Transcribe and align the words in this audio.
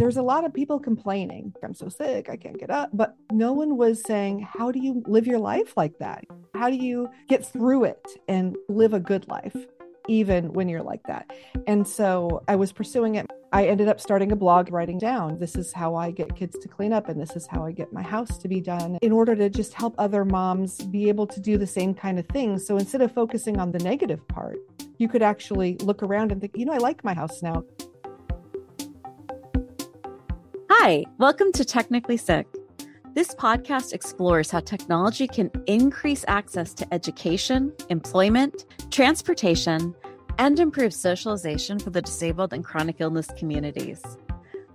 there's 0.00 0.16
a 0.16 0.22
lot 0.22 0.46
of 0.46 0.54
people 0.54 0.80
complaining, 0.80 1.52
I'm 1.62 1.74
so 1.74 1.90
sick, 1.90 2.30
I 2.30 2.36
can't 2.36 2.58
get 2.58 2.70
up. 2.70 2.88
But 2.94 3.16
no 3.30 3.52
one 3.52 3.76
was 3.76 4.02
saying, 4.02 4.48
how 4.50 4.72
do 4.72 4.82
you 4.82 5.02
live 5.06 5.26
your 5.26 5.38
life 5.38 5.74
like 5.76 5.98
that? 5.98 6.24
How 6.54 6.70
do 6.70 6.76
you 6.76 7.10
get 7.28 7.44
through 7.44 7.84
it 7.84 8.06
and 8.26 8.56
live 8.70 8.94
a 8.94 8.98
good 8.98 9.28
life, 9.28 9.54
even 10.08 10.54
when 10.54 10.70
you're 10.70 10.82
like 10.82 11.02
that? 11.02 11.30
And 11.66 11.86
so 11.86 12.42
I 12.48 12.56
was 12.56 12.72
pursuing 12.72 13.16
it. 13.16 13.26
I 13.52 13.66
ended 13.66 13.88
up 13.88 14.00
starting 14.00 14.32
a 14.32 14.36
blog 14.36 14.72
writing 14.72 14.96
down 14.96 15.38
this 15.38 15.54
is 15.54 15.70
how 15.70 15.96
I 15.96 16.12
get 16.12 16.34
kids 16.34 16.56
to 16.60 16.68
clean 16.68 16.94
up, 16.94 17.10
and 17.10 17.20
this 17.20 17.36
is 17.36 17.46
how 17.46 17.66
I 17.66 17.72
get 17.72 17.92
my 17.92 18.02
house 18.02 18.38
to 18.38 18.48
be 18.48 18.62
done 18.62 18.96
in 19.02 19.12
order 19.12 19.36
to 19.36 19.50
just 19.50 19.74
help 19.74 19.94
other 19.98 20.24
moms 20.24 20.78
be 20.78 21.10
able 21.10 21.26
to 21.26 21.40
do 21.40 21.58
the 21.58 21.66
same 21.66 21.92
kind 21.92 22.18
of 22.18 22.26
things. 22.28 22.66
So 22.66 22.78
instead 22.78 23.02
of 23.02 23.12
focusing 23.12 23.58
on 23.58 23.70
the 23.70 23.80
negative 23.80 24.26
part, 24.28 24.56
you 24.96 25.08
could 25.08 25.22
actually 25.22 25.76
look 25.82 26.02
around 26.02 26.32
and 26.32 26.40
think, 26.40 26.56
you 26.56 26.64
know, 26.64 26.72
I 26.72 26.78
like 26.78 27.04
my 27.04 27.12
house 27.12 27.42
now. 27.42 27.64
Hi, 30.82 31.04
welcome 31.18 31.52
to 31.52 31.62
Technically 31.62 32.16
Sick. 32.16 32.46
This 33.14 33.34
podcast 33.34 33.92
explores 33.92 34.50
how 34.50 34.60
technology 34.60 35.28
can 35.28 35.50
increase 35.66 36.24
access 36.26 36.72
to 36.72 36.94
education, 36.94 37.74
employment, 37.90 38.64
transportation, 38.90 39.94
and 40.38 40.58
improve 40.58 40.94
socialization 40.94 41.78
for 41.78 41.90
the 41.90 42.00
disabled 42.00 42.54
and 42.54 42.64
chronic 42.64 42.96
illness 42.98 43.28
communities. 43.36 44.00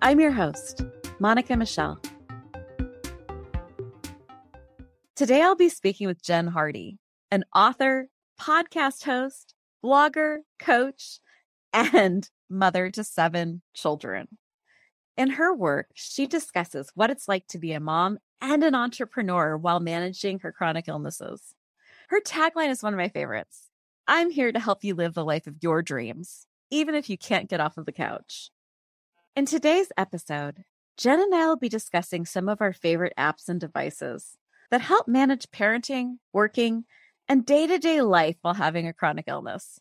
I'm 0.04 0.20
your 0.20 0.30
host, 0.30 0.84
Monica 1.18 1.58
Michelle. 1.58 1.99
Today 5.16 5.41
I'll 5.41 5.55
be 5.55 5.70
speaking 5.70 6.05
with 6.05 6.22
Jen 6.22 6.46
Hardy, 6.46 6.99
an 7.32 7.46
author, 7.55 8.10
podcast 8.40 9.05
host, 9.05 9.55
blogger, 9.84 10.41
coach, 10.60 11.20
and 11.74 12.30
mother 12.48 12.91
to 12.91 13.04
seven 13.04 13.63
children. 13.74 14.27
In 15.18 15.32
her 15.32 15.54
work, 15.54 15.88
she 15.94 16.27
discusses 16.27 16.91
what 16.94 17.10
it's 17.10 17.27
like 17.27 17.48
to 17.48 17.58
be 17.58 17.71
a 17.71 17.80
mom 17.80 18.20
and 18.41 18.63
an 18.63 18.76
entrepreneur 18.76 19.55
while 19.55 19.80
managing 19.80 20.40
her 20.40 20.52
chronic 20.52 20.90
illnesses. 20.90 21.55
Her 22.10 22.20
tagline 22.20 22.70
is 22.70 22.84
one 22.84 22.94
of 22.94 22.98
my 22.98 23.10
favorites 23.10 23.70
I'm 24.08 24.30
here 24.30 24.52
to 24.52 24.60
help 24.60 24.84
you 24.84 24.93
live 24.93 25.13
the 25.13 25.26
life 25.26 25.48
of 25.48 25.55
your 25.62 25.82
dreams, 25.82 26.46
even 26.70 26.96
if 26.96 27.10
you 27.10 27.18
can't 27.18 27.49
get 27.49 27.60
off 27.60 27.77
of 27.77 27.86
the 27.86 27.91
couch. 27.91 28.52
In 29.36 29.46
today's 29.46 29.91
episode, 29.98 30.63
Jen 30.98 31.21
and 31.21 31.34
I 31.34 31.48
will 31.48 31.58
be 31.58 31.70
discussing 31.70 32.26
some 32.26 32.48
of 32.48 32.62
our 32.62 32.74
favorite 32.74 33.13
apps 33.18 33.49
and 33.49 33.60
devices 33.60 34.38
that 34.70 34.82
help 34.82 35.08
manage 35.08 35.49
parenting, 35.52 36.18
working, 36.34 36.86
and 37.27 37.46
day 37.46 37.68
to 37.68 37.80
day 37.80 38.02
life 38.02 38.36
while 38.41 38.54
having 38.54 38.88
a 38.88 38.93
chronic 38.93 39.26
illness. 39.27 39.80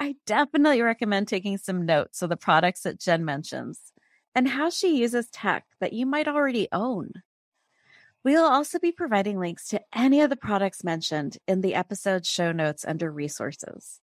I 0.00 0.16
definitely 0.26 0.80
recommend 0.80 1.28
taking 1.28 1.58
some 1.58 1.84
notes 1.84 2.22
of 2.22 2.30
the 2.30 2.36
products 2.36 2.82
that 2.82 2.98
Jen 2.98 3.24
mentions 3.24 3.92
and 4.34 4.48
how 4.48 4.68
she 4.68 4.96
uses 4.96 5.28
tech 5.28 5.64
that 5.80 5.92
you 5.92 6.06
might 6.06 6.26
already 6.26 6.68
own. 6.72 7.12
We'll 8.24 8.44
also 8.44 8.78
be 8.78 8.90
providing 8.90 9.38
links 9.38 9.68
to 9.68 9.80
any 9.92 10.20
of 10.22 10.30
the 10.30 10.36
products 10.36 10.82
mentioned 10.82 11.38
in 11.46 11.60
the 11.60 11.74
episode 11.74 12.26
show 12.26 12.52
notes 12.52 12.84
under 12.86 13.10
resources. 13.10 14.00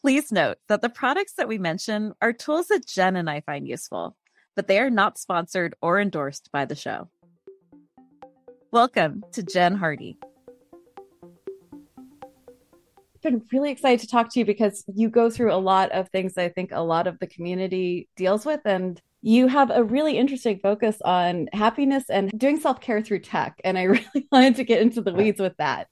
Please 0.00 0.32
note 0.32 0.56
that 0.68 0.80
the 0.80 0.88
products 0.88 1.34
that 1.34 1.46
we 1.46 1.58
mention 1.58 2.14
are 2.22 2.32
tools 2.32 2.68
that 2.68 2.86
Jen 2.86 3.16
and 3.16 3.28
I 3.28 3.42
find 3.42 3.68
useful, 3.68 4.16
but 4.56 4.66
they 4.66 4.80
are 4.80 4.90
not 4.90 5.18
sponsored 5.18 5.74
or 5.82 6.00
endorsed 6.00 6.48
by 6.50 6.64
the 6.64 6.74
show. 6.74 7.10
Welcome 8.72 9.22
to 9.32 9.42
Jen 9.42 9.74
Hardy. 9.74 10.18
I've 13.14 13.22
been 13.22 13.42
really 13.52 13.70
excited 13.70 14.00
to 14.00 14.06
talk 14.06 14.32
to 14.32 14.38
you 14.38 14.46
because 14.46 14.82
you 14.94 15.10
go 15.10 15.28
through 15.28 15.52
a 15.52 15.60
lot 15.60 15.92
of 15.92 16.08
things 16.08 16.38
I 16.38 16.48
think 16.48 16.70
a 16.72 16.80
lot 16.80 17.06
of 17.06 17.18
the 17.18 17.26
community 17.26 18.08
deals 18.16 18.46
with. 18.46 18.60
And 18.64 18.98
you 19.22 19.48
have 19.48 19.70
a 19.70 19.84
really 19.84 20.16
interesting 20.16 20.58
focus 20.58 20.96
on 21.04 21.48
happiness 21.52 22.04
and 22.08 22.30
doing 22.36 22.58
self 22.58 22.80
care 22.80 23.02
through 23.02 23.20
tech. 23.20 23.60
And 23.64 23.78
I 23.78 23.82
really 23.84 24.28
wanted 24.32 24.56
to 24.56 24.64
get 24.64 24.82
into 24.82 25.00
the 25.00 25.12
weeds 25.12 25.40
with 25.40 25.56
that. 25.58 25.88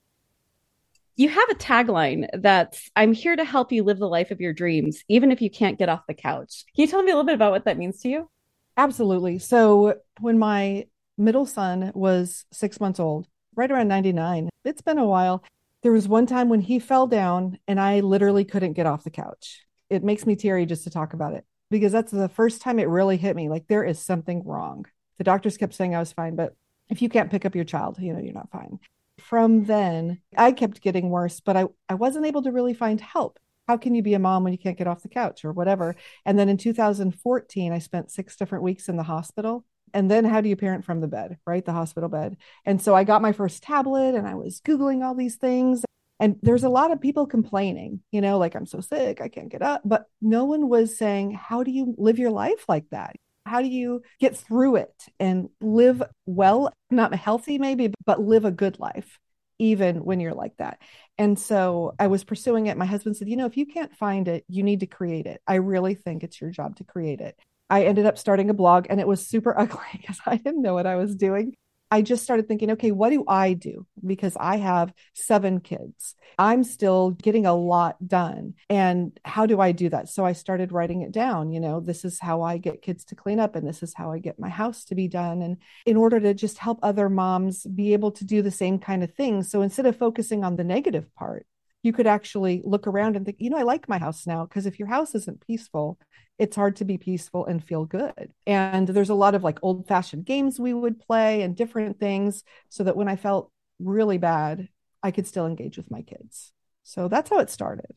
You 1.17 1.29
have 1.29 1.51
a 1.51 1.55
tagline 1.55 2.29
that's 2.33 2.91
I'm 2.95 3.13
here 3.13 3.35
to 3.35 3.45
help 3.45 3.73
you 3.73 3.83
live 3.83 3.99
the 3.99 4.09
life 4.09 4.31
of 4.31 4.41
your 4.41 4.53
dreams, 4.53 5.03
even 5.09 5.33
if 5.33 5.43
you 5.43 5.51
can't 5.51 5.79
get 5.79 5.89
off 5.89 6.07
the 6.07 6.15
couch. 6.15 6.65
Can 6.75 6.83
you 6.83 6.89
tell 6.89 7.03
me 7.03 7.11
a 7.11 7.15
little 7.15 7.27
bit 7.27 7.35
about 7.35 7.53
what 7.53 7.65
that 7.65 7.79
means 7.79 8.01
to 8.03 8.09
you? 8.09 8.31
Absolutely. 8.77 9.41
So, 9.41 9.97
when 10.21 10.39
my 10.39 10.87
middle 11.17 11.47
son 11.47 11.91
was 11.95 12.47
six 12.53 12.79
months 12.79 13.01
old, 13.01 13.27
right 13.57 13.71
around 13.71 13.89
99, 13.89 14.49
it's 14.65 14.83
been 14.83 14.99
a 14.99 15.05
while. 15.05 15.43
There 15.83 15.93
was 15.93 16.07
one 16.07 16.27
time 16.27 16.49
when 16.49 16.61
he 16.61 16.79
fell 16.79 17.09
down 17.09 17.59
and 17.67 17.81
I 17.81 18.01
literally 18.01 18.45
couldn't 18.45 18.75
get 18.75 18.87
off 18.87 19.05
the 19.05 19.11
couch. 19.11 19.65
It 19.91 20.05
makes 20.05 20.27
me 20.27 20.37
teary 20.37 20.67
just 20.67 20.85
to 20.85 20.91
talk 20.91 21.15
about 21.15 21.35
it 21.35 21.45
because 21.71 21.93
that's 21.93 22.13
the 22.13 22.29
first 22.29 22.61
time 22.61 22.79
it 22.79 22.89
really 22.89 23.17
hit 23.17 23.37
me 23.37 23.49
like 23.49 23.67
there 23.67 23.85
is 23.85 23.99
something 23.99 24.43
wrong. 24.45 24.87
The 25.19 25.25
doctors 25.25 25.57
kept 25.57 25.75
saying 25.75 25.95
I 25.95 26.01
was 26.01 26.13
fine, 26.13 26.37
but 26.37 26.55
if 26.89 27.03
you 27.03 27.09
can't 27.09 27.31
pick 27.31 27.45
up 27.45 27.55
your 27.55 27.65
child, 27.65 27.99
you 27.99 28.13
know, 28.13 28.21
you're 28.21 28.33
not 28.33 28.51
fine. 28.51 28.79
From 29.19 29.65
then, 29.65 30.21
I 30.37 30.53
kept 30.53 30.81
getting 30.81 31.11
worse, 31.11 31.41
but 31.41 31.57
I, 31.57 31.65
I 31.89 31.95
wasn't 31.95 32.27
able 32.27 32.43
to 32.43 32.53
really 32.53 32.75
find 32.75 33.01
help. 33.01 33.39
How 33.67 33.77
can 33.77 33.95
you 33.95 34.03
be 34.03 34.15
a 34.15 34.19
mom 34.19 34.45
when 34.45 34.53
you 34.53 34.59
can't 34.59 34.79
get 34.79 34.87
off 34.87 35.03
the 35.03 35.09
couch 35.09 35.45
or 35.45 35.53
whatever? 35.53 35.97
And 36.25 36.39
then 36.39 36.49
in 36.49 36.57
2014, 36.57 37.73
I 37.73 37.79
spent 37.79 38.11
six 38.11 38.37
different 38.37 38.65
weeks 38.65 38.89
in 38.89 38.97
the 38.97 39.03
hospital. 39.03 39.65
And 39.93 40.11
then 40.11 40.25
how 40.25 40.41
do 40.41 40.49
you 40.49 40.57
parent 40.57 40.85
from 40.85 41.01
the 41.01 41.09
bed, 41.09 41.39
right? 41.47 41.65
The 41.65 41.73
hospital 41.73 42.09
bed. 42.09 42.37
And 42.65 42.81
so 42.81 42.95
I 42.95 43.05
got 43.05 43.23
my 43.23 43.33
first 43.33 43.63
tablet 43.63 44.15
and 44.15 44.27
I 44.27 44.35
was 44.35 44.61
Googling 44.61 45.05
all 45.05 45.15
these 45.15 45.37
things. 45.37 45.85
And 46.21 46.37
there's 46.43 46.65
a 46.65 46.69
lot 46.69 46.91
of 46.91 47.01
people 47.01 47.27
complaining, 47.27 48.01
you 48.11 48.21
know, 48.21 48.39
like 48.39 48.55
I'm 48.55 48.67
so 48.67 48.81
sick, 48.81 49.21
I 49.21 49.29
can't 49.29 49.49
get 49.49 49.63
up. 49.63 49.83
But 49.85 50.07
no 50.21 50.45
one 50.45 50.69
was 50.69 50.99
saying, 50.99 51.33
how 51.33 51.63
do 51.63 51.71
you 51.71 51.95
live 51.97 52.19
your 52.19 52.31
life 52.31 52.65
like 52.69 52.87
that? 52.91 53.17
How 53.47 53.63
do 53.63 53.69
you 53.69 54.03
get 54.21 54.37
through 54.37 54.77
it 54.77 54.95
and 55.19 55.49
live 55.61 56.03
well, 56.27 56.73
not 56.91 57.15
healthy 57.15 57.59
maybe, 57.59 57.95
but 58.05 58.21
live 58.21 58.45
a 58.45 58.51
good 58.51 58.79
life, 58.79 59.19
even 59.59 60.05
when 60.05 60.21
you're 60.21 60.35
like 60.35 60.57
that? 60.59 60.81
And 61.17 61.39
so 61.39 61.95
I 61.99 62.09
was 62.09 62.25
pursuing 62.25 62.67
it. 62.67 62.77
My 62.77 62.85
husband 62.85 63.17
said, 63.17 63.29
you 63.29 63.37
know, 63.37 63.47
if 63.47 63.57
you 63.57 63.67
can't 63.67 63.97
find 63.97 64.29
it, 64.29 64.45
you 64.49 64.63
need 64.63 64.81
to 64.81 64.87
create 64.87 65.27
it. 65.27 65.41
I 65.47 65.57
really 65.57 65.95
think 65.95 66.23
it's 66.23 66.41
your 66.41 66.51
job 66.51 66.77
to 66.77 66.85
create 66.85 67.21
it. 67.21 67.39
I 67.71 67.85
ended 67.85 68.07
up 68.07 68.19
starting 68.19 68.51
a 68.51 68.55
blog 68.55 68.87
and 68.91 69.01
it 69.01 69.07
was 69.07 69.27
super 69.27 69.59
ugly 69.59 69.81
because 69.93 70.19
I 70.27 70.37
didn't 70.37 70.63
know 70.63 70.75
what 70.75 70.87
I 70.87 70.97
was 70.97 71.15
doing. 71.15 71.55
I 71.91 72.03
just 72.03 72.23
started 72.23 72.47
thinking, 72.47 72.73
okay, 72.73 72.91
what 72.91 73.11
do 73.11 73.25
I 73.27 73.55
do? 73.55 73.87
Because 74.05 74.37
I 74.39 74.57
have 74.57 74.93
seven 75.15 75.61
kids. 75.61 76.15
I'm 76.39 76.63
still 76.63 77.11
getting 77.13 77.47
a 77.47 77.55
lot 77.55 77.97
done. 78.07 78.55
And 78.69 79.19
how 79.25 79.47
do 79.47 79.61
I 79.61 79.73
do 79.73 79.89
that? 79.89 80.09
So 80.09 80.25
I 80.25 80.33
started 80.33 80.71
writing 80.73 81.03
it 81.03 81.13
down. 81.13 81.51
You 81.51 81.61
know, 81.61 81.81
this 81.81 82.05
is 82.05 82.21
how 82.21 82.43
I 82.43 82.59
get 82.59 82.83
kids 82.83 83.05
to 83.07 83.15
clean 83.15 83.41
up, 83.41 83.57
and 83.57 83.67
this 83.67 83.83
is 83.83 83.95
how 83.95 84.13
I 84.13 84.19
get 84.19 84.39
my 84.39 84.49
house 84.49 84.85
to 84.87 84.95
be 84.95 85.09
done. 85.09 85.43
And 85.43 85.57
in 85.87 85.97
order 85.97 86.21
to 86.21 86.35
just 86.35 86.59
help 86.59 86.79
other 86.83 87.09
moms 87.09 87.65
be 87.65 87.93
able 87.95 88.13
to 88.13 88.25
do 88.25 88.43
the 88.43 88.51
same 88.51 88.79
kind 88.79 89.03
of 89.03 89.15
thing. 89.15 89.43
So 89.43 89.63
instead 89.63 89.87
of 89.87 89.97
focusing 89.97 90.45
on 90.45 90.57
the 90.57 90.65
negative 90.65 91.13
part, 91.15 91.47
you 91.89 91.93
could 91.95 92.07
actually 92.07 92.61
look 92.67 92.87
around 92.87 93.17
and 93.17 93.25
think, 93.25 93.39
you 93.41 93.49
know, 93.49 93.57
I 93.57 93.63
like 93.63 93.89
my 93.89 93.97
house 93.97 94.27
now. 94.27 94.45
Because 94.45 94.67
if 94.67 94.79
your 94.79 94.89
house 94.89 95.15
isn't 95.15 95.47
peaceful, 95.47 95.99
it's 96.39 96.55
hard 96.55 96.77
to 96.77 96.85
be 96.85 96.99
peaceful 96.99 97.47
and 97.47 97.65
feel 97.65 97.87
good. 97.87 98.31
And 98.47 98.87
there's 98.87 99.09
a 99.09 99.15
lot 99.15 99.35
of 99.35 99.43
like 99.43 99.59
old 99.63 99.89
fashioned 99.89 100.27
games 100.27 100.61
we 100.61 100.75
would 100.75 101.01
play 101.01 101.41
and 101.41 101.57
different 101.57 101.99
things 101.99 102.45
so 102.69 102.85
that 102.85 102.95
when 102.95 103.09
I 103.09 103.17
felt 103.17 103.51
really 103.81 104.19
bad, 104.19 104.69
I 105.03 105.13
could 105.13 105.27
still 105.27 105.47
engage 105.47 105.79
with 105.79 105.91
my 105.91 106.03
kids. 106.03 106.53
So 106.83 107.09
that's 107.09 107.31
how 107.31 107.39
it 107.39 107.49
started. 107.49 107.97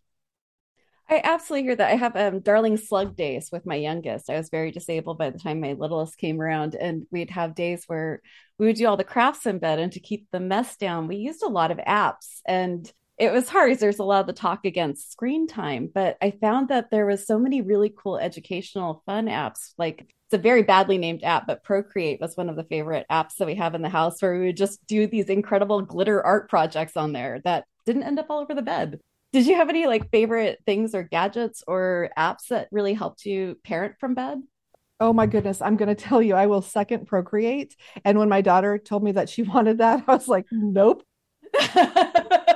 I 1.10 1.20
absolutely 1.22 1.64
hear 1.64 1.76
that. 1.76 1.92
I 1.92 1.98
have 1.98 2.16
um, 2.16 2.40
darling 2.40 2.78
slug 2.78 3.18
days 3.18 3.50
with 3.52 3.66
my 3.66 3.76
youngest. 3.76 4.30
I 4.30 4.38
was 4.38 4.48
very 4.48 4.72
disabled 4.72 5.18
by 5.18 5.32
the 5.32 5.40
time 5.40 5.60
my 5.60 5.74
littlest 5.74 6.18
came 6.18 6.40
around, 6.40 6.76
and 6.76 7.06
we'd 7.12 7.32
have 7.32 7.56
days 7.56 7.84
where 7.88 8.22
we 8.58 8.68
would 8.68 8.78
do 8.78 8.88
all 8.88 8.96
the 8.96 9.04
crafts 9.04 9.46
in 9.46 9.60
bed. 9.60 9.80
And 9.80 9.92
to 9.92 10.00
keep 10.00 10.28
the 10.32 10.40
mess 10.40 10.78
down, 10.78 11.10
we 11.10 11.18
used 11.18 11.44
a 11.44 11.50
lot 11.50 11.72
of 11.72 11.80
apps. 11.80 12.40
And 12.46 12.90
it 13.22 13.32
was 13.32 13.48
hard 13.48 13.70
because 13.70 13.80
there's 13.80 14.00
a 14.00 14.04
lot 14.04 14.22
of 14.22 14.26
the 14.26 14.34
talk 14.34 14.66
against 14.66 15.12
screen 15.12 15.48
time 15.48 15.88
but 15.94 16.18
i 16.22 16.32
found 16.32 16.70
that 16.70 16.90
there 16.90 17.06
was 17.06 17.26
so 17.26 17.38
many 17.38 17.62
really 17.62 17.94
cool 17.96 18.18
educational 18.18 19.04
fun 19.06 19.28
apps 19.28 19.74
like 19.78 20.02
it's 20.02 20.34
a 20.34 20.38
very 20.40 20.64
badly 20.64 20.98
named 20.98 21.24
app 21.24 21.46
but 21.46 21.64
procreate 21.64 22.20
was 22.20 22.36
one 22.36 22.50
of 22.50 22.56
the 22.56 22.64
favorite 22.64 23.06
apps 23.12 23.36
that 23.38 23.46
we 23.46 23.56
have 23.56 23.76
in 23.76 23.84
the 23.84 23.90
house 23.90 24.20
where 24.22 24.40
we 24.40 24.48
would 24.48 24.58
just 24.58 24.86
do 24.88 25.06
these 25.06 25.30
incredible 25.30 25.82
glitter 25.82 26.22
art 26.26 26.50
projects 26.50 26.98
on 26.98 27.14
there 27.14 27.40
that 27.44 27.66
didn't 27.86 28.04
end 28.04 28.18
up 28.18 28.26
all 28.30 28.40
over 28.40 28.56
the 28.56 28.62
bed 28.64 29.00
did 29.32 29.46
you 29.46 29.56
have 29.56 29.70
any 29.70 29.86
like 29.86 30.10
favorite 30.10 30.60
things 30.66 30.96
or 30.96 31.04
gadgets 31.04 31.64
or 31.68 32.10
apps 32.18 32.48
that 32.50 32.68
really 32.72 32.96
helped 32.96 33.26
you 33.26 33.56
parent 33.64 33.96
from 34.00 34.16
bed 34.16 34.42
Oh 35.04 35.14
my 35.14 35.26
goodness, 35.26 35.64
I'm 35.64 35.78
going 35.78 35.90
to 35.90 35.96
tell 35.96 36.22
you, 36.22 36.36
I 36.36 36.46
will 36.46 36.62
second 36.62 37.08
Procreate. 37.08 37.76
And 38.06 38.20
when 38.20 38.30
my 38.30 38.42
daughter 38.42 38.78
told 38.78 39.04
me 39.04 39.14
that 39.14 39.30
she 39.30 39.42
wanted 39.56 39.80
that, 39.80 40.04
I 40.08 40.14
was 40.14 40.28
like, 40.28 40.46
nope. 40.52 41.04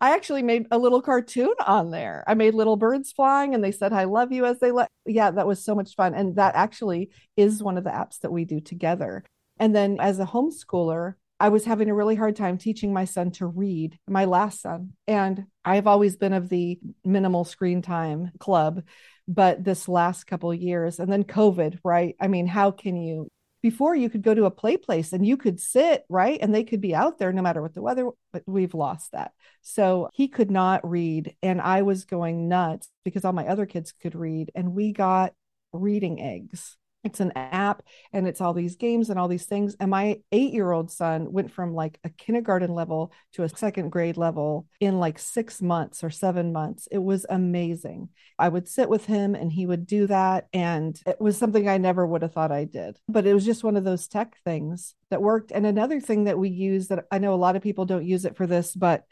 I 0.00 0.14
actually 0.14 0.42
made 0.42 0.66
a 0.70 0.78
little 0.78 1.02
cartoon 1.02 1.52
on 1.66 1.90
there. 1.90 2.24
I 2.26 2.34
made 2.34 2.54
little 2.54 2.76
birds 2.76 3.12
flying 3.12 3.54
and 3.54 3.62
they 3.62 3.72
said, 3.72 3.92
I 3.92 4.04
love 4.04 4.32
you 4.32 4.44
as 4.44 4.60
they 4.60 4.70
let. 4.70 4.88
Yeah, 5.06 5.30
that 5.30 5.46
was 5.46 5.64
so 5.64 5.74
much 5.74 5.94
fun. 5.94 6.14
And 6.14 6.36
that 6.36 6.54
actually 6.54 7.10
is 7.36 7.62
one 7.62 7.76
of 7.76 7.84
the 7.84 7.90
apps 7.90 8.20
that 8.20 8.32
we 8.32 8.44
do 8.44 8.60
together. 8.60 9.24
And 9.58 9.74
then 9.74 9.98
as 10.00 10.20
a 10.20 10.24
homeschooler, 10.24 11.14
I 11.40 11.50
was 11.50 11.64
having 11.64 11.88
a 11.88 11.94
really 11.94 12.16
hard 12.16 12.36
time 12.36 12.58
teaching 12.58 12.92
my 12.92 13.04
son 13.04 13.30
to 13.32 13.46
read, 13.46 13.98
my 14.08 14.24
last 14.24 14.60
son. 14.60 14.92
And 15.06 15.46
I've 15.64 15.86
always 15.86 16.16
been 16.16 16.32
of 16.32 16.48
the 16.48 16.78
minimal 17.04 17.44
screen 17.44 17.80
time 17.82 18.32
club, 18.38 18.82
but 19.28 19.62
this 19.62 19.88
last 19.88 20.24
couple 20.24 20.52
years 20.52 20.98
and 20.98 21.12
then 21.12 21.24
COVID, 21.24 21.78
right? 21.84 22.16
I 22.20 22.28
mean, 22.28 22.46
how 22.46 22.70
can 22.72 22.96
you 22.96 23.28
before 23.62 23.94
you 23.94 24.08
could 24.08 24.22
go 24.22 24.34
to 24.34 24.46
a 24.46 24.50
play 24.50 24.76
place 24.76 25.12
and 25.12 25.26
you 25.26 25.36
could 25.36 25.60
sit 25.60 26.04
right? 26.08 26.38
And 26.40 26.54
they 26.54 26.64
could 26.64 26.80
be 26.80 26.94
out 26.94 27.18
there 27.18 27.32
no 27.32 27.42
matter 27.42 27.60
what 27.60 27.74
the 27.74 27.82
weather 27.82 28.08
but 28.32 28.42
we've 28.46 28.74
lost 28.74 29.12
that. 29.12 29.32
So 29.62 30.08
he 30.12 30.28
could 30.28 30.50
not 30.50 30.88
read 30.88 31.34
and 31.42 31.60
i 31.60 31.82
was 31.82 32.04
going 32.04 32.48
nuts 32.48 32.88
because 33.04 33.24
all 33.24 33.32
my 33.32 33.46
other 33.46 33.66
kids 33.66 33.92
could 33.92 34.14
read 34.14 34.50
and 34.54 34.74
we 34.74 34.92
got 34.92 35.34
reading 35.72 36.20
eggs 36.20 36.77
it's 37.04 37.20
an 37.20 37.32
app 37.36 37.82
and 38.12 38.26
it's 38.26 38.40
all 38.40 38.52
these 38.52 38.76
games 38.76 39.08
and 39.08 39.18
all 39.18 39.28
these 39.28 39.46
things 39.46 39.76
and 39.78 39.90
my 39.90 40.18
8-year-old 40.32 40.90
son 40.90 41.32
went 41.32 41.52
from 41.52 41.74
like 41.74 41.98
a 42.04 42.10
kindergarten 42.10 42.74
level 42.74 43.12
to 43.32 43.44
a 43.44 43.48
second 43.48 43.90
grade 43.90 44.16
level 44.16 44.66
in 44.80 44.98
like 44.98 45.18
6 45.18 45.62
months 45.62 46.02
or 46.02 46.10
7 46.10 46.52
months. 46.52 46.88
It 46.90 46.98
was 46.98 47.24
amazing. 47.28 48.08
I 48.38 48.48
would 48.48 48.68
sit 48.68 48.88
with 48.88 49.06
him 49.06 49.34
and 49.34 49.52
he 49.52 49.64
would 49.64 49.86
do 49.86 50.06
that 50.08 50.48
and 50.52 51.00
it 51.06 51.20
was 51.20 51.38
something 51.38 51.68
i 51.68 51.78
never 51.78 52.06
would 52.06 52.22
have 52.22 52.32
thought 52.32 52.52
i 52.52 52.64
did. 52.64 52.98
But 53.08 53.26
it 53.26 53.34
was 53.34 53.44
just 53.44 53.64
one 53.64 53.76
of 53.76 53.84
those 53.84 54.08
tech 54.08 54.36
things 54.44 54.94
that 55.10 55.22
worked. 55.22 55.52
And 55.52 55.66
another 55.66 56.00
thing 56.00 56.24
that 56.24 56.38
we 56.38 56.48
use 56.50 56.88
that 56.88 57.04
i 57.10 57.18
know 57.18 57.34
a 57.34 57.36
lot 57.36 57.56
of 57.56 57.62
people 57.62 57.86
don't 57.86 58.04
use 58.04 58.24
it 58.24 58.36
for 58.36 58.46
this 58.46 58.74
but 58.74 59.04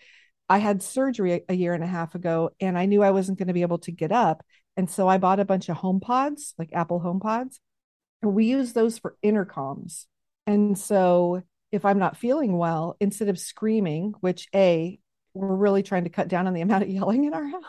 I 0.48 0.58
had 0.58 0.82
surgery 0.82 1.42
a 1.48 1.54
year 1.54 1.74
and 1.74 1.82
a 1.82 1.88
half 1.88 2.14
ago 2.14 2.50
and 2.60 2.78
I 2.78 2.86
knew 2.86 3.02
I 3.02 3.10
wasn't 3.10 3.38
going 3.38 3.48
to 3.48 3.54
be 3.54 3.62
able 3.62 3.78
to 3.78 3.90
get 3.90 4.12
up. 4.12 4.44
And 4.76 4.88
so 4.88 5.08
I 5.08 5.18
bought 5.18 5.40
a 5.40 5.44
bunch 5.44 5.68
of 5.68 5.76
home 5.76 6.00
pods, 6.00 6.54
like 6.58 6.70
Apple 6.72 7.00
home 7.00 7.18
pods, 7.18 7.60
and 8.22 8.34
we 8.34 8.46
use 8.46 8.72
those 8.72 8.98
for 8.98 9.16
intercoms. 9.24 10.06
And 10.46 10.78
so 10.78 11.42
if 11.72 11.84
I'm 11.84 11.98
not 11.98 12.16
feeling 12.16 12.56
well, 12.56 12.96
instead 13.00 13.28
of 13.28 13.38
screaming, 13.38 14.14
which 14.20 14.48
A, 14.54 14.98
we're 15.34 15.54
really 15.54 15.82
trying 15.82 16.04
to 16.04 16.10
cut 16.10 16.28
down 16.28 16.46
on 16.46 16.54
the 16.54 16.60
amount 16.62 16.84
of 16.84 16.88
yelling 16.88 17.24
in 17.24 17.34
our 17.34 17.46
house. 17.46 17.62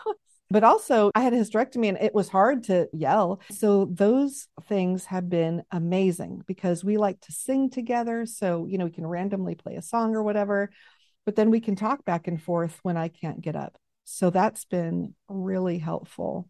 But 0.50 0.64
also, 0.64 1.10
I 1.14 1.20
had 1.20 1.34
a 1.34 1.36
hysterectomy 1.36 1.90
and 1.90 1.98
it 1.98 2.14
was 2.14 2.30
hard 2.30 2.64
to 2.64 2.88
yell. 2.94 3.40
So, 3.50 3.84
those 3.84 4.48
things 4.62 5.04
have 5.04 5.28
been 5.28 5.62
amazing 5.70 6.42
because 6.46 6.82
we 6.82 6.96
like 6.96 7.20
to 7.22 7.32
sing 7.32 7.68
together. 7.68 8.24
So, 8.24 8.64
you 8.64 8.78
know, 8.78 8.86
we 8.86 8.90
can 8.90 9.06
randomly 9.06 9.56
play 9.56 9.74
a 9.74 9.82
song 9.82 10.14
or 10.14 10.22
whatever, 10.22 10.70
but 11.26 11.36
then 11.36 11.50
we 11.50 11.60
can 11.60 11.76
talk 11.76 12.02
back 12.06 12.28
and 12.28 12.42
forth 12.42 12.78
when 12.82 12.96
I 12.96 13.08
can't 13.08 13.42
get 13.42 13.56
up. 13.56 13.76
So, 14.04 14.30
that's 14.30 14.64
been 14.64 15.14
really 15.28 15.76
helpful. 15.76 16.48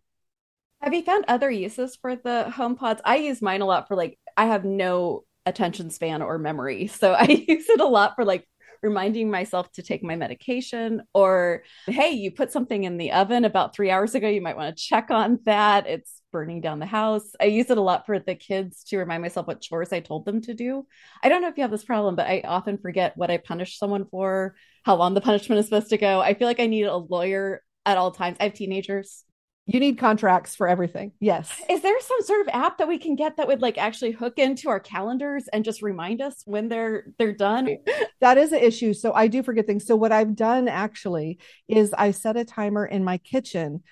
Have 0.81 0.95
you 0.95 1.03
found 1.03 1.25
other 1.27 1.51
uses 1.51 1.97
for 1.97 2.15
the 2.17 2.51
home 2.51 2.77
pods? 2.77 3.01
I 3.05 3.17
use 3.17 3.43
mine 3.43 3.63
a 3.63 3.67
lot 3.67 3.89
for 3.89 3.97
like 3.97 4.19
I 4.37 4.47
have 4.47 4.65
no 4.65 5.25
attention 5.45 5.91
span 5.91 6.23
or 6.23 6.39
memory. 6.39 6.87
So 6.99 7.13
I 7.13 7.25
use 7.25 7.69
it 7.69 7.81
a 7.81 7.87
lot 7.87 8.15
for 8.15 8.25
like 8.25 8.47
reminding 8.81 9.29
myself 9.29 9.73
to 9.73 9.83
take 9.83 10.05
my 10.05 10.15
medication 10.15 11.03
or 11.13 11.65
hey, 11.87 12.11
you 12.11 12.31
put 12.31 12.53
something 12.53 12.85
in 12.85 12.97
the 12.97 13.11
oven 13.11 13.45
about 13.45 13.75
3 13.75 13.91
hours 13.91 14.15
ago, 14.15 14.29
you 14.29 14.41
might 14.41 14.57
want 14.57 14.77
to 14.77 14.83
check 14.83 15.11
on 15.11 15.41
that. 15.47 15.89
It's 15.89 16.23
burning 16.31 16.61
down 16.61 16.79
the 16.79 16.87
house. 16.87 17.33
I 17.41 17.47
use 17.47 17.71
it 17.71 17.79
a 17.79 17.83
lot 17.83 18.07
for 18.07 18.21
the 18.21 18.37
kids 18.37 18.85
to 18.85 18.99
remind 18.99 19.23
myself 19.23 19.49
what 19.49 19.61
chores 19.61 19.93
I 19.93 19.99
told 19.99 20.27
them 20.27 20.41
to 20.43 20.55
do. 20.55 20.87
I 21.25 21.29
don't 21.29 21.43
know 21.43 21.49
if 21.49 21.57
you 21.57 21.63
have 21.63 21.73
this 21.73 21.85
problem, 21.85 22.15
but 22.15 22.29
I 22.29 22.43
often 22.47 22.79
forget 22.79 23.17
what 23.17 23.33
I 23.33 23.39
punish 23.39 23.79
someone 23.79 24.05
for, 24.05 24.55
how 24.85 24.95
long 24.95 25.15
the 25.15 25.21
punishment 25.21 25.59
is 25.59 25.67
supposed 25.67 25.91
to 25.91 25.99
go. 25.99 26.21
I 26.21 26.35
feel 26.35 26.47
like 26.47 26.61
I 26.61 26.67
need 26.67 26.85
a 26.85 26.97
lawyer 26.97 27.63
at 27.85 27.97
all 27.97 28.13
times. 28.13 28.37
I 28.39 28.45
have 28.45 28.55
teenagers 28.55 29.25
you 29.69 29.81
need 29.81 29.99
contracts 29.99 30.57
for 30.57 30.67
everything. 30.67 31.13
Yes. 31.21 31.53
Is 31.69 31.83
there 31.83 32.01
some 32.01 32.23
sort 32.23 32.41
of 32.41 32.49
app 32.55 32.79
that 32.79 32.89
we 32.89 32.97
can 32.97 33.17
get 33.17 33.37
that 33.37 33.47
would 33.47 33.61
like 33.61 33.77
actually 33.77 34.13
hook 34.13 34.39
into 34.39 34.71
our 34.71 34.81
calendars 34.81 35.47
and 35.53 35.63
just 35.63 35.83
remind 35.83 36.23
us 36.23 36.43
when 36.47 36.69
they're 36.69 37.05
they're 37.19 37.35
done? 37.35 37.77
That 38.23 38.39
is 38.39 38.53
an 38.53 38.61
issue. 38.61 38.95
So 38.95 39.13
I 39.13 39.29
do 39.29 39.43
forget 39.43 39.67
things. 39.67 39.87
So 39.87 39.95
what 39.95 40.11
I've 40.11 40.35
done 40.35 40.69
actually 40.69 41.39
is 41.69 41.93
I 41.93 42.13
set 42.13 42.39
a 42.39 42.47
timer 42.47 42.87
in 42.87 43.05
my 43.05 43.19
kitchen 43.19 43.83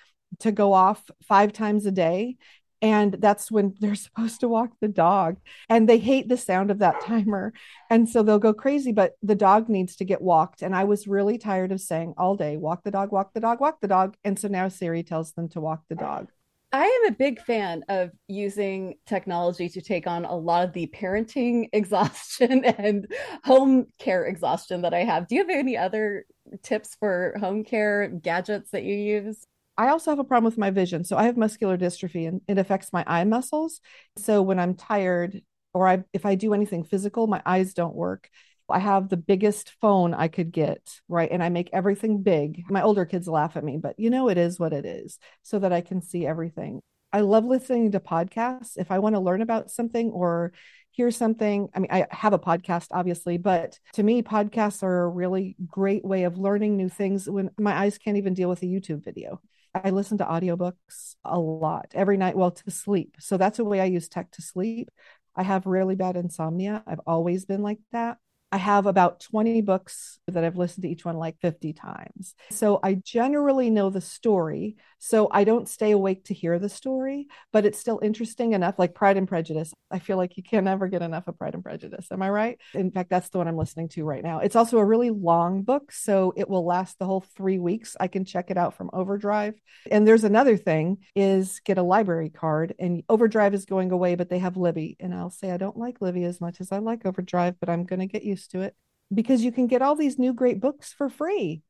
to 0.40 0.50
go 0.50 0.72
off 0.72 1.04
5 1.28 1.52
times 1.52 1.84
a 1.84 1.92
day 1.92 2.38
and 2.82 3.14
that's 3.18 3.50
when 3.50 3.74
they're 3.80 3.94
supposed 4.06 4.40
to 4.40 4.48
walk 4.48 4.70
the 4.80 4.88
dog. 4.88 5.36
And 5.68 5.88
they 5.88 5.98
hate 5.98 6.28
the 6.28 6.36
sound 6.36 6.70
of 6.70 6.78
that 6.80 7.00
timer. 7.00 7.52
And 7.90 8.08
so 8.08 8.22
they'll 8.22 8.38
go 8.38 8.52
crazy 8.52 8.92
but 8.92 9.12
the 9.22 9.34
dog 9.34 9.68
needs 9.68 9.96
to 9.96 10.04
get 10.04 10.22
walked. 10.22 10.62
And 10.62 10.74
i 10.74 10.84
was 10.84 11.06
really 11.06 11.38
tired 11.38 11.72
of 11.72 11.80
saying 11.80 12.14
all 12.16 12.36
day 12.36 12.56
walk 12.56 12.84
the 12.84 12.90
dog 12.90 13.12
walk 13.12 13.32
the 13.34 13.40
dog 13.40 13.60
walk 13.60 13.80
the 13.80 13.88
dog. 13.88 14.16
And 14.24 14.38
so 14.38 14.48
now 14.48 14.68
siri 14.68 15.02
tells 15.02 15.32
them 15.32 15.48
to 15.50 15.60
walk 15.60 15.82
the 15.88 15.96
dog. 15.96 16.28
I 16.72 16.84
am 16.84 17.12
a 17.12 17.16
big 17.16 17.40
fan 17.40 17.84
of 17.88 18.10
using 18.26 18.96
technology 19.06 19.68
to 19.70 19.80
take 19.80 20.06
on 20.06 20.24
a 20.24 20.34
lot 20.34 20.64
of 20.64 20.72
the 20.72 20.88
parenting 20.88 21.68
exhaustion 21.72 22.64
and 22.64 23.06
home 23.44 23.86
care 23.98 24.24
exhaustion 24.24 24.82
that 24.82 24.92
I 24.92 25.04
have. 25.04 25.28
Do 25.28 25.36
you 25.36 25.42
have 25.42 25.50
any 25.50 25.76
other 25.76 26.26
tips 26.62 26.96
for 26.98 27.34
home 27.38 27.64
care 27.64 28.08
gadgets 28.08 28.70
that 28.72 28.82
you 28.82 28.94
use? 28.94 29.46
I 29.78 29.88
also 29.88 30.10
have 30.10 30.18
a 30.18 30.24
problem 30.24 30.44
with 30.44 30.58
my 30.58 30.70
vision. 30.70 31.04
So 31.04 31.16
I 31.16 31.24
have 31.24 31.36
muscular 31.36 31.76
dystrophy 31.76 32.26
and 32.26 32.40
it 32.48 32.58
affects 32.58 32.92
my 32.92 33.04
eye 33.06 33.24
muscles. 33.24 33.80
So 34.16 34.42
when 34.42 34.58
I'm 34.58 34.74
tired 34.74 35.42
or 35.74 35.86
I 35.86 36.04
if 36.12 36.24
I 36.24 36.34
do 36.34 36.54
anything 36.54 36.84
physical, 36.84 37.26
my 37.26 37.42
eyes 37.44 37.74
don't 37.74 37.94
work. 37.94 38.30
I 38.68 38.78
have 38.80 39.08
the 39.08 39.16
biggest 39.16 39.74
phone 39.80 40.12
I 40.12 40.28
could 40.28 40.50
get, 40.50 40.80
right? 41.08 41.30
And 41.30 41.42
I 41.42 41.50
make 41.50 41.70
everything 41.72 42.22
big. 42.22 42.64
My 42.68 42.82
older 42.82 43.04
kids 43.04 43.28
laugh 43.28 43.56
at 43.56 43.62
me, 43.62 43.78
but 43.80 43.98
you 43.98 44.10
know 44.10 44.28
it 44.28 44.38
is 44.38 44.58
what 44.58 44.72
it 44.72 44.84
is 44.84 45.18
so 45.42 45.58
that 45.60 45.72
I 45.72 45.82
can 45.82 46.02
see 46.02 46.26
everything. 46.26 46.80
I 47.12 47.20
love 47.20 47.44
listening 47.44 47.92
to 47.92 48.00
podcasts. 48.00 48.76
If 48.76 48.90
I 48.90 48.98
want 48.98 49.14
to 49.14 49.20
learn 49.20 49.40
about 49.40 49.70
something 49.70 50.10
or 50.10 50.52
hear 50.90 51.10
something, 51.10 51.68
I 51.74 51.78
mean, 51.78 51.90
I 51.92 52.06
have 52.10 52.32
a 52.32 52.38
podcast, 52.38 52.88
obviously, 52.90 53.38
but 53.38 53.78
to 53.94 54.02
me, 54.02 54.22
podcasts 54.22 54.82
are 54.82 55.04
a 55.04 55.08
really 55.08 55.56
great 55.66 56.04
way 56.04 56.24
of 56.24 56.36
learning 56.36 56.76
new 56.76 56.88
things 56.88 57.28
when 57.28 57.50
my 57.58 57.72
eyes 57.72 57.98
can't 57.98 58.16
even 58.16 58.34
deal 58.34 58.48
with 58.48 58.62
a 58.62 58.66
YouTube 58.66 59.04
video. 59.04 59.40
I 59.84 59.90
listen 59.90 60.18
to 60.18 60.24
audiobooks 60.24 61.16
a 61.24 61.38
lot 61.38 61.86
every 61.94 62.16
night, 62.16 62.36
well, 62.36 62.50
to 62.50 62.70
sleep. 62.70 63.16
So 63.18 63.36
that's 63.36 63.58
a 63.58 63.64
way 63.64 63.80
I 63.80 63.84
use 63.84 64.08
tech 64.08 64.30
to 64.32 64.42
sleep. 64.42 64.90
I 65.34 65.42
have 65.42 65.66
really 65.66 65.96
bad 65.96 66.16
insomnia. 66.16 66.82
I've 66.86 67.00
always 67.06 67.44
been 67.44 67.62
like 67.62 67.78
that. 67.92 68.18
I 68.52 68.58
have 68.58 68.86
about 68.86 69.20
20 69.20 69.60
books 69.62 70.18
that 70.28 70.44
I've 70.44 70.56
listened 70.56 70.84
to 70.84 70.88
each 70.88 71.04
one 71.04 71.16
like 71.16 71.36
50 71.40 71.72
times. 71.72 72.34
So 72.50 72.78
I 72.82 72.94
generally 72.94 73.70
know 73.70 73.90
the 73.90 74.00
story. 74.00 74.76
So 74.98 75.28
I 75.30 75.44
don't 75.44 75.68
stay 75.68 75.90
awake 75.90 76.24
to 76.24 76.34
hear 76.34 76.58
the 76.58 76.68
story, 76.68 77.26
but 77.52 77.66
it's 77.66 77.78
still 77.78 77.98
interesting 78.02 78.52
enough, 78.52 78.78
like 78.78 78.94
Pride 78.94 79.16
and 79.16 79.28
Prejudice. 79.28 79.74
I 79.90 79.98
feel 79.98 80.16
like 80.16 80.36
you 80.36 80.42
can 80.42 80.64
never 80.64 80.88
get 80.88 81.02
enough 81.02 81.28
of 81.28 81.38
Pride 81.38 81.54
and 81.54 81.62
Prejudice. 81.62 82.06
Am 82.10 82.22
I 82.22 82.30
right? 82.30 82.58
In 82.72 82.90
fact, 82.90 83.10
that's 83.10 83.28
the 83.28 83.38
one 83.38 83.48
I'm 83.48 83.56
listening 83.56 83.88
to 83.90 84.04
right 84.04 84.22
now. 84.22 84.38
It's 84.38 84.56
also 84.56 84.78
a 84.78 84.84
really 84.84 85.10
long 85.10 85.62
book. 85.62 85.90
So 85.92 86.32
it 86.36 86.48
will 86.48 86.64
last 86.64 86.98
the 86.98 87.06
whole 87.06 87.24
three 87.36 87.58
weeks. 87.58 87.96
I 87.98 88.06
can 88.06 88.24
check 88.24 88.50
it 88.50 88.56
out 88.56 88.74
from 88.74 88.90
Overdrive. 88.92 89.54
And 89.90 90.06
there's 90.06 90.24
another 90.24 90.56
thing 90.56 90.98
is 91.14 91.60
get 91.64 91.78
a 91.78 91.82
library 91.82 92.30
card 92.30 92.74
and 92.78 93.02
Overdrive 93.08 93.54
is 93.54 93.64
going 93.64 93.90
away, 93.90 94.14
but 94.14 94.28
they 94.28 94.38
have 94.38 94.56
Libby. 94.56 94.96
And 95.00 95.14
I'll 95.14 95.30
say, 95.30 95.50
I 95.50 95.56
don't 95.56 95.76
like 95.76 96.00
Libby 96.00 96.24
as 96.24 96.40
much 96.40 96.60
as 96.60 96.72
I 96.72 96.78
like 96.78 97.04
Overdrive, 97.04 97.56
but 97.60 97.68
I'm 97.68 97.84
going 97.84 98.00
to 98.00 98.06
get 98.06 98.24
used 98.36 98.50
to 98.50 98.60
it 98.60 98.74
because 99.12 99.42
you 99.42 99.50
can 99.50 99.66
get 99.66 99.82
all 99.82 99.96
these 99.96 100.18
new 100.18 100.34
great 100.34 100.60
books 100.60 100.92
for 100.92 101.08
free. 101.08 101.62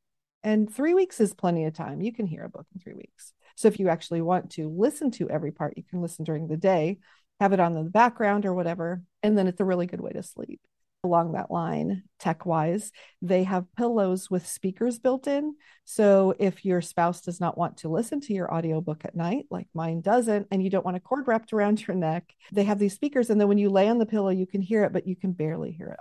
And 0.43 0.73
three 0.73 0.95
weeks 0.95 1.21
is 1.21 1.33
plenty 1.33 1.65
of 1.65 1.75
time. 1.75 2.01
You 2.01 2.13
can 2.13 2.27
hear 2.27 2.45
a 2.45 2.49
book 2.49 2.67
in 2.75 2.81
three 2.81 2.95
weeks. 2.95 3.33
So 3.57 3.69
if 3.69 3.79
you 3.79 3.89
actually 3.89 4.21
want 4.21 4.51
to 4.53 4.69
listen 4.69 5.11
to 5.13 5.31
every 5.31 5.53
part, 5.53 5.75
you 5.77 5.85
can 5.89 6.03
listen 6.03 6.25
during 6.25 6.49
the 6.49 6.57
day, 6.57 6.99
have 7.41 7.53
it 7.53 7.61
on 7.61 7.75
the 7.75 7.83
background 7.83 8.47
or 8.47 8.55
whatever. 8.55 9.03
And 9.23 9.37
then 9.37 9.47
it's 9.47 9.61
a 9.61 9.65
really 9.65 9.87
good 9.87 10.01
way 10.01 10.13
to 10.13 10.23
sleep. 10.23 10.61
Along 11.05 11.33
that 11.33 11.51
line, 11.51 12.03
tech 12.19 12.47
wise, 12.47 12.91
they 13.23 13.45
have 13.45 13.75
pillows 13.77 14.29
with 14.29 14.47
speakers 14.47 14.99
built 14.99 15.29
in. 15.29 15.55
So 15.85 16.35
if 16.39 16.65
your 16.65 16.81
spouse 16.81 17.21
does 17.21 17.41
not 17.41 17.57
want 17.57 17.79
to 17.79 17.89
listen 17.89 18.21
to 18.23 18.35
your 18.35 18.53
audiobook 18.53 19.05
at 19.05 19.15
night, 19.15 19.47
like 19.51 19.69
mine 19.73 20.01
doesn't, 20.01 20.49
and 20.51 20.63
you 20.63 20.71
don't 20.71 20.85
want 20.85 20.97
a 20.97 21.01
cord 21.01 21.29
wrapped 21.29 21.53
around 21.53 21.87
your 21.87 21.97
neck, 21.97 22.25
they 22.51 22.65
have 22.65 22.81
these 22.81 22.95
speakers. 22.95 23.31
And 23.31 23.41
then 23.41 23.47
when 23.47 23.59
you 23.59 23.71
lay 23.71 23.89
on 23.89 23.99
the 23.99 24.07
pillow, 24.07 24.31
you 24.31 24.47
can 24.47 24.63
hear 24.63 24.83
it, 24.85 24.93
but 24.93 25.07
you 25.07 25.15
can 25.15 25.33
barely 25.33 25.71
hear 25.71 25.89
it. 25.89 26.01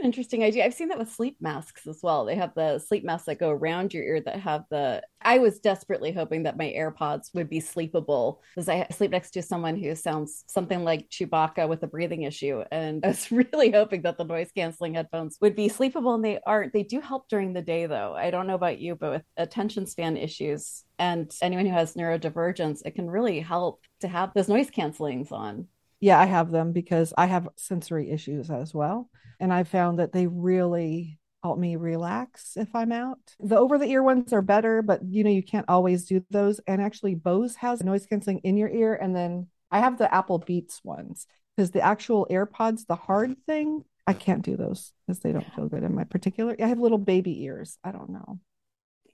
An 0.00 0.06
interesting 0.06 0.42
idea. 0.42 0.64
I've 0.64 0.72
seen 0.72 0.88
that 0.88 0.98
with 0.98 1.12
sleep 1.12 1.36
masks 1.42 1.86
as 1.86 2.00
well. 2.02 2.24
They 2.24 2.34
have 2.34 2.54
the 2.54 2.78
sleep 2.78 3.04
masks 3.04 3.26
that 3.26 3.38
go 3.38 3.50
around 3.50 3.92
your 3.92 4.02
ear 4.02 4.22
that 4.22 4.40
have 4.40 4.64
the. 4.70 5.02
I 5.20 5.38
was 5.38 5.60
desperately 5.60 6.10
hoping 6.10 6.44
that 6.44 6.56
my 6.56 6.72
AirPods 6.74 7.34
would 7.34 7.50
be 7.50 7.60
sleepable 7.60 8.40
because 8.54 8.70
I 8.70 8.86
sleep 8.90 9.10
next 9.10 9.32
to 9.32 9.42
someone 9.42 9.76
who 9.76 9.94
sounds 9.94 10.44
something 10.48 10.84
like 10.84 11.10
Chewbacca 11.10 11.68
with 11.68 11.82
a 11.82 11.86
breathing 11.86 12.22
issue. 12.22 12.64
And 12.72 13.04
I 13.04 13.08
was 13.08 13.30
really 13.30 13.70
hoping 13.70 14.00
that 14.02 14.16
the 14.16 14.24
noise 14.24 14.50
canceling 14.56 14.94
headphones 14.94 15.36
would 15.42 15.54
be 15.54 15.68
sleepable, 15.68 16.14
and 16.14 16.24
they 16.24 16.40
aren't. 16.46 16.72
They 16.72 16.82
do 16.82 17.02
help 17.02 17.28
during 17.28 17.52
the 17.52 17.60
day, 17.60 17.84
though. 17.84 18.14
I 18.14 18.30
don't 18.30 18.46
know 18.46 18.54
about 18.54 18.78
you, 18.78 18.94
but 18.94 19.10
with 19.10 19.24
attention 19.36 19.86
span 19.86 20.16
issues 20.16 20.82
and 20.98 21.30
anyone 21.42 21.66
who 21.66 21.72
has 21.72 21.92
neurodivergence, 21.92 22.80
it 22.86 22.94
can 22.94 23.10
really 23.10 23.40
help 23.40 23.82
to 24.00 24.08
have 24.08 24.32
those 24.32 24.48
noise 24.48 24.70
cancelings 24.70 25.30
on. 25.30 25.68
Yeah, 26.00 26.18
I 26.18 26.24
have 26.24 26.50
them 26.50 26.72
because 26.72 27.12
I 27.16 27.26
have 27.26 27.48
sensory 27.56 28.10
issues 28.10 28.50
as 28.50 28.74
well. 28.74 29.10
And 29.38 29.52
I 29.52 29.64
found 29.64 29.98
that 29.98 30.12
they 30.12 30.26
really 30.26 31.18
help 31.42 31.58
me 31.58 31.76
relax 31.76 32.56
if 32.56 32.74
I'm 32.74 32.92
out. 32.92 33.18
The 33.38 33.56
over 33.56 33.78
the 33.78 33.86
ear 33.86 34.02
ones 34.02 34.32
are 34.32 34.42
better, 34.42 34.82
but 34.82 35.00
you 35.04 35.24
know, 35.24 35.30
you 35.30 35.42
can't 35.42 35.68
always 35.68 36.04
do 36.06 36.24
those. 36.30 36.60
And 36.66 36.82
actually, 36.82 37.14
Bose 37.14 37.56
has 37.56 37.82
noise 37.82 38.06
canceling 38.06 38.38
in 38.40 38.56
your 38.56 38.68
ear. 38.68 38.94
And 38.94 39.14
then 39.14 39.48
I 39.70 39.80
have 39.80 39.98
the 39.98 40.12
Apple 40.12 40.38
Beats 40.38 40.80
ones 40.84 41.26
because 41.56 41.70
the 41.70 41.82
actual 41.82 42.26
AirPods, 42.30 42.86
the 42.86 42.96
hard 42.96 43.36
thing, 43.46 43.84
I 44.06 44.12
can't 44.12 44.42
do 44.42 44.56
those 44.56 44.92
because 45.06 45.20
they 45.20 45.32
don't 45.32 45.52
feel 45.54 45.68
good 45.68 45.82
in 45.82 45.94
my 45.94 46.04
particular. 46.04 46.56
I 46.60 46.66
have 46.66 46.78
little 46.78 46.98
baby 46.98 47.42
ears. 47.44 47.78
I 47.84 47.92
don't 47.92 48.10
know. 48.10 48.40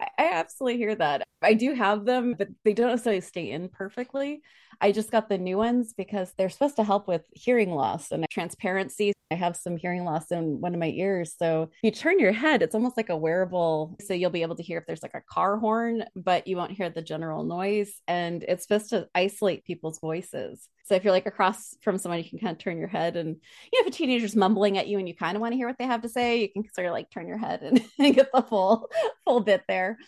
I 0.01 0.31
absolutely 0.33 0.79
hear 0.79 0.95
that. 0.97 1.27
I 1.43 1.55
do 1.55 1.75
have 1.75 2.05
them, 2.05 2.35
but 2.37 2.49
they 2.65 2.75
don't 2.75 2.89
necessarily 2.89 3.21
stay 3.21 3.51
in 3.51 3.69
perfectly. 3.69 4.43
I 4.81 4.93
just 4.93 5.11
got 5.11 5.29
the 5.29 5.39
new 5.39 5.57
ones 5.57 5.95
because 5.97 6.33
they're 6.37 6.51
supposed 6.51 6.77
to 6.77 6.85
help 6.85 7.09
with 7.09 7.23
hearing 7.33 7.71
loss 7.71 8.11
and 8.11 8.27
transparency. 8.31 9.13
I 9.31 9.35
have 9.35 9.57
some 9.57 9.77
hearing 9.77 10.05
loss 10.05 10.31
in 10.31 10.61
one 10.61 10.75
of 10.75 10.81
my 10.81 10.91
ears. 10.91 11.35
So 11.37 11.71
you 11.83 11.91
turn 11.91 12.21
your 12.21 12.33
head, 12.33 12.63
it's 12.63 12.75
almost 12.75 12.97
like 12.97 13.09
a 13.09 13.17
wearable. 13.17 13.97
So 14.05 14.15
you'll 14.15 14.31
be 14.31 14.43
able 14.43 14.57
to 14.57 14.63
hear 14.63 14.79
if 14.79 14.87
there's 14.87 15.03
like 15.03 15.15
a 15.15 15.23
car 15.23 15.57
horn, 15.57 16.05
but 16.15 16.47
you 16.47 16.57
won't 16.57 16.73
hear 16.73 16.91
the 16.91 17.03
general 17.03 17.45
noise. 17.45 17.93
And 18.07 18.45
it's 18.45 18.65
supposed 18.65 18.91
to 18.91 19.09
isolate 19.15 19.65
people's 19.65 19.99
voices. 19.99 20.69
So 20.87 20.95
if 20.95 21.05
you're 21.05 21.13
like 21.13 21.27
across 21.27 21.77
from 21.83 21.99
someone, 21.99 22.19
you 22.19 22.29
can 22.29 22.39
kind 22.39 22.53
of 22.53 22.59
turn 22.59 22.79
your 22.79 22.89
head 22.89 23.17
and 23.17 23.29
you 23.73 23.83
know, 23.83 23.87
if 23.87 23.89
a 23.89 23.91
teenager's 23.91 24.37
mumbling 24.37 24.79
at 24.79 24.87
you 24.87 24.99
and 24.99 25.09
you 25.09 25.15
kind 25.15 25.37
of 25.37 25.41
want 25.41 25.53
to 25.53 25.57
hear 25.57 25.67
what 25.67 25.79
they 25.79 25.87
have 25.87 26.03
to 26.03 26.09
say, 26.09 26.41
you 26.41 26.49
can 26.53 26.65
sort 26.73 26.87
of 26.87 26.93
like 26.93 27.11
turn 27.11 27.27
your 27.27 27.39
head 27.39 27.63
and, 27.63 27.85
and 27.99 28.15
get 28.15 28.31
the 28.33 28.43
full 28.43 28.89
full 29.25 29.41
bit 29.41 29.63
there. 29.69 29.99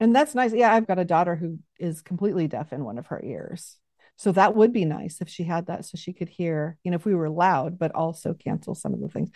And 0.00 0.14
that's 0.14 0.34
nice. 0.34 0.52
Yeah, 0.52 0.72
I've 0.72 0.86
got 0.86 0.98
a 0.98 1.04
daughter 1.04 1.36
who 1.36 1.58
is 1.78 2.02
completely 2.02 2.48
deaf 2.48 2.72
in 2.72 2.84
one 2.84 2.98
of 2.98 3.06
her 3.06 3.22
ears. 3.22 3.78
So 4.16 4.32
that 4.32 4.54
would 4.54 4.72
be 4.72 4.84
nice 4.84 5.20
if 5.20 5.28
she 5.28 5.44
had 5.44 5.66
that 5.66 5.84
so 5.84 5.96
she 5.96 6.12
could 6.12 6.28
hear, 6.28 6.78
you 6.84 6.90
know, 6.90 6.96
if 6.96 7.04
we 7.04 7.14
were 7.14 7.30
loud, 7.30 7.78
but 7.78 7.94
also 7.94 8.32
cancel 8.32 8.74
some 8.74 8.94
of 8.94 9.00
the 9.00 9.08
things. 9.08 9.30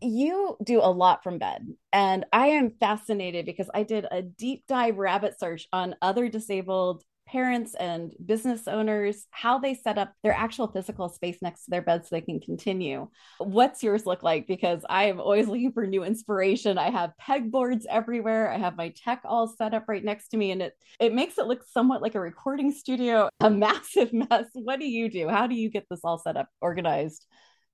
You 0.00 0.56
do 0.62 0.80
a 0.80 0.92
lot 0.92 1.24
from 1.24 1.38
bed. 1.38 1.66
And 1.92 2.24
I 2.32 2.48
am 2.48 2.70
fascinated 2.78 3.46
because 3.46 3.70
I 3.72 3.82
did 3.82 4.06
a 4.10 4.22
deep 4.22 4.64
dive 4.68 4.98
rabbit 4.98 5.38
search 5.40 5.66
on 5.72 5.96
other 6.02 6.28
disabled 6.28 7.02
parents 7.28 7.74
and 7.74 8.12
business 8.24 8.66
owners 8.66 9.26
how 9.30 9.58
they 9.58 9.74
set 9.74 9.98
up 9.98 10.12
their 10.22 10.32
actual 10.32 10.66
physical 10.66 11.08
space 11.08 11.38
next 11.42 11.64
to 11.64 11.70
their 11.70 11.82
bed 11.82 12.04
so 12.04 12.08
they 12.12 12.20
can 12.20 12.40
continue. 12.40 13.08
What's 13.38 13.82
yours 13.82 14.06
look 14.06 14.22
like? 14.22 14.46
Because 14.46 14.84
I 14.88 15.04
am 15.04 15.20
always 15.20 15.46
looking 15.48 15.72
for 15.72 15.86
new 15.86 16.04
inspiration. 16.04 16.78
I 16.78 16.90
have 16.90 17.12
pegboards 17.20 17.84
everywhere. 17.88 18.50
I 18.50 18.58
have 18.58 18.76
my 18.76 18.90
tech 18.90 19.22
all 19.24 19.46
set 19.46 19.74
up 19.74 19.84
right 19.88 20.04
next 20.04 20.28
to 20.28 20.36
me, 20.36 20.50
and 20.50 20.62
it 20.62 20.72
it 20.98 21.14
makes 21.14 21.38
it 21.38 21.46
look 21.46 21.62
somewhat 21.70 22.02
like 22.02 22.14
a 22.14 22.20
recording 22.20 22.72
studio. 22.72 23.28
A 23.40 23.50
massive 23.68 24.12
mess. 24.12 24.46
What 24.54 24.80
do 24.80 24.86
you 24.86 25.10
do? 25.10 25.28
How 25.28 25.46
do 25.46 25.54
you 25.54 25.70
get 25.70 25.86
this 25.90 26.00
all 26.04 26.18
set 26.18 26.36
up, 26.36 26.48
organized? 26.60 27.26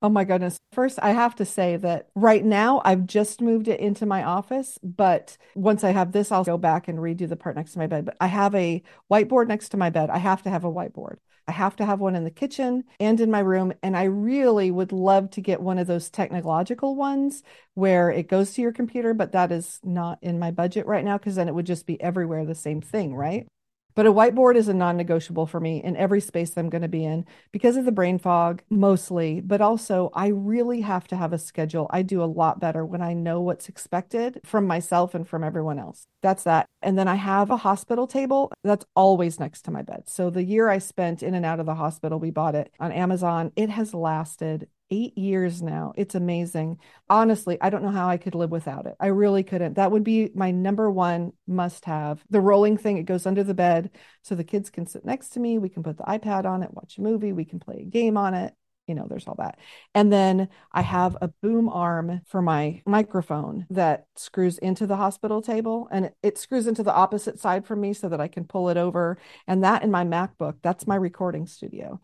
Oh 0.02 0.10
my 0.10 0.24
goodness. 0.24 0.58
First, 0.72 0.98
I 1.02 1.10
have 1.12 1.34
to 1.36 1.46
say 1.46 1.76
that 1.78 2.08
right 2.14 2.44
now 2.44 2.82
I've 2.84 3.06
just 3.06 3.40
moved 3.40 3.68
it 3.68 3.80
into 3.80 4.04
my 4.04 4.22
office, 4.22 4.78
but 4.82 5.38
once 5.54 5.82
I 5.82 5.92
have 5.92 6.12
this, 6.12 6.30
I'll 6.30 6.44
go 6.44 6.58
back 6.58 6.88
and 6.88 6.98
redo 6.98 7.26
the 7.26 7.36
part 7.36 7.56
next 7.56 7.72
to 7.72 7.78
my 7.78 7.86
bed. 7.86 8.04
But 8.04 8.16
I 8.20 8.26
have 8.26 8.54
a 8.54 8.82
whiteboard 9.10 9.48
next 9.48 9.70
to 9.70 9.78
my 9.78 9.88
bed. 9.88 10.10
I 10.10 10.18
have 10.18 10.42
to 10.42 10.50
have 10.50 10.64
a 10.64 10.72
whiteboard. 10.72 11.16
I 11.48 11.52
have 11.52 11.76
to 11.76 11.86
have 11.86 12.00
one 12.00 12.16
in 12.16 12.24
the 12.24 12.30
kitchen 12.30 12.84
and 13.00 13.18
in 13.20 13.30
my 13.30 13.40
room. 13.40 13.72
And 13.82 13.96
I 13.96 14.04
really 14.04 14.70
would 14.70 14.92
love 14.92 15.30
to 15.32 15.40
get 15.40 15.60
one 15.62 15.78
of 15.78 15.86
those 15.86 16.10
technological 16.10 16.96
ones 16.96 17.42
where 17.74 18.10
it 18.10 18.28
goes 18.28 18.52
to 18.54 18.62
your 18.62 18.72
computer, 18.72 19.14
but 19.14 19.32
that 19.32 19.52
is 19.52 19.80
not 19.82 20.18
in 20.22 20.38
my 20.38 20.50
budget 20.50 20.86
right 20.86 21.04
now 21.04 21.16
because 21.16 21.34
then 21.36 21.48
it 21.48 21.54
would 21.54 21.66
just 21.66 21.86
be 21.86 22.00
everywhere 22.00 22.44
the 22.44 22.54
same 22.54 22.80
thing, 22.82 23.14
right? 23.14 23.46
But 23.94 24.06
a 24.06 24.12
whiteboard 24.12 24.56
is 24.56 24.68
a 24.68 24.74
non 24.74 24.96
negotiable 24.96 25.46
for 25.46 25.60
me 25.60 25.82
in 25.82 25.96
every 25.96 26.20
space 26.20 26.56
I'm 26.56 26.68
going 26.68 26.82
to 26.82 26.88
be 26.88 27.04
in 27.04 27.26
because 27.52 27.76
of 27.76 27.84
the 27.84 27.92
brain 27.92 28.18
fog, 28.18 28.62
mostly. 28.68 29.40
But 29.40 29.60
also, 29.60 30.10
I 30.14 30.28
really 30.28 30.80
have 30.80 31.06
to 31.08 31.16
have 31.16 31.32
a 31.32 31.38
schedule. 31.38 31.86
I 31.90 32.02
do 32.02 32.22
a 32.22 32.26
lot 32.26 32.60
better 32.60 32.84
when 32.84 33.02
I 33.02 33.12
know 33.14 33.40
what's 33.40 33.68
expected 33.68 34.40
from 34.44 34.66
myself 34.66 35.14
and 35.14 35.26
from 35.26 35.44
everyone 35.44 35.78
else. 35.78 36.06
That's 36.22 36.42
that. 36.44 36.66
And 36.82 36.98
then 36.98 37.08
I 37.08 37.14
have 37.14 37.50
a 37.50 37.58
hospital 37.58 38.06
table 38.06 38.52
that's 38.64 38.84
always 38.96 39.38
next 39.38 39.62
to 39.62 39.70
my 39.70 39.82
bed. 39.82 40.04
So 40.08 40.28
the 40.28 40.42
year 40.42 40.68
I 40.68 40.78
spent 40.78 41.22
in 41.22 41.34
and 41.34 41.46
out 41.46 41.60
of 41.60 41.66
the 41.66 41.74
hospital, 41.74 42.18
we 42.18 42.30
bought 42.30 42.54
it 42.54 42.72
on 42.80 42.92
Amazon. 42.92 43.52
It 43.56 43.70
has 43.70 43.94
lasted 43.94 44.68
eight 44.90 45.16
years 45.16 45.62
now. 45.62 45.92
It's 45.96 46.14
amazing. 46.14 46.78
Honestly, 47.08 47.58
I 47.60 47.70
don't 47.70 47.82
know 47.82 47.90
how 47.90 48.08
I 48.08 48.16
could 48.16 48.34
live 48.34 48.50
without 48.50 48.86
it. 48.86 48.94
I 49.00 49.06
really 49.06 49.42
couldn't. 49.42 49.74
That 49.74 49.90
would 49.90 50.04
be 50.04 50.30
my 50.34 50.50
number 50.50 50.90
one 50.90 51.32
must 51.46 51.84
have. 51.86 52.22
The 52.30 52.40
rolling 52.40 52.76
thing, 52.76 52.98
it 52.98 53.04
goes 53.04 53.26
under 53.26 53.42
the 53.42 53.54
bed 53.54 53.90
so 54.22 54.34
the 54.34 54.44
kids 54.44 54.70
can 54.70 54.86
sit 54.86 55.04
next 55.04 55.30
to 55.30 55.40
me. 55.40 55.58
We 55.58 55.68
can 55.68 55.82
put 55.82 55.96
the 55.96 56.04
iPad 56.04 56.44
on 56.44 56.62
it, 56.62 56.72
watch 56.72 56.98
a 56.98 57.02
movie, 57.02 57.32
we 57.32 57.44
can 57.44 57.60
play 57.60 57.80
a 57.80 57.90
game 57.90 58.16
on 58.16 58.34
it. 58.34 58.54
You 58.86 58.94
know, 58.94 59.06
there's 59.08 59.26
all 59.26 59.36
that. 59.36 59.58
And 59.94 60.12
then 60.12 60.50
I 60.70 60.82
have 60.82 61.16
a 61.22 61.28
boom 61.28 61.70
arm 61.70 62.20
for 62.26 62.42
my 62.42 62.82
microphone 62.84 63.66
that 63.70 64.04
screws 64.14 64.58
into 64.58 64.86
the 64.86 64.96
hospital 64.96 65.40
table 65.40 65.88
and 65.90 66.12
it, 66.22 66.36
screws 66.36 66.66
into 66.66 66.82
the 66.82 66.92
opposite 66.92 67.40
side 67.40 67.64
from 67.64 67.80
me 67.80 67.94
so 67.94 68.10
that 68.10 68.20
I 68.20 68.28
can 68.28 68.44
pull 68.44 68.68
it 68.68 68.76
over. 68.76 69.16
And 69.46 69.64
that 69.64 69.82
in 69.82 69.90
my 69.90 70.04
MacBook, 70.04 70.56
that's 70.60 70.86
my 70.86 70.96
recording 70.96 71.46
studio 71.46 71.98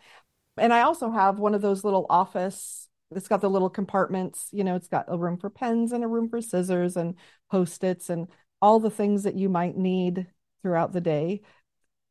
and 0.57 0.73
I 0.73 0.83
also 0.83 1.11
have 1.11 1.39
one 1.39 1.55
of 1.55 1.63
those 1.63 1.85
little 1.85 2.07
office. 2.11 2.89
It's 3.11 3.29
got 3.29 3.41
the 3.41 3.51
little 3.51 3.71
compartments, 3.71 4.49
you 4.53 4.63
know, 4.63 4.77
it's 4.77 4.89
got 4.89 5.07
a 5.09 5.19
room 5.19 5.37
for 5.37 5.51
pens 5.51 5.91
and 5.93 6.05
a 6.05 6.09
room 6.09 6.29
for 6.29 6.41
scissors 6.41 6.97
and 6.97 7.17
post-its 7.51 8.09
and 8.09 8.29
all 8.63 8.79
the 8.79 8.91
things 8.91 9.25
that 9.25 9.35
you 9.35 9.49
might 9.49 9.77
need 9.77 10.29
throughout 10.63 10.93
the 10.93 11.01
day 11.01 11.41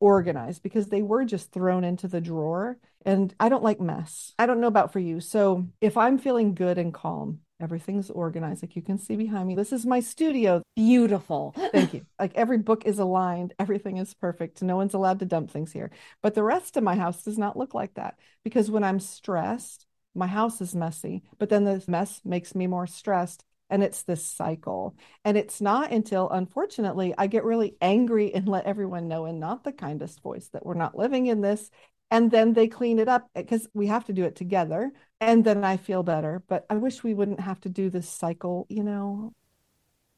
organized 0.01 0.63
because 0.63 0.87
they 0.87 1.01
were 1.01 1.23
just 1.23 1.51
thrown 1.51 1.83
into 1.83 2.07
the 2.07 2.21
drawer. 2.21 2.77
And 3.05 3.33
I 3.39 3.49
don't 3.49 3.63
like 3.63 3.79
mess. 3.79 4.33
I 4.37 4.45
don't 4.45 4.59
know 4.59 4.67
about 4.67 4.91
for 4.91 4.99
you. 4.99 5.21
So 5.21 5.67
if 5.79 5.95
I'm 5.95 6.17
feeling 6.17 6.53
good 6.53 6.77
and 6.77 6.93
calm, 6.93 7.39
everything's 7.59 8.09
organized. 8.09 8.63
Like 8.63 8.75
you 8.75 8.81
can 8.81 8.97
see 8.97 9.15
behind 9.15 9.47
me, 9.47 9.55
this 9.55 9.73
is 9.73 9.85
my 9.85 9.99
studio. 9.99 10.61
Beautiful. 10.75 11.53
Thank 11.71 11.93
you. 11.93 12.05
Like 12.19 12.33
every 12.35 12.57
book 12.57 12.85
is 12.85 12.99
aligned, 12.99 13.53
everything 13.59 13.97
is 13.97 14.13
perfect. 14.13 14.61
No 14.61 14.75
one's 14.75 14.93
allowed 14.93 15.19
to 15.19 15.25
dump 15.25 15.51
things 15.51 15.71
here. 15.71 15.91
But 16.21 16.35
the 16.35 16.43
rest 16.43 16.77
of 16.77 16.83
my 16.83 16.95
house 16.95 17.23
does 17.23 17.37
not 17.37 17.57
look 17.57 17.73
like 17.73 17.95
that 17.95 18.17
because 18.43 18.71
when 18.71 18.83
I'm 18.83 18.99
stressed, 18.99 19.85
my 20.15 20.27
house 20.27 20.61
is 20.61 20.75
messy, 20.75 21.23
but 21.37 21.49
then 21.49 21.65
the 21.65 21.83
mess 21.87 22.21
makes 22.25 22.55
me 22.55 22.67
more 22.67 22.87
stressed. 22.87 23.43
And 23.71 23.83
it's 23.83 24.01
this 24.01 24.25
cycle. 24.25 24.95
And 25.23 25.37
it's 25.37 25.61
not 25.61 25.91
until, 25.91 26.27
unfortunately, 26.27 27.13
I 27.15 27.27
get 27.27 27.43
really 27.43 27.77
angry 27.81 28.33
and 28.33 28.47
let 28.47 28.65
everyone 28.65 29.07
know 29.07 29.27
in 29.27 29.39
not 29.39 29.63
the 29.63 29.71
kindest 29.71 30.23
voice 30.23 30.47
that 30.53 30.65
we're 30.65 30.73
not 30.73 30.97
living 30.97 31.27
in 31.27 31.41
this 31.41 31.69
and 32.11 32.31
then 32.31 32.53
they 32.53 32.67
clean 32.67 32.99
it 32.99 33.07
up 33.07 33.29
because 33.35 33.67
we 33.73 33.87
have 33.87 34.05
to 34.05 34.13
do 34.13 34.23
it 34.23 34.35
together 34.35 34.91
and 35.21 35.43
then 35.43 35.63
i 35.63 35.77
feel 35.77 36.03
better. 36.03 36.43
But 36.47 36.65
i 36.69 36.75
wish 36.75 37.03
we 37.03 37.13
wouldn't 37.13 37.41
have 37.41 37.59
to 37.61 37.69
do 37.69 37.89
this 37.89 38.09
cycle 38.09 38.65
you 38.69 38.83
know? 38.83 39.33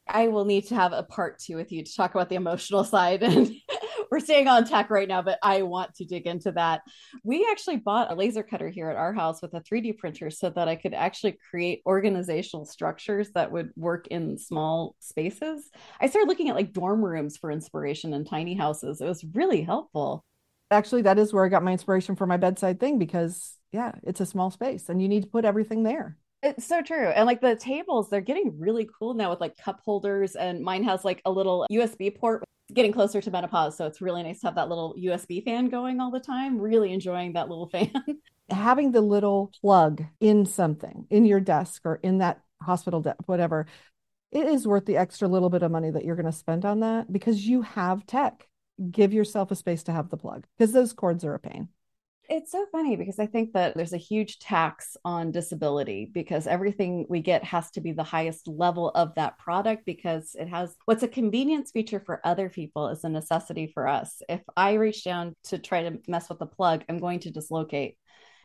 I 0.08 0.28
will 0.28 0.44
need 0.44 0.66
to 0.66 0.74
have 0.74 0.92
a 0.92 1.04
part 1.04 1.38
two 1.38 1.56
with 1.56 1.70
you 1.70 1.84
to 1.84 1.94
talk 1.94 2.14
about 2.14 2.28
the 2.28 2.34
emotional 2.34 2.84
side 2.84 3.22
and 3.22 3.52
we're 4.10 4.20
staying 4.20 4.48
on 4.48 4.66
tech 4.66 4.90
right 4.90 5.08
now 5.08 5.22
but 5.22 5.38
i 5.42 5.62
want 5.62 5.94
to 5.94 6.04
dig 6.04 6.26
into 6.26 6.52
that. 6.52 6.82
We 7.24 7.48
actually 7.50 7.76
bought 7.76 8.10
a 8.10 8.14
laser 8.14 8.42
cutter 8.42 8.68
here 8.68 8.90
at 8.90 8.96
our 8.96 9.12
house 9.12 9.40
with 9.40 9.54
a 9.54 9.60
3d 9.60 9.98
printer 9.98 10.30
so 10.30 10.50
that 10.50 10.68
i 10.68 10.76
could 10.76 10.94
actually 10.94 11.38
create 11.50 11.82
organizational 11.86 12.66
structures 12.66 13.30
that 13.30 13.52
would 13.52 13.70
work 13.76 14.08
in 14.08 14.38
small 14.38 14.96
spaces. 14.98 15.70
I 16.00 16.08
started 16.08 16.28
looking 16.28 16.48
at 16.48 16.56
like 16.56 16.72
dorm 16.72 17.04
rooms 17.04 17.36
for 17.36 17.50
inspiration 17.50 18.12
and 18.12 18.26
tiny 18.26 18.54
houses. 18.54 19.00
It 19.00 19.06
was 19.06 19.24
really 19.24 19.62
helpful 19.62 20.24
actually 20.72 21.02
that 21.02 21.18
is 21.18 21.32
where 21.32 21.44
I 21.44 21.48
got 21.48 21.62
my 21.62 21.72
inspiration 21.72 22.16
for 22.16 22.26
my 22.26 22.36
bedside 22.36 22.80
thing 22.80 22.98
because 22.98 23.56
yeah, 23.72 23.92
it's 24.02 24.20
a 24.20 24.26
small 24.26 24.50
space 24.50 24.88
and 24.88 25.00
you 25.00 25.08
need 25.08 25.22
to 25.22 25.28
put 25.28 25.44
everything 25.44 25.82
there. 25.82 26.18
It's 26.42 26.66
so 26.66 26.82
true. 26.82 27.08
And 27.08 27.26
like 27.26 27.40
the 27.40 27.54
tables, 27.54 28.10
they're 28.10 28.20
getting 28.20 28.58
really 28.58 28.88
cool 28.98 29.14
now 29.14 29.30
with 29.30 29.40
like 29.40 29.56
cup 29.56 29.80
holders 29.84 30.34
and 30.34 30.60
mine 30.60 30.82
has 30.84 31.04
like 31.04 31.22
a 31.24 31.30
little 31.30 31.66
USB 31.70 32.14
port 32.14 32.42
getting 32.72 32.92
closer 32.92 33.20
to 33.20 33.30
menopause, 33.30 33.76
so 33.76 33.86
it's 33.86 34.00
really 34.00 34.22
nice 34.22 34.40
to 34.40 34.46
have 34.46 34.54
that 34.54 34.68
little 34.68 34.94
USB 34.98 35.44
fan 35.44 35.68
going 35.68 36.00
all 36.00 36.10
the 36.10 36.20
time. 36.20 36.58
Really 36.58 36.92
enjoying 36.92 37.34
that 37.34 37.48
little 37.48 37.68
fan. 37.68 37.92
Having 38.50 38.92
the 38.92 39.00
little 39.00 39.52
plug 39.60 40.04
in 40.20 40.46
something 40.46 41.06
in 41.10 41.24
your 41.24 41.40
desk 41.40 41.82
or 41.84 41.96
in 41.96 42.18
that 42.18 42.40
hospital 42.60 43.00
desk, 43.00 43.18
whatever, 43.26 43.66
it 44.30 44.46
is 44.46 44.66
worth 44.66 44.86
the 44.86 44.96
extra 44.96 45.28
little 45.28 45.50
bit 45.50 45.62
of 45.62 45.70
money 45.70 45.90
that 45.90 46.04
you're 46.04 46.16
going 46.16 46.26
to 46.26 46.32
spend 46.32 46.64
on 46.64 46.80
that 46.80 47.12
because 47.12 47.46
you 47.46 47.62
have 47.62 48.06
tech 48.06 48.48
give 48.90 49.12
yourself 49.12 49.50
a 49.50 49.56
space 49.56 49.82
to 49.84 49.92
have 49.92 50.10
the 50.10 50.16
plug 50.16 50.46
because 50.58 50.72
those 50.72 50.92
cords 50.92 51.24
are 51.24 51.34
a 51.34 51.38
pain. 51.38 51.68
It's 52.28 52.52
so 52.52 52.64
funny 52.70 52.96
because 52.96 53.18
I 53.18 53.26
think 53.26 53.52
that 53.52 53.76
there's 53.76 53.92
a 53.92 53.98
huge 53.98 54.38
tax 54.38 54.96
on 55.04 55.32
disability 55.32 56.08
because 56.10 56.46
everything 56.46 57.04
we 57.08 57.20
get 57.20 57.42
has 57.44 57.70
to 57.72 57.80
be 57.80 57.92
the 57.92 58.04
highest 58.04 58.46
level 58.46 58.90
of 58.90 59.14
that 59.16 59.38
product 59.38 59.84
because 59.84 60.34
it 60.38 60.48
has 60.48 60.74
what's 60.84 61.02
a 61.02 61.08
convenience 61.08 61.72
feature 61.72 62.00
for 62.00 62.20
other 62.24 62.48
people 62.48 62.88
is 62.88 63.04
a 63.04 63.08
necessity 63.08 63.66
for 63.66 63.88
us. 63.88 64.22
If 64.28 64.40
I 64.56 64.74
reach 64.74 65.04
down 65.04 65.34
to 65.44 65.58
try 65.58 65.82
to 65.82 65.98
mess 66.06 66.28
with 66.28 66.38
the 66.38 66.46
plug, 66.46 66.84
I'm 66.88 66.98
going 66.98 67.20
to 67.20 67.30
dislocate. 67.30 67.96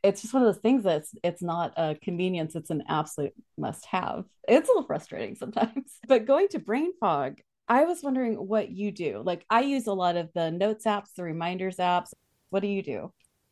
It's 0.03 0.21
just 0.21 0.33
one 0.33 0.43
of 0.43 0.53
those 0.53 0.61
things 0.61 0.83
that's 0.83 1.13
it's 1.23 1.41
not 1.41 1.73
a 1.77 1.95
convenience, 1.95 2.55
it's 2.55 2.71
an 2.71 2.83
absolute 2.89 3.33
must 3.57 3.85
have. 3.85 4.25
It's 4.47 4.67
a 4.67 4.71
little 4.71 4.87
frustrating 4.87 5.35
sometimes. 5.35 5.93
But 6.07 6.25
going 6.25 6.47
to 6.49 6.59
brain 6.59 6.91
fog, 6.99 7.39
I 7.67 7.83
was 7.83 8.01
wondering 8.01 8.35
what 8.35 8.69
you 8.69 8.91
do. 8.91 9.21
Like 9.25 9.45
I 9.49 9.61
use 9.61 9.87
a 9.87 9.93
lot 9.93 10.15
of 10.15 10.29
the 10.33 10.51
notes 10.51 10.85
apps, 10.85 11.13
the 11.15 11.23
reminders 11.23 11.77
apps. 11.77 12.13
What 12.49 12.61
do 12.61 12.67
you 12.67 12.81
do? 12.81 13.11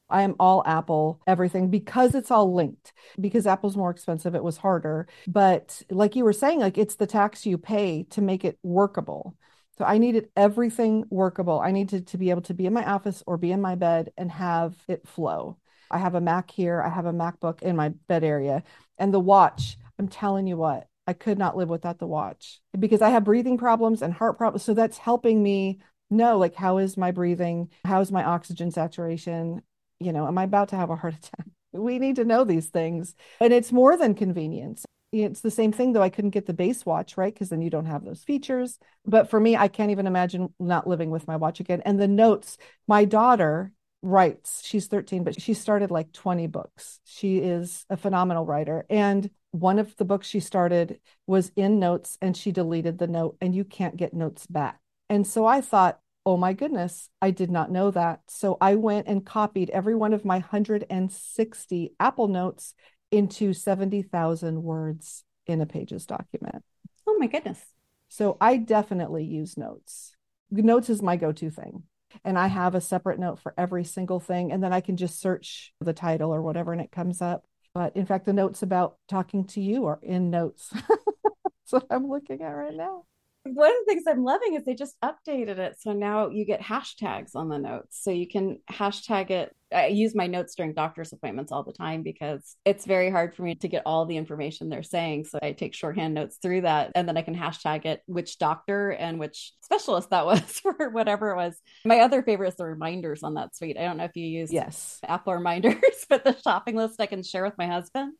I 0.09 0.21
am 0.21 0.35
all 0.39 0.63
Apple, 0.65 1.19
everything 1.25 1.69
because 1.69 2.15
it's 2.15 2.31
all 2.31 2.53
linked. 2.53 2.93
Because 3.19 3.47
Apple's 3.47 3.75
more 3.75 3.89
expensive, 3.89 4.35
it 4.35 4.43
was 4.43 4.57
harder. 4.57 5.07
But 5.27 5.81
like 5.89 6.15
you 6.15 6.23
were 6.23 6.33
saying, 6.33 6.59
like 6.59 6.77
it's 6.77 6.95
the 6.95 7.07
tax 7.07 7.45
you 7.45 7.57
pay 7.57 8.03
to 8.11 8.21
make 8.21 8.45
it 8.45 8.57
workable. 8.63 9.35
So 9.77 9.83
I 9.83 9.97
needed 9.97 10.29
everything 10.37 11.05
workable. 11.09 11.59
I 11.59 11.71
needed 11.71 12.07
to 12.07 12.17
be 12.17 12.29
able 12.29 12.43
to 12.43 12.53
be 12.53 12.65
in 12.65 12.73
my 12.73 12.85
office 12.85 13.23
or 13.27 13.37
be 13.37 13.51
in 13.51 13.61
my 13.61 13.75
bed 13.75 14.11
and 14.17 14.31
have 14.31 14.75
it 14.87 15.07
flow. 15.07 15.57
I 15.91 15.97
have 15.97 16.15
a 16.15 16.21
Mac 16.21 16.49
here, 16.51 16.81
I 16.81 16.89
have 16.89 17.05
a 17.05 17.13
MacBook 17.13 17.61
in 17.61 17.75
my 17.75 17.89
bed 18.07 18.23
area, 18.23 18.63
and 18.97 19.13
the 19.13 19.19
watch 19.19 19.77
I'm 19.99 20.07
telling 20.07 20.47
you 20.47 20.57
what, 20.57 20.87
I 21.07 21.13
could 21.13 21.37
not 21.37 21.55
live 21.55 21.69
without 21.69 21.99
the 21.99 22.07
watch 22.07 22.59
because 22.77 23.01
I 23.01 23.09
have 23.09 23.23
breathing 23.23 23.57
problems 23.57 24.01
and 24.01 24.13
heart 24.13 24.37
problems. 24.37 24.63
So 24.63 24.73
that's 24.73 24.97
helping 24.97 25.41
me 25.43 25.79
know 26.09 26.37
like 26.37 26.55
how 26.55 26.77
is 26.77 26.97
my 26.97 27.11
breathing? 27.11 27.69
How 27.83 28.01
is 28.01 28.11
my 28.11 28.23
oxygen 28.23 28.71
saturation? 28.71 29.61
You 29.99 30.13
know, 30.13 30.27
am 30.27 30.37
I 30.37 30.43
about 30.43 30.69
to 30.69 30.75
have 30.75 30.89
a 30.89 30.95
heart 30.95 31.13
attack? 31.17 31.47
We 31.73 31.99
need 31.99 32.15
to 32.15 32.25
know 32.25 32.43
these 32.43 32.67
things. 32.67 33.15
And 33.39 33.53
it's 33.53 33.71
more 33.71 33.97
than 33.97 34.15
convenience. 34.15 34.85
It's 35.11 35.41
the 35.41 35.51
same 35.51 35.71
thing 35.71 35.93
though. 35.93 36.01
I 36.01 36.09
couldn't 36.09 36.31
get 36.31 36.45
the 36.45 36.53
base 36.53 36.85
watch, 36.85 37.17
right? 37.17 37.33
Because 37.33 37.49
then 37.49 37.61
you 37.61 37.69
don't 37.69 37.85
have 37.85 38.03
those 38.03 38.23
features. 38.23 38.79
But 39.05 39.29
for 39.29 39.39
me, 39.39 39.55
I 39.55 39.67
can't 39.67 39.91
even 39.91 40.07
imagine 40.07 40.53
not 40.59 40.87
living 40.87 41.09
with 41.09 41.27
my 41.27 41.35
watch 41.35 41.59
again. 41.59 41.81
And 41.85 41.99
the 41.99 42.07
notes, 42.07 42.57
my 42.87 43.05
daughter 43.05 43.71
writes, 44.01 44.61
she's 44.63 44.87
13, 44.87 45.23
but 45.23 45.41
she 45.41 45.53
started 45.53 45.91
like 45.91 46.11
20 46.11 46.47
books. 46.47 46.99
She 47.05 47.37
is 47.37 47.85
a 47.89 47.97
phenomenal 47.97 48.45
writer. 48.45 48.85
And 48.89 49.29
one 49.59 49.79
of 49.79 49.95
the 49.95 50.05
books 50.05 50.27
she 50.27 50.39
started 50.39 50.99
was 51.27 51.51
in 51.55 51.79
notes 51.79 52.17
and 52.21 52.35
she 52.35 52.51
deleted 52.51 52.97
the 52.97 53.07
note 53.07 53.37
and 53.39 53.55
you 53.55 53.63
can't 53.63 53.95
get 53.95 54.13
notes 54.13 54.45
back. 54.47 54.79
And 55.09 55.25
so 55.25 55.45
I 55.45 55.61
thought, 55.61 55.99
oh 56.25 56.35
my 56.35 56.53
goodness, 56.53 57.09
I 57.21 57.31
did 57.31 57.49
not 57.49 57.71
know 57.71 57.91
that. 57.91 58.21
So 58.27 58.57
I 58.59 58.75
went 58.75 59.07
and 59.07 59.25
copied 59.25 59.69
every 59.69 59.95
one 59.95 60.13
of 60.13 60.25
my 60.25 60.35
160 60.39 61.93
Apple 61.99 62.27
notes 62.27 62.73
into 63.11 63.53
70,000 63.53 64.63
words 64.63 65.23
in 65.47 65.61
a 65.61 65.65
pages 65.65 66.05
document. 66.05 66.63
Oh 67.07 67.17
my 67.17 67.27
goodness. 67.27 67.61
So 68.09 68.37
I 68.41 68.57
definitely 68.57 69.23
use 69.23 69.57
notes. 69.57 70.15
Notes 70.51 70.89
is 70.89 71.01
my 71.01 71.15
go 71.15 71.31
to 71.31 71.49
thing. 71.49 71.83
And 72.23 72.37
I 72.37 72.47
have 72.47 72.75
a 72.75 72.81
separate 72.81 73.19
note 73.19 73.39
for 73.39 73.53
every 73.57 73.83
single 73.83 74.19
thing. 74.19 74.51
And 74.51 74.63
then 74.63 74.73
I 74.73 74.81
can 74.81 74.97
just 74.97 75.19
search 75.19 75.73
the 75.79 75.93
title 75.93 76.33
or 76.33 76.41
whatever 76.41 76.71
and 76.73 76.81
it 76.81 76.91
comes 76.91 77.21
up. 77.21 77.45
But 77.75 77.95
in 77.95 78.07
fact, 78.07 78.25
the 78.25 78.33
notes 78.33 78.63
about 78.63 78.97
talking 79.07 79.45
to 79.47 79.61
you 79.61 79.85
are 79.85 79.99
in 80.01 80.31
notes. 80.31 80.71
That's 80.73 81.71
what 81.71 81.85
I'm 81.91 82.09
looking 82.09 82.41
at 82.41 82.49
right 82.49 82.73
now 82.73 83.03
one 83.45 83.69
of 83.69 83.75
the 83.79 83.85
things 83.85 84.03
I'm 84.07 84.23
loving 84.23 84.55
is 84.55 84.65
they 84.65 84.73
just 84.73 84.95
updated 85.03 85.59
it. 85.59 85.75
So 85.79 85.93
now 85.93 86.29
you 86.29 86.45
get 86.45 86.61
hashtags 86.61 87.35
on 87.35 87.47
the 87.47 87.59
notes. 87.59 87.99
So 88.01 88.09
you 88.09 88.27
can 88.27 88.59
hashtag 88.71 89.29
it. 89.29 89.55
I 89.71 89.87
use 89.87 90.15
my 90.15 90.25
notes 90.25 90.55
during 90.55 90.73
doctor's 90.73 91.13
appointments 91.13 91.51
all 91.51 91.63
the 91.63 91.73
time 91.73 92.01
because 92.01 92.55
it's 92.65 92.85
very 92.85 93.11
hard 93.11 93.35
for 93.35 93.43
me 93.43 93.55
to 93.55 93.67
get 93.67 93.83
all 93.85 94.05
the 94.05 94.17
information 94.17 94.69
they're 94.69 94.83
saying. 94.83 95.25
So 95.25 95.37
I 95.43 95.51
take 95.51 95.75
shorthand 95.75 96.15
notes 96.15 96.37
through 96.41 96.61
that 96.61 96.91
and 96.95 97.07
then 97.07 97.17
I 97.17 97.21
can 97.21 97.35
hashtag 97.35 97.85
it 97.85 98.01
which 98.07 98.39
doctor 98.39 98.89
and 98.89 99.19
which 99.19 99.53
specialist 99.61 100.09
that 100.09 100.25
was 100.25 100.59
for 100.59 100.89
whatever 100.89 101.31
it 101.31 101.35
was. 101.35 101.55
My 101.85 101.99
other 101.99 102.23
favorite 102.23 102.49
is 102.49 102.55
the 102.55 102.65
reminders 102.65 103.21
on 103.21 103.35
that 103.35 103.55
suite. 103.55 103.77
I 103.77 103.83
don't 103.83 103.97
know 103.97 104.05
if 104.05 104.15
you 104.15 104.25
use 104.25 104.51
yes 104.51 104.99
Apple 105.07 105.33
reminders, 105.33 105.75
but 106.09 106.23
the 106.23 106.35
shopping 106.43 106.75
list 106.75 106.99
I 106.99 107.05
can 107.05 107.21
share 107.21 107.43
with 107.43 107.57
my 107.57 107.67
husband 107.67 108.13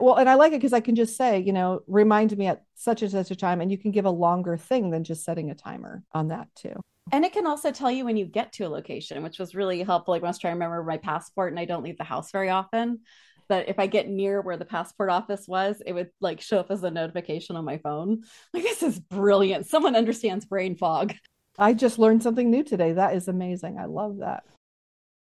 well 0.00 0.16
and 0.16 0.28
i 0.28 0.34
like 0.34 0.52
it 0.52 0.56
because 0.56 0.72
i 0.72 0.80
can 0.80 0.94
just 0.94 1.16
say 1.16 1.38
you 1.38 1.52
know 1.52 1.80
remind 1.86 2.36
me 2.36 2.46
at 2.46 2.62
such 2.74 3.02
and 3.02 3.10
such 3.10 3.30
a 3.30 3.36
time 3.36 3.60
and 3.60 3.70
you 3.70 3.78
can 3.78 3.90
give 3.90 4.06
a 4.06 4.10
longer 4.10 4.56
thing 4.56 4.90
than 4.90 5.04
just 5.04 5.24
setting 5.24 5.50
a 5.50 5.54
timer 5.54 6.02
on 6.12 6.28
that 6.28 6.48
too. 6.54 6.74
And 7.12 7.24
it 7.24 7.32
can 7.32 7.46
also 7.46 7.72
tell 7.72 7.90
you 7.90 8.04
when 8.04 8.16
you 8.16 8.24
get 8.24 8.52
to 8.54 8.64
a 8.64 8.68
location 8.68 9.22
which 9.22 9.38
was 9.38 9.54
really 9.54 9.82
helpful. 9.82 10.12
Like 10.12 10.22
when 10.22 10.28
i 10.28 10.30
was 10.30 10.38
trying 10.38 10.52
to 10.52 10.56
remember 10.56 10.82
my 10.82 10.96
passport 10.96 11.52
and 11.52 11.60
i 11.60 11.64
don't 11.64 11.82
leave 11.84 11.98
the 11.98 12.04
house 12.04 12.30
very 12.32 12.50
often 12.50 13.00
that 13.48 13.68
if 13.68 13.78
i 13.78 13.86
get 13.86 14.08
near 14.08 14.40
where 14.40 14.56
the 14.56 14.64
passport 14.64 15.10
office 15.10 15.46
was 15.46 15.82
it 15.84 15.92
would 15.92 16.10
like 16.20 16.40
show 16.40 16.58
up 16.58 16.70
as 16.70 16.82
a 16.82 16.90
notification 16.90 17.56
on 17.56 17.64
my 17.64 17.78
phone. 17.78 18.22
Like 18.54 18.62
this 18.62 18.82
is 18.82 18.98
brilliant. 18.98 19.66
Someone 19.66 19.96
understands 19.96 20.44
brain 20.44 20.76
fog. 20.76 21.14
I 21.58 21.74
just 21.74 21.98
learned 21.98 22.22
something 22.22 22.50
new 22.50 22.64
today. 22.64 22.92
That 22.92 23.14
is 23.14 23.28
amazing. 23.28 23.78
I 23.78 23.84
love 23.84 24.18
that 24.18 24.44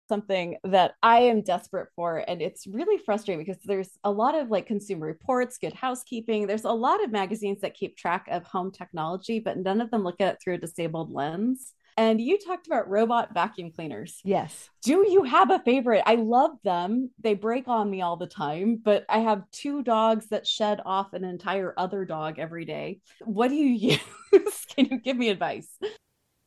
something 0.07 0.57
that 0.63 0.95
I 1.03 1.19
am 1.19 1.41
desperate 1.41 1.89
for. 1.95 2.23
And 2.27 2.41
it's 2.41 2.67
really 2.67 3.01
frustrating 3.03 3.43
because 3.43 3.61
there's 3.63 3.97
a 4.03 4.11
lot 4.11 4.35
of 4.35 4.49
like 4.49 4.65
consumer 4.65 5.07
reports, 5.07 5.57
good 5.57 5.73
housekeeping. 5.73 6.47
There's 6.47 6.65
a 6.65 6.71
lot 6.71 7.03
of 7.03 7.11
magazines 7.11 7.61
that 7.61 7.73
keep 7.73 7.97
track 7.97 8.27
of 8.29 8.43
home 8.43 8.71
technology, 8.71 9.39
but 9.39 9.57
none 9.57 9.81
of 9.81 9.91
them 9.91 10.03
look 10.03 10.21
at 10.21 10.35
it 10.35 10.39
through 10.41 10.55
a 10.55 10.59
disabled 10.59 11.11
lens. 11.11 11.73
And 11.99 12.21
you 12.21 12.37
talked 12.37 12.67
about 12.67 12.87
robot 12.87 13.33
vacuum 13.33 13.71
cleaners. 13.71 14.21
Yes. 14.23 14.69
Do 14.83 15.03
you 15.09 15.23
have 15.23 15.49
a 15.49 15.59
favorite? 15.59 16.03
I 16.05 16.13
love 16.13 16.51
them. 16.63 17.09
They 17.19 17.33
break 17.33 17.67
on 17.67 17.89
me 17.89 18.01
all 18.01 18.17
the 18.17 18.27
time, 18.27 18.79
but 18.83 19.03
I 19.09 19.19
have 19.19 19.49
two 19.51 19.81
dogs 19.81 20.27
that 20.27 20.45
shed 20.45 20.79
off 20.85 21.13
an 21.13 21.23
entire 21.23 21.73
other 21.75 22.05
dog 22.05 22.37
every 22.37 22.65
day. 22.65 22.99
What 23.21 23.47
do 23.47 23.55
you 23.55 23.97
use? 24.31 24.65
Can 24.75 24.85
you 24.85 24.99
give 24.99 25.17
me 25.17 25.29
advice? 25.29 25.75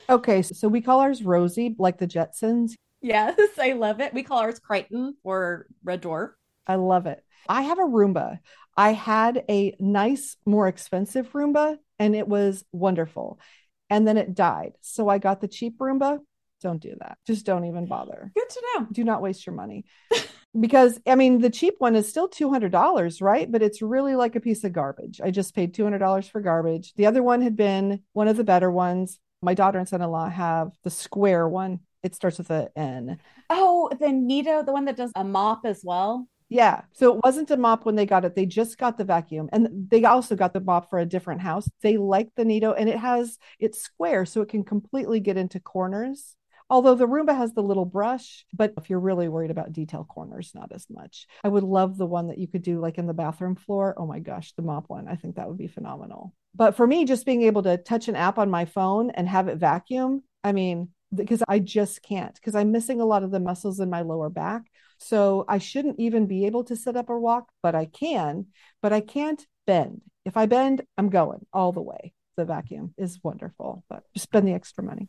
Okay, 0.09 0.43
so 0.43 0.69
we 0.69 0.81
call 0.81 1.01
ours 1.01 1.25
Rosie, 1.25 1.75
like 1.79 1.99
the 1.99 2.07
Jetsons. 2.07 2.75
Yes, 3.01 3.39
I 3.59 3.73
love 3.73 4.01
it. 4.01 4.13
We 4.13 4.23
call 4.23 4.39
ours 4.39 4.61
Kryten 4.61 5.13
or 5.25 5.67
Red 5.83 6.03
Dwarf. 6.03 6.31
I 6.67 6.77
love 6.77 7.07
it. 7.07 7.25
I 7.49 7.63
have 7.63 7.79
a 7.79 7.83
Roomba. 7.83 8.39
I 8.77 8.93
had 8.93 9.45
a 9.49 9.75
nice, 9.81 10.37
more 10.47 10.69
expensive 10.69 11.33
Roomba, 11.33 11.79
and 11.99 12.15
it 12.15 12.29
was 12.29 12.65
wonderful. 12.73 13.41
And 13.89 14.07
then 14.07 14.17
it 14.17 14.35
died. 14.35 14.73
So 14.81 15.09
I 15.09 15.19
got 15.19 15.41
the 15.41 15.49
cheap 15.49 15.79
Roomba. 15.79 16.21
Don't 16.61 16.81
do 16.81 16.95
that. 17.01 17.19
Just 17.27 17.47
don't 17.47 17.65
even 17.65 17.87
bother. 17.87 18.31
Good 18.35 18.49
to 18.51 18.63
know. 18.75 18.87
Do 18.93 19.03
not 19.03 19.23
waste 19.23 19.47
your 19.47 19.55
money. 19.55 19.87
because 20.61 21.01
I 21.07 21.15
mean, 21.15 21.41
the 21.41 21.51
cheap 21.51 21.75
one 21.79 21.97
is 21.97 22.09
still 22.09 22.29
$200, 22.29 23.23
right? 23.23 23.51
But 23.51 23.63
it's 23.63 23.81
really 23.81 24.15
like 24.15 24.37
a 24.37 24.41
piece 24.41 24.63
of 24.65 24.73
garbage. 24.73 25.21
I 25.23 25.31
just 25.31 25.55
paid 25.55 25.75
$200 25.75 26.31
for 26.31 26.41
garbage. 26.41 26.93
The 26.95 27.07
other 27.07 27.23
one 27.23 27.41
had 27.41 27.57
been 27.57 28.03
one 28.13 28.29
of 28.29 28.37
the 28.37 28.45
better 28.45 28.71
ones. 28.71 29.19
My 29.43 29.55
daughter 29.55 29.79
and 29.79 29.89
son 29.89 30.03
in 30.03 30.11
law 30.11 30.29
have 30.29 30.73
the 30.85 30.91
square 30.91 31.49
one 31.49 31.81
it 32.03 32.15
starts 32.15 32.39
with 32.39 32.51
a 32.51 32.71
N. 32.77 33.19
Oh, 33.49 33.91
the 33.91 34.07
Neato, 34.07 34.65
the 34.65 34.73
one 34.73 34.87
that 34.87 34.97
does 34.97 35.13
a 35.15 35.25
mop 35.25 35.63
as 35.65 35.83
well. 35.85 36.27
Yeah. 36.49 36.83
So 36.93 37.15
it 37.15 37.21
wasn't 37.23 37.51
a 37.53 37.57
mop 37.57 37.87
when 37.87 37.95
they 37.95 38.07
got 38.07 38.25
it. 38.25 38.35
They 38.35 38.45
just 38.45 38.77
got 38.77 38.99
the 38.99 39.05
vacuum. 39.05 39.49
And 39.53 39.89
they 39.89 40.05
also 40.05 40.35
got 40.35 40.53
the 40.53 40.61
mop 40.61 40.91
for 40.91 40.99
a 40.99 41.07
different 41.07 41.41
house. 41.41 41.69
They 41.81 41.97
like 41.97 42.31
the 42.35 42.43
Neato 42.43 42.75
and 42.77 42.89
it 42.89 42.99
has 42.99 43.39
it's 43.61 43.81
square 43.81 44.27
so 44.27 44.43
it 44.43 44.49
can 44.49 44.65
completely 44.65 45.21
get 45.21 45.37
into 45.37 45.61
corners. 45.61 46.37
Although 46.69 46.95
the 46.95 47.07
Roomba 47.07 47.37
has 47.37 47.53
the 47.53 47.63
little 47.63 47.85
brush, 47.85 48.47
but 48.53 48.75
if 48.77 48.89
you're 48.89 49.01
really 49.01 49.29
worried 49.29 49.51
about 49.51 49.73
detail 49.73 50.05
corners, 50.05 50.53
not 50.55 50.71
as 50.73 50.87
much. 50.89 51.27
I 51.43 51.49
would 51.49 51.65
love 51.65 51.97
the 51.97 52.07
one 52.07 52.29
that 52.29 52.39
you 52.39 52.47
could 52.47 52.63
do 52.63 52.81
like 52.81 52.97
in 52.97 53.07
the 53.07 53.15
bathroom 53.15 53.57
floor. 53.57 53.95
Oh 53.97 54.07
my 54.07 54.21
gosh, 54.21 54.53
the 54.53 54.63
mop 54.63 54.85
one. 54.89 55.09
I 55.09 55.17
think 55.17 55.37
that 55.37 55.49
would 55.49 55.59
be 55.59 55.67
phenomenal. 55.67 56.33
But 56.55 56.77
for 56.77 56.87
me, 56.87 57.05
just 57.05 57.27
being 57.27 57.43
able 57.43 57.65
to 57.65 57.77
touch 57.77 58.09
an 58.09 58.17
app 58.17 58.39
on 58.39 58.51
my 58.51 58.67
phone 58.67 59.11
and 59.11 59.29
have 59.29 59.49
it 59.49 59.57
vacuum, 59.57 60.23
I 60.45 60.53
mean, 60.53 60.91
because 61.15 61.43
I 61.49 61.59
just 61.59 62.03
can't 62.03 62.35
because 62.35 62.55
I'm 62.55 62.73
missing 62.73 63.01
a 63.01 63.05
lot 63.05 63.23
of 63.23 63.31
the 63.31 63.41
muscles 63.41 63.81
in 63.81 63.91
my 63.91 64.03
lower 64.03 64.31
back. 64.31 64.63
So 64.99 65.45
I 65.49 65.59
shouldn't 65.59 65.99
even 65.99 66.27
be 66.27 66.47
able 66.47 66.65
to 66.65 66.77
sit 66.77 66.97
up 66.97 67.09
or 67.09 67.19
walk, 67.19 67.49
but 67.63 67.75
I 67.75 67.87
can, 67.87 68.47
but 68.83 68.93
I 68.93 69.01
can't 69.01 69.45
bend. 69.67 70.03
If 70.25 70.37
I 70.37 70.47
bend, 70.47 70.83
I'm 70.99 71.09
going 71.09 71.47
all 71.53 71.73
the 71.73 71.81
way. 71.81 72.13
The 72.37 72.45
vacuum 72.45 72.95
is 72.97 73.19
wonderful, 73.23 73.85
but 73.89 74.05
just 74.15 74.25
spend 74.25 74.47
the 74.47 74.53
extra 74.53 74.85
money. 74.85 75.09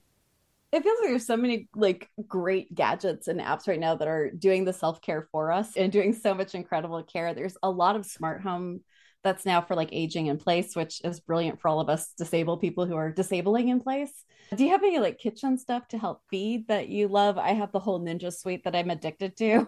It 0.72 0.84
feels 0.84 0.98
like 1.02 1.10
there's 1.10 1.28
so 1.28 1.36
many 1.36 1.68
like 1.76 2.10
great 2.28 2.74
gadgets 2.74 3.28
and 3.28 3.42
apps 3.42 3.68
right 3.68 3.80
now 3.80 3.96
that 3.96 4.08
are 4.08 4.32
doing 4.32 4.64
the 4.64 4.72
self-care 4.72 5.28
for 5.32 5.52
us 5.52 5.76
and 5.76 5.92
doing 5.92 6.14
so 6.14 6.34
much 6.34 6.56
incredible 6.56 7.04
care. 7.04 7.34
There's 7.34 7.58
a 7.62 7.70
lot 7.70 7.98
of 7.98 8.06
smart 8.06 8.42
home 8.42 8.82
that's 9.24 9.46
now 9.46 9.62
for 9.62 9.76
like 9.76 9.90
aging 9.92 10.28
in 10.28 10.38
place, 10.38 10.76
which 10.76 11.02
is 11.04 11.20
brilliant 11.20 11.62
for 11.62 11.68
all 11.68 11.80
of 11.80 11.90
us 11.90 12.14
disabled 12.18 12.62
people 12.62 12.86
who 12.86 12.96
are 12.96 13.12
disabling 13.12 13.70
in 13.70 13.80
place. 13.80 14.12
Do 14.56 14.64
you 14.64 14.72
have 14.72 14.84
any 14.84 15.00
like 15.00 15.18
kitchen 15.18 15.58
stuff 15.58 15.88
to 15.90 15.98
help 15.98 16.22
feed 16.30 16.68
that 16.68 16.90
you 16.90 17.08
love? 17.08 17.38
I 17.38 17.54
have 17.54 17.72
the 17.72 17.80
whole 17.80 18.00
ninja 18.00 18.34
suite 18.34 18.64
that 18.66 18.76
I'm 18.76 18.90
addicted 18.90 19.38
to. 19.38 19.68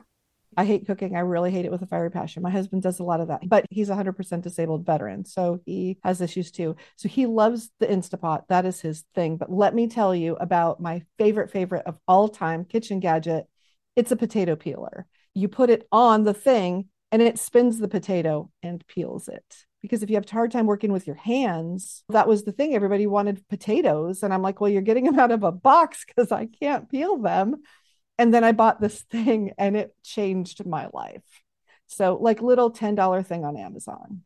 I 0.55 0.65
hate 0.65 0.85
cooking. 0.85 1.15
I 1.15 1.21
really 1.21 1.51
hate 1.51 1.65
it 1.65 1.71
with 1.71 1.81
a 1.81 1.87
fiery 1.87 2.11
passion. 2.11 2.43
My 2.43 2.49
husband 2.49 2.83
does 2.83 2.99
a 2.99 3.03
lot 3.03 3.19
of 3.19 3.29
that, 3.29 3.47
but 3.47 3.65
he's 3.69 3.89
100% 3.89 4.41
disabled 4.41 4.85
veteran. 4.85 5.25
So 5.25 5.61
he 5.65 5.97
has 6.03 6.21
issues 6.21 6.51
too. 6.51 6.75
So 6.95 7.09
he 7.09 7.25
loves 7.25 7.71
the 7.79 7.87
Instapot. 7.87 8.43
That 8.49 8.65
is 8.65 8.79
his 8.81 9.03
thing. 9.15 9.37
But 9.37 9.51
let 9.51 9.73
me 9.73 9.87
tell 9.87 10.13
you 10.13 10.35
about 10.35 10.79
my 10.79 11.03
favorite, 11.17 11.51
favorite 11.51 11.85
of 11.85 11.97
all 12.07 12.29
time 12.29 12.65
kitchen 12.65 12.99
gadget. 12.99 13.47
It's 13.95 14.11
a 14.11 14.15
potato 14.15 14.55
peeler. 14.55 15.07
You 15.33 15.47
put 15.47 15.69
it 15.69 15.87
on 15.91 16.23
the 16.23 16.33
thing 16.33 16.89
and 17.13 17.21
it 17.21 17.37
spins 17.37 17.77
the 17.77 17.87
potato 17.87 18.49
and 18.63 18.85
peels 18.87 19.27
it. 19.27 19.45
Because 19.83 20.01
if 20.01 20.09
you 20.09 20.15
have 20.15 20.25
a 20.25 20.31
hard 20.31 20.51
time 20.51 20.65
working 20.65 20.91
with 20.91 21.05
your 21.05 21.15
hands, 21.15 22.03
that 22.09 22.27
was 22.27 22.43
the 22.43 22.51
thing. 22.51 22.73
Everybody 22.73 23.05
wanted 23.05 23.47
potatoes. 23.49 24.23
And 24.23 24.33
I'm 24.33 24.41
like, 24.41 24.59
well, 24.59 24.71
you're 24.71 24.81
getting 24.81 25.03
them 25.03 25.19
out 25.19 25.29
of 25.29 25.43
a 25.43 25.51
box 25.51 26.05
because 26.07 26.31
I 26.31 26.47
can't 26.47 26.89
peel 26.89 27.19
them. 27.19 27.57
And 28.17 28.33
then 28.33 28.43
I 28.43 28.51
bought 28.51 28.81
this 28.81 29.03
thing 29.11 29.51
and 29.59 29.77
it 29.77 29.95
changed 30.03 30.65
my 30.65 30.89
life. 30.91 31.21
So, 31.85 32.17
like, 32.19 32.41
little 32.41 32.71
$10 32.71 33.27
thing 33.27 33.45
on 33.45 33.57
Amazon. 33.57 34.21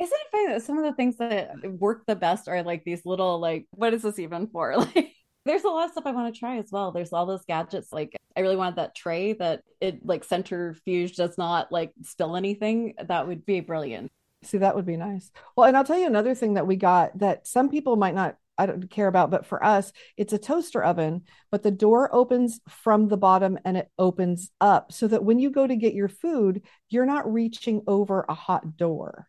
Isn't 0.00 0.12
it 0.12 0.30
funny 0.32 0.46
that 0.48 0.62
some 0.62 0.78
of 0.78 0.84
the 0.84 0.94
things 0.94 1.18
that 1.18 1.52
work 1.64 2.02
the 2.08 2.16
best 2.16 2.48
are 2.48 2.64
like 2.64 2.82
these 2.82 3.06
little, 3.06 3.38
like, 3.38 3.68
what 3.70 3.94
is 3.94 4.02
this 4.02 4.18
even 4.18 4.48
for? 4.48 4.74
Like, 4.76 5.12
there's 5.48 5.64
a 5.64 5.68
lot 5.68 5.86
of 5.86 5.92
stuff 5.92 6.06
I 6.06 6.12
want 6.12 6.32
to 6.32 6.38
try 6.38 6.58
as 6.58 6.70
well. 6.70 6.92
There's 6.92 7.12
all 7.12 7.26
those 7.26 7.44
gadgets. 7.44 7.92
Like 7.92 8.16
I 8.36 8.40
really 8.40 8.56
wanted 8.56 8.76
that 8.76 8.94
tray 8.94 9.32
that 9.34 9.62
it 9.80 10.04
like 10.04 10.24
centrifuge 10.24 11.16
does 11.16 11.38
not 11.38 11.72
like 11.72 11.92
spill 12.02 12.36
anything. 12.36 12.94
That 13.02 13.26
would 13.26 13.44
be 13.44 13.60
brilliant. 13.60 14.10
See, 14.44 14.58
that 14.58 14.76
would 14.76 14.86
be 14.86 14.96
nice. 14.96 15.30
Well, 15.56 15.66
and 15.66 15.76
I'll 15.76 15.84
tell 15.84 15.98
you 15.98 16.06
another 16.06 16.34
thing 16.34 16.54
that 16.54 16.66
we 16.66 16.76
got 16.76 17.18
that 17.18 17.46
some 17.46 17.68
people 17.68 17.96
might 17.96 18.14
not 18.14 18.36
I 18.60 18.66
don't 18.66 18.90
care 18.90 19.06
about, 19.06 19.30
but 19.30 19.46
for 19.46 19.64
us, 19.64 19.92
it's 20.16 20.32
a 20.32 20.38
toaster 20.38 20.82
oven, 20.82 21.22
but 21.52 21.62
the 21.62 21.70
door 21.70 22.12
opens 22.12 22.60
from 22.68 23.06
the 23.06 23.16
bottom 23.16 23.56
and 23.64 23.76
it 23.76 23.88
opens 23.98 24.50
up 24.60 24.92
so 24.92 25.06
that 25.06 25.22
when 25.22 25.38
you 25.38 25.50
go 25.50 25.64
to 25.64 25.76
get 25.76 25.94
your 25.94 26.08
food, 26.08 26.62
you're 26.88 27.06
not 27.06 27.32
reaching 27.32 27.82
over 27.86 28.26
a 28.28 28.34
hot 28.34 28.76
door. 28.76 29.28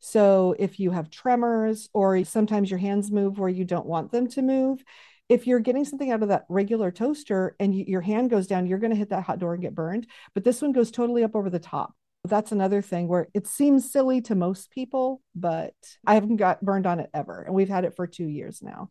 So 0.00 0.54
if 0.58 0.78
you 0.78 0.90
have 0.90 1.10
tremors 1.10 1.88
or 1.94 2.22
sometimes 2.24 2.70
your 2.70 2.78
hands 2.78 3.10
move 3.10 3.38
where 3.38 3.48
you 3.48 3.64
don't 3.64 3.86
want 3.86 4.12
them 4.12 4.28
to 4.28 4.42
move, 4.42 4.84
if 5.28 5.46
you're 5.46 5.60
getting 5.60 5.84
something 5.84 6.10
out 6.10 6.22
of 6.22 6.28
that 6.28 6.46
regular 6.48 6.90
toaster 6.90 7.54
and 7.60 7.74
you, 7.74 7.84
your 7.86 8.00
hand 8.00 8.30
goes 8.30 8.46
down, 8.46 8.66
you're 8.66 8.78
going 8.78 8.92
to 8.92 8.96
hit 8.96 9.10
that 9.10 9.24
hot 9.24 9.38
door 9.38 9.54
and 9.54 9.62
get 9.62 9.74
burned. 9.74 10.06
But 10.34 10.44
this 10.44 10.62
one 10.62 10.72
goes 10.72 10.90
totally 10.90 11.22
up 11.24 11.36
over 11.36 11.50
the 11.50 11.58
top. 11.58 11.94
That's 12.24 12.52
another 12.52 12.82
thing 12.82 13.08
where 13.08 13.28
it 13.34 13.46
seems 13.46 13.90
silly 13.90 14.20
to 14.22 14.34
most 14.34 14.70
people, 14.70 15.22
but 15.34 15.74
I 16.06 16.14
haven't 16.14 16.36
got 16.36 16.64
burned 16.64 16.86
on 16.86 17.00
it 17.00 17.10
ever. 17.14 17.42
And 17.42 17.54
we've 17.54 17.68
had 17.68 17.84
it 17.84 17.94
for 17.94 18.06
two 18.06 18.26
years 18.26 18.62
now. 18.62 18.90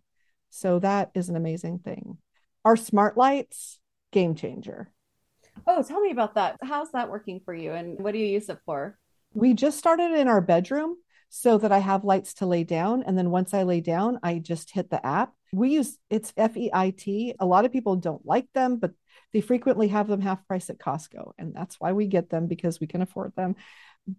So 0.49 0.79
that 0.79 1.11
is 1.13 1.29
an 1.29 1.35
amazing 1.35 1.79
thing. 1.79 2.17
Our 2.63 2.77
smart 2.77 3.17
lights, 3.17 3.79
game 4.11 4.35
changer. 4.35 4.89
Oh, 5.65 5.83
tell 5.83 6.01
me 6.01 6.11
about 6.11 6.35
that. 6.35 6.57
How's 6.61 6.91
that 6.91 7.09
working 7.09 7.41
for 7.43 7.53
you 7.53 7.73
and 7.73 7.99
what 7.99 8.13
do 8.13 8.19
you 8.19 8.27
use 8.27 8.49
it 8.49 8.59
for? 8.65 8.97
We 9.33 9.53
just 9.53 9.77
started 9.77 10.13
in 10.13 10.27
our 10.27 10.41
bedroom 10.41 10.95
so 11.29 11.57
that 11.57 11.71
I 11.71 11.79
have 11.79 12.05
lights 12.05 12.35
to 12.35 12.45
lay 12.45 12.63
down. 12.63 13.03
And 13.03 13.17
then 13.17 13.31
once 13.31 13.53
I 13.53 13.63
lay 13.63 13.81
down, 13.81 14.19
I 14.23 14.39
just 14.39 14.71
hit 14.71 14.89
the 14.89 15.05
app. 15.05 15.33
We 15.51 15.69
use 15.69 15.97
it's 16.09 16.31
FEIT. 16.31 17.35
A 17.39 17.45
lot 17.45 17.65
of 17.65 17.71
people 17.71 17.95
don't 17.95 18.25
like 18.25 18.47
them, 18.53 18.77
but 18.77 18.91
they 19.33 19.41
frequently 19.41 19.87
have 19.89 20.07
them 20.07 20.21
half 20.21 20.45
price 20.47 20.69
at 20.69 20.79
Costco. 20.79 21.31
And 21.37 21.53
that's 21.53 21.79
why 21.79 21.93
we 21.93 22.07
get 22.07 22.29
them 22.29 22.47
because 22.47 22.79
we 22.79 22.87
can 22.87 23.01
afford 23.01 23.33
them. 23.35 23.55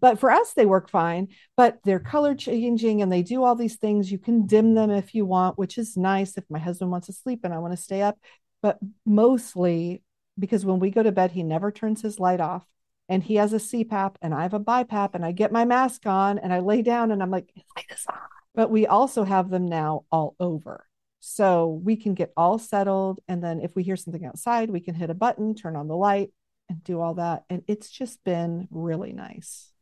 But 0.01 0.19
for 0.19 0.31
us, 0.31 0.53
they 0.53 0.67
work 0.67 0.91
fine, 0.91 1.29
but 1.57 1.79
they're 1.83 1.99
color 1.99 2.35
changing 2.35 3.01
and 3.01 3.11
they 3.11 3.23
do 3.23 3.43
all 3.43 3.55
these 3.55 3.77
things. 3.77 4.13
You 4.13 4.19
can 4.19 4.47
dim 4.47 4.75
them 4.75 4.91
if 4.91 5.15
you 5.15 5.25
want, 5.25 5.59
which 5.59 5.79
is 5.79 5.97
nice 5.97 6.37
if 6.37 6.45
my 6.51 6.59
husband 6.59 6.91
wants 6.91 7.07
to 7.07 7.15
sleep 7.15 7.41
and 7.45 7.55
I 7.55 7.59
want 7.59 7.73
to 7.73 7.83
stay 7.83 8.03
up. 8.03 8.19
But 8.61 8.79
mostly 9.07 10.03
because 10.39 10.65
when 10.65 10.79
we 10.79 10.91
go 10.91 11.03
to 11.03 11.13
bed, 11.13 11.33
he 11.33 11.43
never 11.43 11.73
turns 11.73 12.03
his 12.03 12.21
light 12.21 12.41
off 12.41 12.67
and 13.09 13.23
he 13.23 13.37
has 13.37 13.53
a 13.53 13.57
CPAP 13.57 14.17
and 14.21 14.35
I 14.35 14.43
have 14.43 14.55
a 14.55 14.61
BiPAP 14.61 15.15
and 15.15 15.25
I 15.25 15.33
get 15.33 15.53
my 15.53 15.65
mask 15.65 16.07
on 16.07 16.39
and 16.39 16.53
I 16.53 16.61
lay 16.61 16.83
down 16.83 17.11
and 17.11 17.23
I'm 17.23 17.31
like, 17.31 17.51
light 17.77 17.87
is 17.91 18.05
on. 18.09 18.19
But 18.55 18.71
we 18.71 18.87
also 18.87 19.25
have 19.25 19.49
them 19.49 19.67
now 19.67 20.05
all 20.13 20.37
over. 20.39 20.88
So 21.21 21.81
we 21.83 21.97
can 21.97 22.15
get 22.15 22.33
all 22.37 22.59
settled. 22.59 23.21
And 23.29 23.43
then 23.43 23.61
if 23.61 23.75
we 23.75 23.83
hear 23.83 23.97
something 23.97 24.25
outside, 24.25 24.71
we 24.71 24.81
can 24.81 24.95
hit 24.95 25.11
a 25.11 25.15
button, 25.15 25.55
turn 25.55 25.77
on 25.77 25.89
the 25.89 25.97
light, 25.97 26.31
and 26.69 26.83
do 26.85 27.01
all 27.01 27.15
that. 27.15 27.45
And 27.51 27.63
it's 27.67 27.91
just 27.91 28.23
been 28.25 28.69
really 28.71 29.13
nice. 29.13 29.73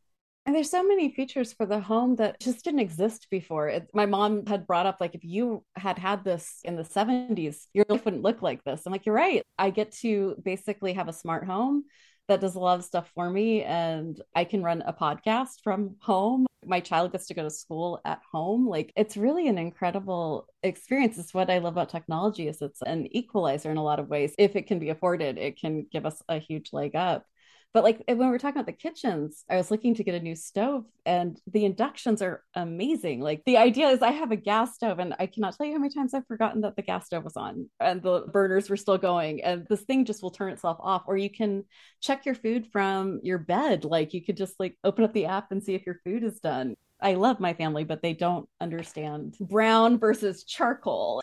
And 0.45 0.55
there's 0.55 0.71
so 0.71 0.81
many 0.81 1.11
features 1.13 1.51
for 1.51 1.65
the 1.65 1.81
home 1.81 2.15
that 2.15 2.39
just 2.39 2.63
didn't 2.63 2.79
exist 2.79 3.27
before. 3.29 3.67
It, 3.67 3.89
my 3.93 4.05
mom 4.05 4.45
had 4.45 4.65
brought 4.65 4.85
up, 4.85 5.01
like, 5.01 5.13
if 5.13 5.25
you 5.25 5.65
had 5.75 5.99
had 5.99 6.23
this 6.23 6.61
in 6.63 6.77
the 6.77 6.83
70s, 6.85 7.67
your 7.73 7.85
life 7.89 8.05
wouldn't 8.05 8.23
look 8.23 8.41
like 8.41 8.63
this. 8.63 8.83
I'm 8.85 8.93
like, 8.93 9.05
you're 9.05 9.13
right. 9.13 9.43
I 9.59 9.71
get 9.71 9.91
to 10.03 10.35
basically 10.41 10.93
have 10.93 11.09
a 11.09 11.13
smart 11.13 11.45
home 11.45 11.83
that 12.27 12.41
does 12.41 12.55
a 12.55 12.59
lot 12.59 12.79
of 12.79 12.85
stuff 12.85 13.09
for 13.15 13.29
me 13.29 13.63
and 13.63 14.21
I 14.35 14.43
can 14.43 14.63
run 14.63 14.83
a 14.85 14.93
podcast 14.93 15.61
from 15.63 15.95
home. 15.99 16.45
My 16.65 16.79
child 16.79 17.11
gets 17.13 17.27
to 17.27 17.33
go 17.33 17.43
to 17.43 17.49
school 17.49 18.01
at 18.03 18.21
home. 18.31 18.67
Like 18.67 18.91
it's 18.95 19.15
really 19.15 19.47
an 19.47 19.57
incredible 19.57 20.47
experience. 20.63 21.17
It's 21.17 21.33
what 21.33 21.49
I 21.49 21.59
love 21.59 21.73
about 21.73 21.89
technology 21.89 22.47
is 22.47 22.61
it's 22.61 22.81
an 22.81 23.07
equalizer 23.15 23.71
in 23.71 23.77
a 23.77 23.83
lot 23.83 23.99
of 23.99 24.09
ways. 24.09 24.35
If 24.37 24.55
it 24.55 24.67
can 24.67 24.79
be 24.79 24.89
afforded, 24.89 25.37
it 25.37 25.59
can 25.59 25.87
give 25.91 26.05
us 26.05 26.21
a 26.27 26.39
huge 26.39 26.73
leg 26.73 26.95
up. 26.95 27.25
But 27.73 27.83
like 27.83 28.03
when 28.07 28.17
we 28.17 28.35
are 28.35 28.39
talking 28.39 28.59
about 28.59 28.65
the 28.65 28.71
kitchens, 28.71 29.43
I 29.49 29.55
was 29.55 29.69
looking 29.69 29.93
to 29.95 30.03
get 30.03 30.15
a 30.15 30.19
new 30.19 30.35
stove 30.35 30.85
and 31.05 31.39
the 31.51 31.65
inductions 31.65 32.21
are 32.21 32.43
amazing. 32.55 33.21
Like 33.21 33.43
the 33.45 33.57
idea 33.57 33.89
is 33.89 34.01
I 34.01 34.11
have 34.11 34.31
a 34.31 34.35
gas 34.35 34.75
stove 34.75 34.99
and 34.99 35.13
I 35.19 35.27
cannot 35.27 35.55
tell 35.55 35.67
you 35.67 35.73
how 35.73 35.79
many 35.79 35.93
times 35.93 36.13
I've 36.13 36.25
forgotten 36.27 36.61
that 36.61 36.75
the 36.75 36.81
gas 36.81 37.05
stove 37.05 37.23
was 37.23 37.37
on 37.37 37.69
and 37.79 38.01
the 38.01 38.21
burners 38.31 38.69
were 38.69 38.77
still 38.77 38.97
going 38.97 39.43
and 39.43 39.67
this 39.69 39.81
thing 39.81 40.05
just 40.05 40.23
will 40.23 40.31
turn 40.31 40.51
itself 40.51 40.77
off 40.79 41.03
or 41.07 41.17
you 41.17 41.29
can 41.29 41.65
check 42.01 42.25
your 42.25 42.35
food 42.35 42.67
from 42.71 43.19
your 43.21 43.37
bed. 43.37 43.85
Like 43.85 44.13
you 44.13 44.23
could 44.23 44.37
just 44.37 44.59
like 44.59 44.77
open 44.83 45.03
up 45.03 45.13
the 45.13 45.25
app 45.25 45.51
and 45.51 45.63
see 45.63 45.75
if 45.75 45.85
your 45.85 45.99
food 46.03 46.23
is 46.23 46.39
done. 46.39 46.75
I 46.99 47.13
love 47.13 47.39
my 47.39 47.53
family, 47.53 47.83
but 47.83 48.01
they 48.01 48.13
don't 48.13 48.49
understand 48.59 49.37
brown 49.39 49.99
versus 49.99 50.43
charcoal. 50.43 51.21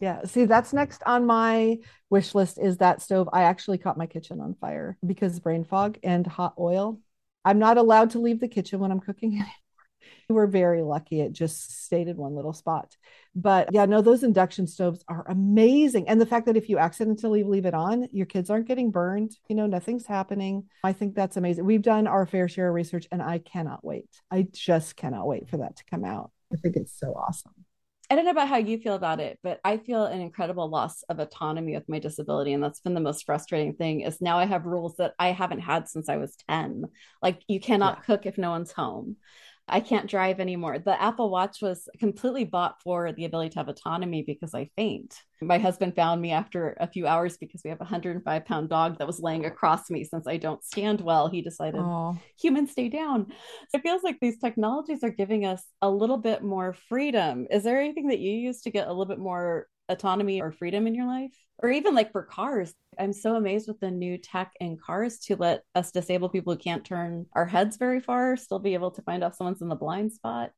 Yeah. 0.00 0.24
See, 0.24 0.46
that's 0.46 0.72
next 0.72 1.02
on 1.04 1.26
my 1.26 1.78
wish 2.08 2.34
list 2.34 2.58
is 2.58 2.78
that 2.78 3.02
stove. 3.02 3.28
I 3.32 3.42
actually 3.42 3.78
caught 3.78 3.98
my 3.98 4.06
kitchen 4.06 4.40
on 4.40 4.54
fire 4.54 4.96
because 5.06 5.38
brain 5.38 5.64
fog 5.64 5.98
and 6.02 6.26
hot 6.26 6.54
oil. 6.58 6.98
I'm 7.44 7.58
not 7.58 7.76
allowed 7.76 8.10
to 8.10 8.18
leave 8.18 8.40
the 8.40 8.48
kitchen 8.48 8.80
when 8.80 8.90
I'm 8.90 9.00
cooking 9.00 9.32
anymore. 9.34 9.52
We're 10.30 10.46
very 10.46 10.82
lucky. 10.82 11.20
It 11.20 11.32
just 11.32 11.84
stayed 11.84 12.08
in 12.08 12.16
one 12.16 12.34
little 12.34 12.52
spot. 12.52 12.96
But 13.34 13.68
yeah, 13.72 13.84
no, 13.84 14.00
those 14.00 14.22
induction 14.22 14.66
stoves 14.66 15.04
are 15.08 15.24
amazing. 15.28 16.08
And 16.08 16.20
the 16.20 16.26
fact 16.26 16.46
that 16.46 16.56
if 16.56 16.68
you 16.68 16.78
accidentally 16.78 17.42
leave 17.42 17.66
it 17.66 17.74
on, 17.74 18.08
your 18.12 18.26
kids 18.26 18.48
aren't 18.48 18.68
getting 18.68 18.90
burned, 18.90 19.32
you 19.48 19.56
know, 19.56 19.66
nothing's 19.66 20.06
happening. 20.06 20.68
I 20.84 20.92
think 20.92 21.14
that's 21.14 21.36
amazing. 21.36 21.64
We've 21.64 21.82
done 21.82 22.06
our 22.06 22.26
fair 22.26 22.48
share 22.48 22.68
of 22.68 22.74
research 22.74 23.06
and 23.12 23.20
I 23.20 23.38
cannot 23.38 23.84
wait. 23.84 24.08
I 24.30 24.46
just 24.50 24.96
cannot 24.96 25.26
wait 25.26 25.48
for 25.50 25.58
that 25.58 25.76
to 25.76 25.84
come 25.90 26.04
out. 26.04 26.30
I 26.52 26.56
think 26.56 26.76
it's 26.76 26.98
so 26.98 27.12
awesome. 27.12 27.52
I 28.10 28.16
don't 28.16 28.24
know 28.24 28.32
about 28.32 28.48
how 28.48 28.56
you 28.56 28.76
feel 28.78 28.94
about 28.94 29.20
it, 29.20 29.38
but 29.40 29.60
I 29.64 29.76
feel 29.76 30.04
an 30.04 30.20
incredible 30.20 30.68
loss 30.68 31.04
of 31.04 31.20
autonomy 31.20 31.74
with 31.74 31.88
my 31.88 32.00
disability. 32.00 32.52
And 32.52 32.62
that's 32.62 32.80
been 32.80 32.94
the 32.94 33.00
most 33.00 33.24
frustrating 33.24 33.74
thing 33.74 34.00
is 34.00 34.20
now 34.20 34.36
I 34.36 34.46
have 34.46 34.66
rules 34.66 34.96
that 34.96 35.14
I 35.16 35.28
haven't 35.28 35.60
had 35.60 35.88
since 35.88 36.08
I 36.08 36.16
was 36.16 36.34
10. 36.48 36.86
Like 37.22 37.40
you 37.46 37.60
cannot 37.60 37.98
yeah. 37.98 38.02
cook 38.02 38.26
if 38.26 38.36
no 38.36 38.50
one's 38.50 38.72
home. 38.72 39.16
I 39.70 39.80
can't 39.80 40.08
drive 40.08 40.40
anymore. 40.40 40.78
The 40.78 41.00
Apple 41.00 41.30
Watch 41.30 41.62
was 41.62 41.88
completely 41.98 42.44
bought 42.44 42.82
for 42.82 43.12
the 43.12 43.24
ability 43.24 43.50
to 43.50 43.58
have 43.60 43.68
autonomy 43.68 44.22
because 44.22 44.54
I 44.54 44.70
faint. 44.76 45.14
My 45.40 45.58
husband 45.58 45.96
found 45.96 46.20
me 46.20 46.32
after 46.32 46.76
a 46.80 46.86
few 46.86 47.06
hours 47.06 47.38
because 47.38 47.62
we 47.64 47.70
have 47.70 47.80
a 47.80 47.84
105 47.84 48.44
pound 48.44 48.68
dog 48.68 48.98
that 48.98 49.06
was 49.06 49.20
laying 49.20 49.46
across 49.46 49.88
me 49.88 50.04
since 50.04 50.26
I 50.26 50.36
don't 50.36 50.62
stand 50.62 51.00
well. 51.00 51.28
He 51.28 51.40
decided, 51.40 51.80
Aww. 51.80 52.18
humans 52.38 52.72
stay 52.72 52.88
down. 52.88 53.26
So 53.70 53.78
it 53.78 53.82
feels 53.82 54.02
like 54.02 54.18
these 54.20 54.38
technologies 54.38 55.02
are 55.02 55.10
giving 55.10 55.46
us 55.46 55.62
a 55.80 55.90
little 55.90 56.18
bit 56.18 56.42
more 56.42 56.74
freedom. 56.88 57.46
Is 57.50 57.62
there 57.62 57.80
anything 57.80 58.08
that 58.08 58.18
you 58.18 58.32
use 58.32 58.60
to 58.62 58.70
get 58.70 58.86
a 58.86 58.90
little 58.90 59.06
bit 59.06 59.18
more 59.18 59.66
autonomy 59.90 60.40
or 60.40 60.52
freedom 60.52 60.86
in 60.86 60.94
your 60.94 61.06
life? 61.06 61.32
Or 61.62 61.70
even 61.70 61.94
like 61.94 62.12
for 62.12 62.22
cars, 62.22 62.74
I'm 62.98 63.12
so 63.12 63.36
amazed 63.36 63.68
with 63.68 63.80
the 63.80 63.90
new 63.90 64.16
tech 64.16 64.52
in 64.60 64.78
cars 64.78 65.18
to 65.20 65.36
let 65.36 65.62
us 65.74 65.90
disabled 65.90 66.32
people 66.32 66.52
who 66.52 66.58
can't 66.58 66.84
turn 66.84 67.26
our 67.34 67.44
heads 67.44 67.76
very 67.76 68.00
far 68.00 68.36
still 68.36 68.58
be 68.58 68.74
able 68.74 68.90
to 68.92 69.02
find 69.02 69.22
out 69.22 69.36
someone's 69.36 69.60
in 69.60 69.68
the 69.68 69.74
blind 69.74 70.12
spot. 70.12 70.52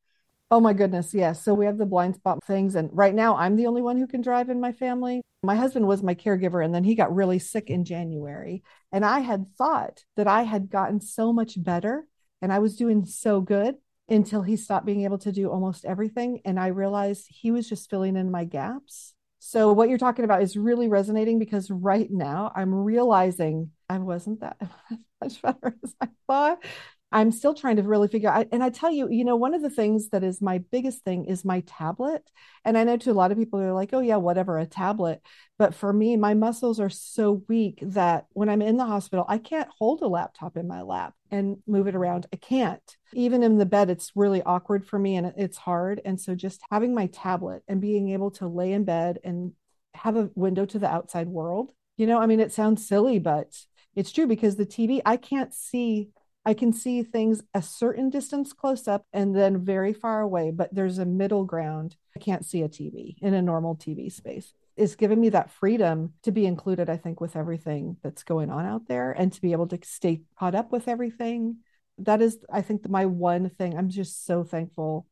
Oh 0.51 0.61
my 0.61 0.75
goodness, 0.75 1.15
yes. 1.15 1.43
So 1.43 1.55
we 1.55 1.65
have 1.65 1.79
the 1.79 1.87
blind 1.87 2.17
spot 2.17 2.45
things. 2.45 2.75
And 2.75 2.91
right 2.93 3.15
now, 3.15 3.37
I'm 3.37 3.57
the 3.57 3.67
only 3.67 3.81
one 3.81 3.97
who 3.97 4.07
can 4.07 4.21
drive 4.21 4.51
in 4.51 4.61
my 4.61 4.73
family. 4.73 5.23
My 5.43 5.57
husband 5.57 5.87
was 5.87 6.03
my 6.03 6.15
caregiver, 6.15 6.63
and 6.65 6.75
then 6.75 6.85
he 6.85 6.95
got 6.95 7.15
really 7.15 7.39
sick 7.39 7.71
in 7.71 7.85
January. 7.85 8.63
And 8.93 9.05
I 9.05 9.21
had 9.21 9.47
thought 9.57 10.05
that 10.17 10.29
I 10.29 10.43
had 10.43 10.69
gotten 10.69 11.01
so 11.01 11.33
much 11.33 11.61
better 11.61 12.07
and 12.43 12.53
I 12.53 12.59
was 12.59 12.77
doing 12.77 13.07
so 13.07 13.41
good 13.41 13.77
until 14.09 14.43
he 14.43 14.57
stopped 14.57 14.85
being 14.85 15.05
able 15.05 15.19
to 15.19 15.33
do 15.33 15.49
almost 15.49 15.85
everything. 15.85 16.43
And 16.45 16.61
I 16.61 16.67
realized 16.67 17.27
he 17.29 17.51
was 17.51 17.69
just 17.69 17.89
filling 17.89 18.17
in 18.17 18.31
my 18.31 18.45
gaps. 18.45 19.15
So 19.45 19.73
what 19.73 19.89
you're 19.89 19.99
talking 19.99 20.25
about 20.25 20.43
is 20.43 20.57
really 20.57 20.87
resonating 20.89 21.41
because 21.41 21.69
right 21.69 22.09
now 22.09 22.53
I'm 22.55 22.73
realizing 22.73 23.73
I 23.89 23.99
wasn't 23.99 24.41
that 24.41 24.57
much 25.21 25.43
better 25.43 25.77
as 25.83 25.95
I 26.01 26.09
thought. 26.29 26.65
I'm 27.13 27.31
still 27.31 27.55
trying 27.55 27.77
to 27.77 27.83
really 27.83 28.09
figure 28.09 28.31
out. 28.31 28.49
And 28.53 28.63
I 28.63 28.71
tell 28.71 28.91
you, 28.91 29.09
you 29.11 29.25
know, 29.25 29.37
one 29.37 29.55
of 29.55 29.63
the 29.63 29.71
things 29.71 30.09
that 30.11 30.25
is 30.25 30.41
my 30.41 30.59
biggest 30.59 31.05
thing 31.05 31.27
is 31.27 31.45
my 31.45 31.61
tablet. 31.61 32.29
And 32.65 32.79
I 32.79 32.85
know 32.85 32.97
to 32.97 33.11
a 33.11 33.13
lot 33.13 33.33
of 33.33 33.39
people 33.39 33.59
they're 33.59 33.73
like, 33.73 33.91
oh, 33.93 34.01
yeah, 34.01 34.17
whatever, 34.17 34.59
a 34.59 34.67
tablet. 34.67 35.21
But 35.59 35.75
for 35.75 35.93
me, 35.93 36.17
my 36.17 36.35
muscles 36.35 36.81
are 36.81 36.91
so 36.91 37.43
weak 37.49 37.81
that 37.83 38.27
when 38.33 38.49
I'm 38.49 38.63
in 38.63 38.77
the 38.77 38.87
hospital, 38.87 39.25
I 39.29 39.39
can't 39.39 39.69
hold 39.79 40.03
a 40.03 40.09
laptop 40.09 40.57
in 40.57 40.67
my 40.67 40.83
lap 40.83 41.15
and 41.31 41.59
move 41.67 41.87
it 41.87 41.95
around. 41.95 42.27
I 42.33 42.37
can't. 42.37 42.97
Even 43.13 43.43
in 43.43 43.59
the 43.59 43.67
bed, 43.67 43.91
it's 43.91 44.13
really 44.15 44.43
awkward 44.43 44.87
for 44.87 44.99
me 44.99 45.17
and 45.17 45.33
it's 45.37 45.59
hard. 45.59 46.01
And 46.05 46.21
so 46.21 46.35
just 46.35 46.63
having 46.71 46.95
my 46.95 47.07
tablet 47.07 47.63
and 47.69 47.81
being 47.81 48.11
able 48.11 48.31
to 48.33 48.47
lay 48.47 48.73
in 48.73 48.85
bed 48.85 49.19
and 49.23 49.53
have 49.95 50.17
a 50.17 50.31
window 50.35 50.65
to 50.67 50.79
the 50.79 50.89
outside 50.89 51.29
world, 51.29 51.73
you 51.97 52.07
know, 52.07 52.19
I 52.19 52.27
mean, 52.27 52.41
it 52.41 52.53
sounds 52.53 52.87
silly, 52.87 53.19
but 53.19 53.55
it's 53.95 54.13
true 54.13 54.27
because 54.27 54.57
the 54.57 54.67
TV, 54.67 55.01
I 55.05 55.17
can't 55.17 55.53
see 55.53 56.11
I 56.45 56.55
can 56.55 56.73
see 56.73 57.03
things 57.03 57.43
a 57.55 57.63
certain 57.63 58.11
distance 58.11 58.53
close 58.53 58.89
up 58.89 59.07
and 59.13 59.35
then 59.35 59.65
very 59.65 59.93
far 59.93 60.21
away, 60.21 60.51
but 60.51 60.75
there's 60.75 60.99
a 60.99 61.05
middle 61.05 61.45
ground. 61.45 61.97
I 62.17 62.19
can't 62.19 62.45
see 62.45 62.63
a 62.63 62.69
TV 62.69 63.17
in 63.21 63.35
a 63.35 63.43
normal 63.43 63.77
TV 63.77 64.11
space. 64.11 64.53
It's 64.77 64.97
given 64.97 65.21
me 65.21 65.29
that 65.29 65.51
freedom 65.51 66.15
to 66.23 66.33
be 66.33 66.47
included, 66.47 66.91
I 66.91 66.97
think, 66.97 67.21
with 67.21 67.37
everything 67.37 67.97
that's 68.03 68.25
going 68.25 68.51
on 68.51 68.67
out 68.67 68.89
there 68.89 69.13
and 69.13 69.33
to 69.33 69.41
be 69.41 69.53
able 69.53 69.69
to 69.69 69.79
stay 69.85 70.23
caught 70.39 70.55
up 70.55 70.73
with 70.73 70.89
everything. 70.89 71.59
That 71.99 72.21
is, 72.23 72.39
I 72.51 72.63
think, 72.63 72.89
my 72.89 73.07
one 73.07 73.51
thing. 73.51 73.77
I'm 73.77 73.89
just 73.89 74.27
so 74.27 74.43
thankful. 74.43 75.07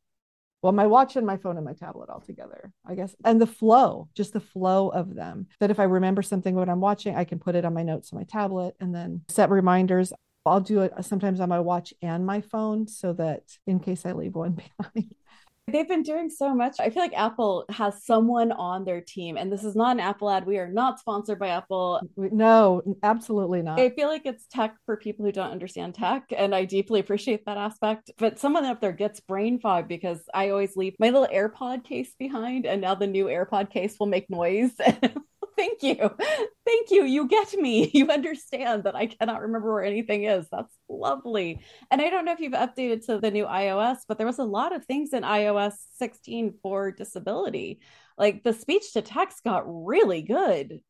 Well, 0.63 0.73
my 0.73 0.87
watch 0.87 1.17
and 1.17 1.27
my 1.27 1.37
phone 1.37 1.57
and 1.57 1.65
my 1.65 1.75
tablet 1.75 2.11
all 2.11 2.21
together, 2.21 2.73
I 2.85 2.95
guess. 2.95 3.15
And 3.25 3.41
the 3.41 3.47
flow, 3.47 4.09
just 4.15 4.33
the 4.33 4.41
flow 4.41 4.89
of 4.89 5.15
them. 5.15 5.47
That 5.61 5.71
if 5.71 5.79
I 5.79 5.85
remember 5.85 6.23
something 6.23 6.55
when 6.55 6.69
I'm 6.69 6.81
watching, 6.81 7.15
I 7.15 7.25
can 7.25 7.39
put 7.39 7.55
it 7.55 7.65
on 7.65 7.73
my 7.73 7.83
notes 7.83 8.13
on 8.13 8.19
my 8.19 8.25
tablet 8.25 8.75
and 8.81 8.95
then 8.95 9.23
set 9.29 9.51
reminders. 9.51 10.13
I'll 10.47 10.61
do 10.61 10.81
it 10.83 10.93
sometimes 11.03 11.41
on 11.41 11.49
my 11.49 11.61
watch 11.61 11.93
and 12.03 12.25
my 12.25 12.41
phone 12.41 12.89
so 12.89 13.13
that 13.15 13.43
in 13.67 13.81
case 13.81 14.07
I 14.07 14.13
leave 14.13 14.35
one 14.35 14.53
behind. 14.79 15.15
They've 15.71 15.87
been 15.87 16.03
doing 16.03 16.31
so 16.31 16.55
much. 16.55 16.77
I 16.81 16.91
feel 16.91 17.03
like 17.03 17.15
Apple 17.15 17.65
has 17.69 18.05
someone 18.05 18.51
on 18.51 18.85
their 18.85 19.01
team, 19.01 19.37
and 19.37 19.53
this 19.53 19.63
is 19.63 19.77
not 19.77 19.93
an 19.93 20.01
Apple 20.01 20.29
ad. 20.29 20.45
We 20.45 20.59
are 20.59 20.67
not 20.67 20.99
sponsored 20.99 21.39
by 21.39 21.49
Apple. 21.49 22.01
No, 22.17 22.83
absolutely 23.05 23.63
not. 23.63 23.79
I 23.79 23.91
feel 23.91 24.09
like 24.09 24.23
it's 24.25 24.47
tech 24.47 24.75
for 24.85 24.97
people 24.97 25.25
who 25.25 25.33
don't 25.33 25.53
understand 25.53 25.95
tech, 25.95 26.25
and 26.37 26.55
I 26.55 26.65
deeply 26.65 26.99
appreciate 26.99 27.45
that 27.47 27.57
aspect. 27.57 28.11
But 28.19 28.39
someone 28.41 28.65
up 28.65 28.81
there 28.81 28.93
gets 28.93 29.21
brain 29.21 29.61
fog 29.61 29.87
because 29.87 30.21
I 30.35 30.49
always 30.49 30.77
leave 30.77 30.97
my 30.99 31.11
little 31.11 31.29
AirPod 31.33 31.85
case 31.85 32.15
behind, 32.19 32.67
and 32.67 32.81
now 32.81 32.97
the 32.97 33.07
new 33.07 33.27
AirPod 33.27 33.71
case 33.71 33.97
will 34.01 34.07
make 34.07 34.29
noise. 34.29 34.73
Thank 35.61 35.83
you. 35.83 36.11
Thank 36.65 36.91
you. 36.91 37.05
You 37.05 37.29
get 37.29 37.53
me. 37.55 37.91
You 38.01 38.09
understand 38.09 38.85
that 38.85 38.97
I 38.97 39.07
cannot 39.07 39.43
remember 39.43 39.75
where 39.75 39.85
anything 39.85 40.25
is. 40.25 40.47
That's 40.51 40.73
lovely. 40.89 41.61
And 41.91 42.01
I 42.01 42.09
don't 42.09 42.25
know 42.25 42.33
if 42.33 42.41
you've 42.41 42.55
updated 42.55 43.05
to 43.07 43.19
the 43.19 43.31
new 43.31 43.45
iOS, 43.45 43.99
but 44.09 44.17
there 44.17 44.27
was 44.27 44.39
a 44.39 44.45
lot 44.45 44.75
of 44.75 44.87
things 44.87 45.13
in 45.13 45.23
iOS 45.23 45.75
16 45.99 46.55
for 46.63 46.93
disability. 46.93 47.81
Like 48.17 48.43
the 48.43 48.55
speech 48.55 48.95
to 48.95 49.03
text 49.03 49.45
got 49.45 49.65
really 49.67 50.23
good. 50.23 50.81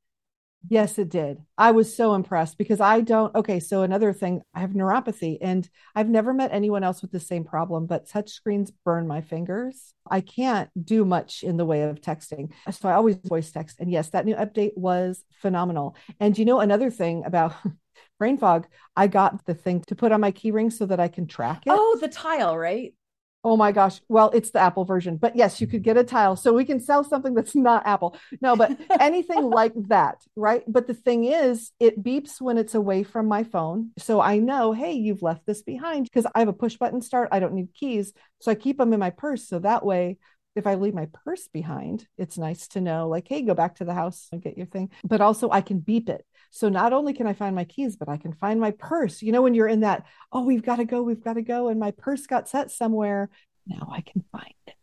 Yes, 0.68 0.98
it 0.98 1.08
did. 1.08 1.38
I 1.56 1.70
was 1.70 1.94
so 1.94 2.14
impressed 2.14 2.58
because 2.58 2.80
I 2.80 3.00
don't. 3.00 3.34
Okay, 3.34 3.60
so 3.60 3.82
another 3.82 4.12
thing, 4.12 4.42
I 4.54 4.60
have 4.60 4.70
neuropathy 4.70 5.38
and 5.40 5.68
I've 5.94 6.08
never 6.08 6.34
met 6.34 6.52
anyone 6.52 6.84
else 6.84 7.00
with 7.00 7.12
the 7.12 7.20
same 7.20 7.44
problem, 7.44 7.86
but 7.86 8.08
touch 8.08 8.30
screens 8.30 8.70
burn 8.84 9.06
my 9.06 9.22
fingers. 9.22 9.94
I 10.08 10.20
can't 10.20 10.68
do 10.82 11.04
much 11.04 11.42
in 11.42 11.56
the 11.56 11.64
way 11.64 11.82
of 11.82 12.00
texting. 12.00 12.52
So 12.70 12.88
I 12.88 12.92
always 12.92 13.16
voice 13.24 13.50
text. 13.50 13.80
And 13.80 13.90
yes, 13.90 14.10
that 14.10 14.26
new 14.26 14.34
update 14.34 14.76
was 14.76 15.24
phenomenal. 15.40 15.96
And 16.18 16.36
you 16.36 16.44
know, 16.44 16.60
another 16.60 16.90
thing 16.90 17.24
about 17.24 17.54
brain 18.18 18.36
fog, 18.36 18.66
I 18.94 19.06
got 19.06 19.46
the 19.46 19.54
thing 19.54 19.80
to 19.86 19.96
put 19.96 20.12
on 20.12 20.20
my 20.20 20.30
key 20.30 20.50
ring 20.50 20.70
so 20.70 20.84
that 20.86 21.00
I 21.00 21.08
can 21.08 21.26
track 21.26 21.62
it. 21.66 21.72
Oh, 21.72 21.98
the 22.00 22.08
tile, 22.08 22.56
right? 22.56 22.94
Oh 23.42 23.56
my 23.56 23.72
gosh. 23.72 24.00
Well, 24.08 24.30
it's 24.34 24.50
the 24.50 24.58
Apple 24.58 24.84
version, 24.84 25.16
but 25.16 25.34
yes, 25.34 25.62
you 25.62 25.66
could 25.66 25.82
get 25.82 25.96
a 25.96 26.04
tile. 26.04 26.36
So 26.36 26.52
we 26.52 26.66
can 26.66 26.78
sell 26.78 27.02
something 27.02 27.32
that's 27.32 27.56
not 27.56 27.86
Apple. 27.86 28.14
No, 28.42 28.54
but 28.54 28.78
anything 29.00 29.48
like 29.48 29.72
that, 29.88 30.22
right? 30.36 30.62
But 30.68 30.86
the 30.86 30.92
thing 30.92 31.24
is, 31.24 31.72
it 31.80 32.02
beeps 32.02 32.38
when 32.38 32.58
it's 32.58 32.74
away 32.74 33.02
from 33.02 33.26
my 33.26 33.44
phone. 33.44 33.92
So 33.98 34.20
I 34.20 34.38
know, 34.38 34.72
hey, 34.72 34.92
you've 34.92 35.22
left 35.22 35.46
this 35.46 35.62
behind 35.62 36.04
because 36.04 36.26
I 36.34 36.40
have 36.40 36.48
a 36.48 36.52
push 36.52 36.76
button 36.76 37.00
start. 37.00 37.30
I 37.32 37.40
don't 37.40 37.54
need 37.54 37.72
keys. 37.72 38.12
So 38.40 38.50
I 38.50 38.56
keep 38.56 38.76
them 38.76 38.92
in 38.92 39.00
my 39.00 39.10
purse. 39.10 39.48
So 39.48 39.58
that 39.60 39.86
way, 39.86 40.18
if 40.54 40.66
I 40.66 40.74
leave 40.74 40.94
my 40.94 41.06
purse 41.24 41.48
behind, 41.48 42.06
it's 42.18 42.36
nice 42.36 42.68
to 42.68 42.80
know, 42.80 43.08
like, 43.08 43.26
hey, 43.26 43.40
go 43.42 43.54
back 43.54 43.76
to 43.76 43.84
the 43.84 43.94
house 43.94 44.28
and 44.32 44.42
get 44.42 44.58
your 44.58 44.66
thing. 44.66 44.90
But 45.02 45.20
also, 45.20 45.48
I 45.50 45.62
can 45.62 45.78
beep 45.78 46.10
it. 46.10 46.26
So 46.50 46.68
not 46.68 46.92
only 46.92 47.12
can 47.12 47.26
I 47.26 47.32
find 47.32 47.54
my 47.54 47.64
keys, 47.64 47.96
but 47.96 48.08
I 48.08 48.16
can 48.16 48.32
find 48.32 48.60
my 48.60 48.72
purse. 48.72 49.22
You 49.22 49.32
know, 49.32 49.42
when 49.42 49.54
you're 49.54 49.68
in 49.68 49.80
that, 49.80 50.04
oh, 50.32 50.42
we've 50.42 50.62
got 50.62 50.76
to 50.76 50.84
go, 50.84 51.02
we've 51.02 51.22
got 51.22 51.34
to 51.34 51.42
go, 51.42 51.68
and 51.68 51.78
my 51.78 51.92
purse 51.92 52.26
got 52.26 52.48
set 52.48 52.70
somewhere. 52.70 53.30
Now 53.66 53.88
I 53.92 54.00
can 54.00 54.24
find 54.32 54.54
it. 54.66 54.74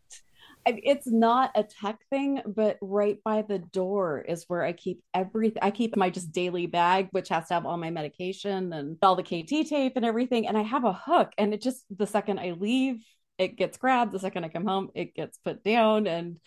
It's 0.66 1.06
not 1.06 1.52
a 1.54 1.62
tech 1.62 1.98
thing, 2.10 2.42
but 2.46 2.76
right 2.82 3.18
by 3.24 3.42
the 3.42 3.58
door 3.58 4.20
is 4.20 4.44
where 4.48 4.62
I 4.62 4.72
keep 4.72 5.00
everything. 5.14 5.62
I 5.62 5.70
keep 5.70 5.96
my 5.96 6.10
just 6.10 6.30
daily 6.32 6.66
bag, 6.66 7.08
which 7.12 7.30
has 7.30 7.48
to 7.48 7.54
have 7.54 7.64
all 7.64 7.78
my 7.78 7.90
medication 7.90 8.72
and 8.74 8.98
all 9.00 9.16
the 9.16 9.22
KT 9.22 9.66
tape 9.66 9.94
and 9.96 10.04
everything. 10.04 10.46
And 10.46 10.58
I 10.58 10.62
have 10.62 10.84
a 10.84 10.92
hook, 10.92 11.32
and 11.38 11.54
it 11.54 11.62
just 11.62 11.84
the 11.96 12.06
second 12.06 12.38
I 12.38 12.52
leave, 12.52 13.02
it 13.38 13.56
gets 13.56 13.78
grabbed. 13.78 14.12
The 14.12 14.18
second 14.18 14.44
I 14.44 14.48
come 14.48 14.66
home, 14.66 14.90
it 14.94 15.14
gets 15.14 15.38
put 15.38 15.64
down. 15.64 16.06
And 16.06 16.38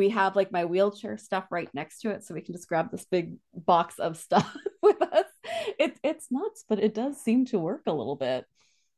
we 0.00 0.08
have 0.08 0.34
like 0.34 0.50
my 0.50 0.64
wheelchair 0.64 1.18
stuff 1.18 1.44
right 1.50 1.68
next 1.74 2.00
to 2.00 2.08
it 2.10 2.24
so 2.24 2.32
we 2.32 2.40
can 2.40 2.54
just 2.54 2.66
grab 2.66 2.90
this 2.90 3.04
big 3.04 3.36
box 3.54 3.98
of 3.98 4.16
stuff 4.16 4.56
with 4.82 5.00
us. 5.02 5.26
It, 5.78 6.00
it's 6.02 6.28
nuts 6.30 6.64
but 6.66 6.82
it 6.82 6.94
does 6.94 7.22
seem 7.22 7.44
to 7.46 7.58
work 7.58 7.82
a 7.86 7.92
little 7.92 8.16
bit. 8.16 8.46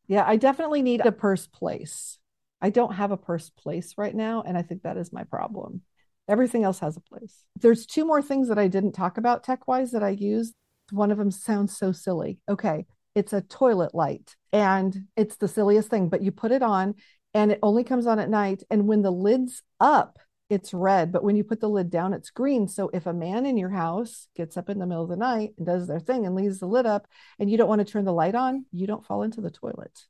Yeah 0.06 0.24
i 0.24 0.36
definitely 0.36 0.80
need 0.80 1.04
a 1.04 1.10
purse 1.10 1.48
place. 1.48 2.18
I 2.60 2.70
don't 2.70 2.94
have 2.94 3.10
a 3.10 3.16
purse 3.16 3.50
place 3.50 3.94
right 3.98 4.14
now 4.14 4.44
and 4.46 4.56
i 4.56 4.62
think 4.62 4.82
that 4.82 4.96
is 4.96 5.12
my 5.12 5.24
problem. 5.24 5.82
Everything 6.28 6.62
else 6.62 6.78
has 6.78 6.96
a 6.96 7.00
place. 7.00 7.42
There's 7.56 7.84
two 7.84 8.04
more 8.04 8.22
things 8.22 8.48
that 8.48 8.58
i 8.58 8.68
didn't 8.68 8.92
talk 8.92 9.18
about 9.18 9.42
tech 9.42 9.66
wise 9.66 9.90
that 9.90 10.04
i 10.04 10.10
use 10.10 10.54
one 10.92 11.10
of 11.10 11.18
them 11.18 11.32
sounds 11.32 11.76
so 11.76 11.90
silly. 11.90 12.38
Okay 12.48 12.86
it's 13.14 13.32
a 13.32 13.42
toilet 13.42 13.94
light 13.94 14.36
and 14.52 15.06
it's 15.16 15.36
the 15.36 15.48
silliest 15.48 15.90
thing 15.90 16.08
but 16.08 16.22
you 16.22 16.30
put 16.30 16.52
it 16.52 16.62
on 16.62 16.94
and 17.34 17.50
it 17.50 17.58
only 17.62 17.84
comes 17.84 18.06
on 18.06 18.18
at 18.18 18.30
night 18.30 18.62
and 18.70 18.86
when 18.86 19.02
the 19.02 19.10
lid's 19.10 19.62
up 19.80 20.18
it's 20.52 20.74
red, 20.74 21.12
but 21.12 21.24
when 21.24 21.34
you 21.34 21.44
put 21.44 21.60
the 21.60 21.68
lid 21.68 21.88
down, 21.88 22.12
it's 22.12 22.28
green. 22.28 22.68
So 22.68 22.90
if 22.92 23.06
a 23.06 23.12
man 23.14 23.46
in 23.46 23.56
your 23.56 23.70
house 23.70 24.28
gets 24.36 24.58
up 24.58 24.68
in 24.68 24.78
the 24.78 24.86
middle 24.86 25.02
of 25.02 25.08
the 25.08 25.16
night 25.16 25.54
and 25.56 25.66
does 25.66 25.88
their 25.88 25.98
thing 25.98 26.26
and 26.26 26.34
leaves 26.34 26.58
the 26.58 26.66
lid 26.66 26.84
up 26.84 27.08
and 27.38 27.50
you 27.50 27.56
don't 27.56 27.68
want 27.68 27.78
to 27.80 27.90
turn 27.90 28.04
the 28.04 28.12
light 28.12 28.34
on, 28.34 28.66
you 28.70 28.86
don't 28.86 29.06
fall 29.06 29.22
into 29.22 29.40
the 29.40 29.50
toilet. 29.50 30.06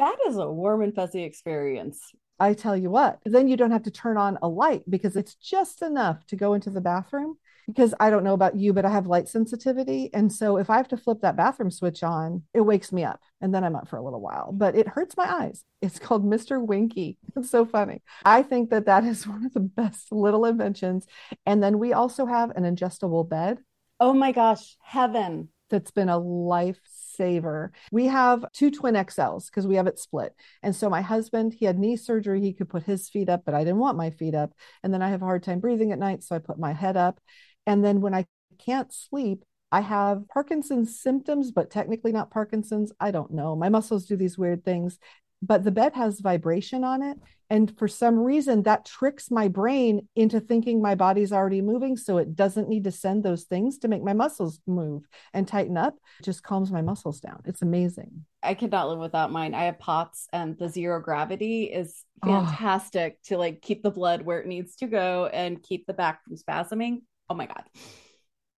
That 0.00 0.16
is 0.26 0.36
a 0.36 0.50
warm 0.50 0.82
and 0.82 0.92
fuzzy 0.92 1.22
experience. 1.22 2.10
I 2.40 2.54
tell 2.54 2.76
you 2.76 2.90
what, 2.90 3.20
then 3.24 3.46
you 3.46 3.56
don't 3.56 3.70
have 3.70 3.84
to 3.84 3.92
turn 3.92 4.16
on 4.16 4.36
a 4.42 4.48
light 4.48 4.82
because 4.90 5.14
it's 5.14 5.36
just 5.36 5.80
enough 5.80 6.26
to 6.26 6.36
go 6.36 6.54
into 6.54 6.70
the 6.70 6.80
bathroom 6.80 7.36
because 7.66 7.94
I 8.00 8.10
don't 8.10 8.24
know 8.24 8.34
about 8.34 8.56
you, 8.56 8.72
but 8.72 8.84
I 8.84 8.90
have 8.90 9.06
light 9.06 9.28
sensitivity. 9.28 10.10
And 10.12 10.32
so 10.32 10.56
if 10.58 10.70
I 10.70 10.76
have 10.76 10.88
to 10.88 10.96
flip 10.96 11.18
that 11.22 11.36
bathroom 11.36 11.70
switch 11.70 12.02
on, 12.02 12.42
it 12.52 12.60
wakes 12.60 12.92
me 12.92 13.04
up 13.04 13.20
and 13.40 13.54
then 13.54 13.64
I'm 13.64 13.76
up 13.76 13.88
for 13.88 13.96
a 13.96 14.02
little 14.02 14.20
while, 14.20 14.52
but 14.52 14.74
it 14.74 14.88
hurts 14.88 15.16
my 15.16 15.30
eyes. 15.30 15.64
It's 15.82 15.98
called 15.98 16.24
Mr. 16.24 16.64
Winky. 16.64 17.18
It's 17.36 17.50
so 17.50 17.64
funny. 17.64 18.02
I 18.24 18.42
think 18.42 18.70
that 18.70 18.86
that 18.86 19.04
is 19.04 19.26
one 19.26 19.44
of 19.44 19.52
the 19.52 19.60
best 19.60 20.12
little 20.12 20.44
inventions. 20.44 21.06
And 21.46 21.62
then 21.62 21.78
we 21.78 21.92
also 21.92 22.26
have 22.26 22.50
an 22.50 22.64
adjustable 22.64 23.24
bed. 23.24 23.58
Oh 24.00 24.12
my 24.12 24.32
gosh, 24.32 24.76
heaven. 24.82 25.48
That's 25.70 25.90
been 25.90 26.08
a 26.08 26.18
life 26.18 26.78
saver. 27.16 27.72
We 27.90 28.06
have 28.06 28.44
two 28.52 28.70
twin 28.70 28.94
XLs 28.94 29.46
because 29.46 29.66
we 29.66 29.76
have 29.76 29.86
it 29.86 29.98
split. 29.98 30.34
And 30.62 30.74
so 30.74 30.90
my 30.90 31.00
husband, 31.00 31.54
he 31.54 31.64
had 31.64 31.78
knee 31.78 31.96
surgery. 31.96 32.40
He 32.40 32.52
could 32.52 32.68
put 32.68 32.82
his 32.82 33.08
feet 33.08 33.28
up, 33.28 33.42
but 33.44 33.54
I 33.54 33.60
didn't 33.60 33.78
want 33.78 33.96
my 33.96 34.10
feet 34.10 34.34
up. 34.34 34.52
And 34.82 34.92
then 34.92 35.02
I 35.02 35.10
have 35.10 35.22
a 35.22 35.26
hard 35.26 35.42
time 35.42 35.60
breathing 35.60 35.92
at 35.92 35.98
night. 35.98 36.22
So 36.22 36.36
I 36.36 36.38
put 36.38 36.58
my 36.58 36.72
head 36.72 36.96
up. 36.96 37.20
And 37.66 37.84
then 37.84 38.00
when 38.00 38.14
I 38.14 38.26
can't 38.58 38.92
sleep, 38.92 39.44
I 39.72 39.80
have 39.80 40.28
Parkinson's 40.28 41.00
symptoms, 41.00 41.50
but 41.50 41.70
technically 41.70 42.12
not 42.12 42.30
Parkinson's. 42.30 42.92
I 43.00 43.10
don't 43.10 43.32
know. 43.32 43.56
My 43.56 43.68
muscles 43.68 44.06
do 44.06 44.16
these 44.16 44.38
weird 44.38 44.64
things, 44.64 44.98
but 45.42 45.64
the 45.64 45.72
bed 45.72 45.94
has 45.94 46.20
vibration 46.20 46.84
on 46.84 47.02
it. 47.02 47.18
And 47.50 47.76
for 47.76 47.88
some 47.88 48.18
reason, 48.18 48.62
that 48.62 48.86
tricks 48.86 49.30
my 49.30 49.48
brain 49.48 50.08
into 50.16 50.40
thinking 50.40 50.80
my 50.80 50.94
body's 50.94 51.32
already 51.32 51.60
moving. 51.60 51.96
So 51.96 52.18
it 52.18 52.34
doesn't 52.36 52.68
need 52.68 52.84
to 52.84 52.90
send 52.90 53.22
those 53.22 53.44
things 53.44 53.78
to 53.78 53.88
make 53.88 54.02
my 54.02 54.12
muscles 54.12 54.60
move 54.66 55.02
and 55.32 55.46
tighten 55.46 55.76
up. 55.76 55.96
It 56.20 56.24
just 56.24 56.42
calms 56.42 56.72
my 56.72 56.80
muscles 56.80 57.20
down. 57.20 57.42
It's 57.44 57.62
amazing. 57.62 58.24
I 58.42 58.54
cannot 58.54 58.88
live 58.88 58.98
without 58.98 59.32
mine. 59.32 59.54
I 59.54 59.64
have 59.64 59.78
POTS, 59.78 60.28
and 60.32 60.56
the 60.56 60.68
zero 60.68 61.00
gravity 61.00 61.64
is 61.64 62.04
fantastic 62.24 63.14
oh. 63.16 63.22
to 63.28 63.38
like 63.38 63.60
keep 63.60 63.82
the 63.82 63.90
blood 63.90 64.22
where 64.22 64.40
it 64.40 64.46
needs 64.46 64.76
to 64.76 64.86
go 64.86 65.26
and 65.26 65.62
keep 65.62 65.86
the 65.86 65.94
back 65.94 66.24
from 66.24 66.36
spasming 66.36 67.00
oh 67.28 67.34
my 67.34 67.46
god. 67.46 67.64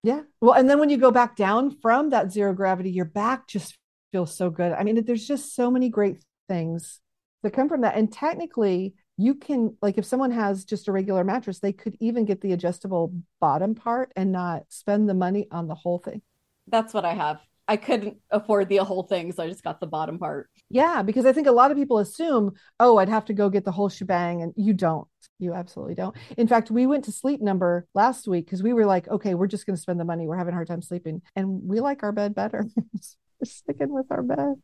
Yeah. 0.03 0.23
Well 0.41 0.55
and 0.55 0.69
then 0.69 0.79
when 0.79 0.91
you 0.91 0.99
go 0.99 1.11
back 1.11 1.37
down 1.37 1.77
from 1.81 2.11
that 2.11 2.33
zero 2.33 2.53
gravity 2.55 2.91
your 2.91 3.05
back 3.05 3.49
just 3.49 3.77
feels 4.13 4.37
so 4.37 4.51
good. 4.51 4.73
I 4.73 4.85
mean 4.85 5.05
there's 5.05 5.27
just 5.27 5.55
so 5.55 5.71
many 5.71 5.89
great 5.89 6.25
things 6.49 7.01
that 7.43 7.53
come 7.53 7.69
from 7.69 7.83
that. 7.83 7.97
And 7.97 8.13
technically 8.13 8.95
you 9.17 9.35
can 9.35 9.77
like 9.83 9.99
if 9.99 10.05
someone 10.05 10.31
has 10.31 10.65
just 10.65 10.89
a 10.89 10.93
regular 10.93 11.25
mattress 11.25 11.59
they 11.59 11.73
could 11.73 11.97
even 12.01 12.25
get 12.25 12.41
the 12.41 12.53
adjustable 12.53 13.15
bottom 13.41 13.75
part 13.75 14.13
and 14.15 14.31
not 14.31 14.65
spend 14.69 15.09
the 15.09 15.15
money 15.15 15.47
on 15.51 15.69
the 15.69 15.75
whole 15.75 15.99
thing. 15.99 16.23
That's 16.69 16.93
what 16.93 17.05
i 17.05 17.15
have 17.15 17.41
I 17.69 17.77
couldn't 17.77 18.19
afford 18.31 18.69
the 18.69 18.77
whole 18.79 19.03
thing, 19.03 19.33
so 19.33 19.43
I 19.43 19.49
just 19.49 19.65
got 19.65 19.81
the 19.81 19.87
bottom 19.87 20.19
part. 20.19 20.49
Yeah, 20.71 21.03
because 21.03 21.27
I 21.27 21.33
think 21.33 21.47
a 21.47 21.53
lot 21.53 21.71
of 21.71 21.77
people 21.77 21.99
assume, 21.99 22.53
oh, 22.79 22.99
I'd 22.99 23.09
have 23.09 23.25
to 23.27 23.35
go 23.35 23.51
get 23.51 23.65
the 23.65 23.73
whole 23.73 23.89
shebang, 23.89 24.43
and 24.43 24.53
you 24.57 24.73
don't. 24.73 25.09
You 25.39 25.53
absolutely 25.53 25.95
don't. 25.95 26.17
In 26.37 26.47
fact, 26.47 26.71
we 26.71 26.87
went 26.87 27.05
to 27.05 27.13
Sleep 27.13 27.43
Number 27.43 27.87
last 27.95 28.29
week 28.29 28.47
because 28.47 28.63
we 28.63 28.73
were 28.73 28.87
like, 28.87 29.09
okay, 29.09 29.35
we're 29.35 29.49
just 29.49 29.67
going 29.67 29.77
to 29.77 29.83
spend 29.83 29.99
the 29.99 30.05
money. 30.05 30.27
We're 30.27 30.37
having 30.37 30.53
a 30.53 30.57
hard 30.57 30.69
time 30.69 30.83
sleeping, 30.83 31.23
and 31.35 31.63
we 31.65 31.81
like 31.81 32.03
our 32.03 32.13
bed 32.13 32.35
better. 32.35 32.65
we're 32.77 33.45
sticking 33.45 33.93
with 33.93 34.07
our 34.11 34.23
bed. 34.23 34.55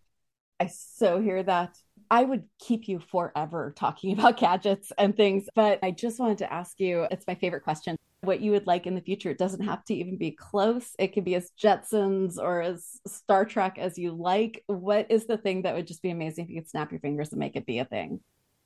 I 0.61 0.69
so 0.69 1.21
hear 1.21 1.43
that. 1.43 1.77
I 2.09 2.25
would 2.25 2.45
keep 2.61 2.89
you 2.89 3.01
forever 3.01 3.75
talking 3.77 4.13
about 4.19 4.37
gadgets 4.37 4.93
and 4.97 5.17
things, 5.17 5.49
but 5.57 5.81
I 5.83 5.91
just 5.91 6.21
wanted 6.21 6.39
to 6.39 6.53
ask 6.53 6.79
you 6.79 7.07
it's 7.11 7.27
my 7.27 7.35
favorite 7.35 7.65
question 7.65 7.97
what 8.23 8.41
you 8.41 8.53
would 8.53 8.67
like 8.67 8.87
in 8.87 8.95
the 8.95 9.01
future. 9.01 9.31
It 9.31 9.39
doesn't 9.39 9.65
have 9.65 9.85
to 9.87 9.95
even 9.95 10.17
be 10.17 10.31
close. 10.31 10.95
It 10.99 11.09
could 11.09 11.25
be 11.25 11.35
as 11.35 11.51
Jetsons 11.61 12.39
or 12.39 12.63
as 12.63 13.01
Star 13.07 13.45
Trek 13.45 13.79
as 13.79 13.99
you 13.99 14.13
like. 14.13 14.63
What 14.67 15.11
is 15.11 15.27
the 15.27 15.37
thing 15.37 15.63
that 15.63 15.75
would 15.75 15.89
just 15.89 16.03
be 16.03 16.11
amazing 16.11 16.45
if 16.45 16.51
you 16.51 16.61
could 16.61 16.71
snap 16.71 16.93
your 16.93 17.01
fingers 17.01 17.33
and 17.33 17.41
make 17.41 17.57
it 17.57 17.67
be 17.67 17.81
a 17.81 17.85
thing? 17.85 18.21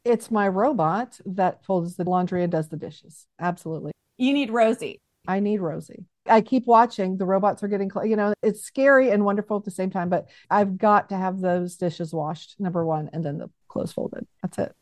It's 0.04 0.30
my 0.30 0.46
robot 0.46 1.18
that 1.24 1.64
folds 1.64 1.96
the 1.96 2.04
laundry 2.04 2.42
and 2.42 2.52
does 2.52 2.68
the 2.68 2.76
dishes. 2.76 3.26
Absolutely. 3.40 3.92
You 4.18 4.34
need 4.34 4.50
Rosie. 4.50 5.00
I 5.26 5.40
need 5.40 5.60
Rosie. 5.60 6.04
I 6.26 6.42
keep 6.42 6.66
watching. 6.66 7.16
The 7.16 7.24
robots 7.24 7.62
are 7.62 7.68
getting, 7.68 7.90
you 8.04 8.16
know, 8.16 8.34
it's 8.42 8.62
scary 8.62 9.10
and 9.10 9.24
wonderful 9.24 9.56
at 9.56 9.64
the 9.64 9.70
same 9.70 9.90
time, 9.90 10.08
but 10.08 10.28
I've 10.50 10.76
got 10.76 11.08
to 11.08 11.16
have 11.16 11.40
those 11.40 11.76
dishes 11.76 12.12
washed, 12.12 12.56
number 12.60 12.84
one, 12.84 13.10
and 13.12 13.24
then 13.24 13.38
the 13.38 13.48
clothes 13.68 13.92
folded. 13.92 14.26
That's 14.42 14.58
it. 14.58 14.74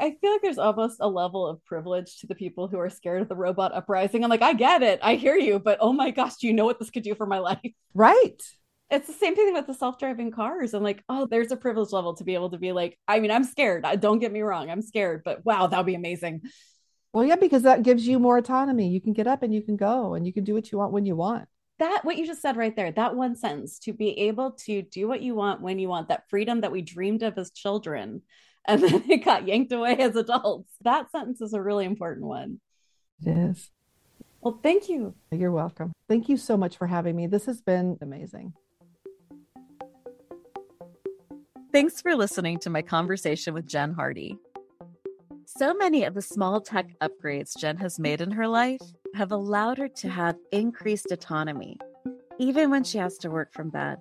I 0.00 0.16
feel 0.20 0.32
like 0.32 0.42
there's 0.42 0.58
almost 0.58 0.98
a 1.00 1.08
level 1.08 1.46
of 1.46 1.64
privilege 1.64 2.18
to 2.20 2.26
the 2.26 2.34
people 2.34 2.68
who 2.68 2.78
are 2.78 2.90
scared 2.90 3.22
of 3.22 3.28
the 3.28 3.36
robot 3.36 3.74
uprising. 3.74 4.24
I'm 4.24 4.30
like, 4.30 4.42
I 4.42 4.52
get 4.52 4.82
it. 4.82 5.00
I 5.02 5.14
hear 5.16 5.36
you, 5.36 5.58
but 5.58 5.78
oh 5.80 5.92
my 5.92 6.10
gosh, 6.10 6.36
do 6.36 6.46
you 6.46 6.52
know 6.52 6.64
what 6.64 6.78
this 6.78 6.90
could 6.90 7.02
do 7.02 7.14
for 7.14 7.26
my 7.26 7.38
life? 7.50 7.72
Right. 7.94 8.42
it's 8.90 9.06
the 9.06 9.12
same 9.12 9.36
thing 9.36 9.52
with 9.52 9.66
the 9.66 9.74
self-driving 9.74 10.30
cars. 10.30 10.74
I'm 10.74 10.82
like, 10.82 11.04
oh, 11.08 11.26
there's 11.26 11.52
a 11.52 11.56
privilege 11.56 11.92
level 11.92 12.14
to 12.14 12.24
be 12.24 12.34
able 12.34 12.50
to 12.50 12.58
be 12.58 12.72
like, 12.72 12.98
I 13.06 13.20
mean, 13.20 13.30
I'm 13.30 13.44
scared. 13.44 13.84
Don't 14.00 14.18
get 14.18 14.32
me 14.32 14.40
wrong, 14.40 14.70
I'm 14.70 14.82
scared, 14.82 15.22
but 15.24 15.44
wow, 15.44 15.66
that'd 15.66 15.86
be 15.86 15.94
amazing. 15.94 16.42
Well, 17.12 17.24
yeah, 17.24 17.36
because 17.36 17.62
that 17.62 17.82
gives 17.82 18.06
you 18.06 18.18
more 18.18 18.38
autonomy. 18.38 18.88
You 18.88 19.00
can 19.00 19.12
get 19.12 19.26
up 19.26 19.42
and 19.42 19.52
you 19.54 19.62
can 19.62 19.76
go 19.76 20.14
and 20.14 20.26
you 20.26 20.32
can 20.32 20.44
do 20.44 20.54
what 20.54 20.70
you 20.70 20.78
want 20.78 20.92
when 20.92 21.06
you 21.06 21.16
want. 21.16 21.48
That 21.78 22.04
what 22.04 22.16
you 22.16 22.26
just 22.26 22.42
said 22.42 22.56
right 22.56 22.74
there, 22.74 22.90
that 22.92 23.14
one 23.14 23.36
sentence 23.36 23.78
to 23.80 23.92
be 23.92 24.10
able 24.20 24.52
to 24.66 24.82
do 24.82 25.06
what 25.06 25.22
you 25.22 25.34
want 25.34 25.62
when 25.62 25.78
you 25.78 25.88
want, 25.88 26.08
that 26.08 26.28
freedom 26.28 26.62
that 26.62 26.72
we 26.72 26.82
dreamed 26.82 27.22
of 27.22 27.38
as 27.38 27.50
children, 27.50 28.22
and 28.68 28.82
then 28.82 29.02
it 29.08 29.24
got 29.24 29.48
yanked 29.48 29.72
away 29.72 29.96
as 29.96 30.14
adults. 30.14 30.70
That 30.82 31.10
sentence 31.10 31.40
is 31.40 31.54
a 31.54 31.60
really 31.60 31.86
important 31.86 32.26
one. 32.26 32.60
It 33.24 33.36
is. 33.36 33.70
Well, 34.40 34.60
thank 34.62 34.88
you. 34.88 35.14
You're 35.32 35.50
welcome. 35.50 35.92
Thank 36.08 36.28
you 36.28 36.36
so 36.36 36.56
much 36.56 36.76
for 36.76 36.86
having 36.86 37.16
me. 37.16 37.26
This 37.26 37.46
has 37.46 37.60
been 37.60 37.98
amazing. 38.00 38.52
Thanks 41.72 42.00
for 42.00 42.14
listening 42.14 42.58
to 42.60 42.70
my 42.70 42.82
conversation 42.82 43.52
with 43.52 43.66
Jen 43.66 43.92
Hardy. 43.92 44.38
So 45.44 45.74
many 45.74 46.04
of 46.04 46.14
the 46.14 46.22
small 46.22 46.60
tech 46.60 46.94
upgrades 47.00 47.56
Jen 47.58 47.76
has 47.78 47.98
made 47.98 48.20
in 48.20 48.30
her 48.30 48.46
life 48.46 48.80
have 49.14 49.32
allowed 49.32 49.78
her 49.78 49.88
to 49.88 50.08
have 50.08 50.36
increased 50.52 51.10
autonomy, 51.10 51.78
even 52.38 52.70
when 52.70 52.84
she 52.84 52.98
has 52.98 53.18
to 53.18 53.30
work 53.30 53.52
from 53.52 53.70
bed. 53.70 53.98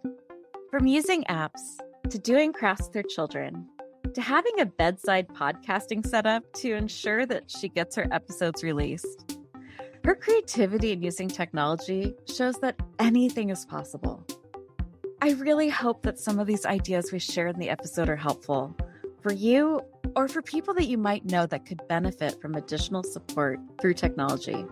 From 0.70 0.86
using 0.88 1.24
apps 1.24 1.62
to 2.10 2.20
doing 2.20 2.54
crafts 2.54 2.88
with 2.88 2.96
her 2.96 3.04
children 3.04 3.68
to 4.13 4.22
having 4.22 4.60
a 4.60 4.65
bedside 4.65 5.28
podcasting 5.30 6.06
setup 6.06 6.52
to 6.54 6.74
ensure 6.74 7.26
that 7.26 7.50
she 7.50 7.70
gets 7.70 7.96
her 7.96 8.08
episodes 8.12 8.63
released. 8.63 9.38
Her 10.04 10.15
creativity 10.15 10.91
in 10.91 11.02
using 11.02 11.28
technology 11.28 12.15
shows 12.34 12.60
that 12.60 12.80
anything 13.00 13.50
is 13.50 13.65
possible. 13.65 14.26
I 15.22 15.32
really 15.32 15.70
hope 15.70 16.04
that 16.04 16.20
some 16.20 16.39
of 16.39 16.48
these 16.48 16.65
ideas 16.65 17.12
we 17.12 17.20
shared 17.20 17.56
in 17.56 17.60
the 17.60 17.70
episode 17.70 18.08
are 18.08 18.15
helpful 18.15 18.76
for 19.22 19.34
you 19.34 19.82
or 20.15 20.28
for 20.28 20.41
people 20.41 20.74
that 20.76 20.88
you 20.88 20.98
might 20.98 21.26
know 21.26 21.46
that 21.48 21.65
could 21.65 21.82
benefit 21.88 22.39
from 22.41 22.56
additional 22.56 23.04
support 23.04 23.60
through 23.82 23.96
technology. 23.96 24.65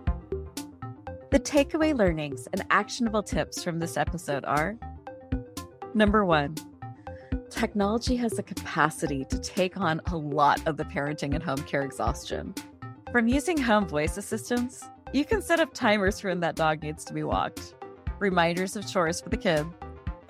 The 1.32 1.40
takeaway 1.40 1.98
learnings 1.98 2.48
and 2.54 2.64
actionable 2.70 3.24
tips 3.24 3.64
from 3.64 3.80
this 3.80 3.98
episode 3.98 4.46
are 4.46 4.78
Number 5.94 6.26
one, 6.26 6.56
technology 7.50 8.16
has 8.18 8.34
the 8.34 8.44
capacity 8.44 9.26
to 9.26 9.40
take 9.40 9.78
on 9.78 10.02
a 10.12 10.18
lot 10.18 10.66
of 10.68 10.78
the 10.78 10.84
parenting 10.84 11.34
and 11.34 11.44
home 11.44 11.62
care 11.64 11.82
exhaustion. 11.82 12.54
From 13.12 13.28
using 13.28 13.58
home 13.58 13.88
voice 13.88 14.18
assistants, 14.18 14.84
you 15.14 15.24
can 15.24 15.42
set 15.42 15.60
up 15.60 15.74
timers 15.74 16.20
for 16.20 16.30
when 16.30 16.40
that 16.42 16.56
dog 16.56 16.82
needs 16.84 17.06
to 17.06 17.14
be 17.14 17.24
walked, 17.24 17.76
reminders 18.20 18.76
of 18.76 18.90
chores 18.90 19.22
for 19.22 19.30
the 19.30 19.38
kid, 19.38 19.66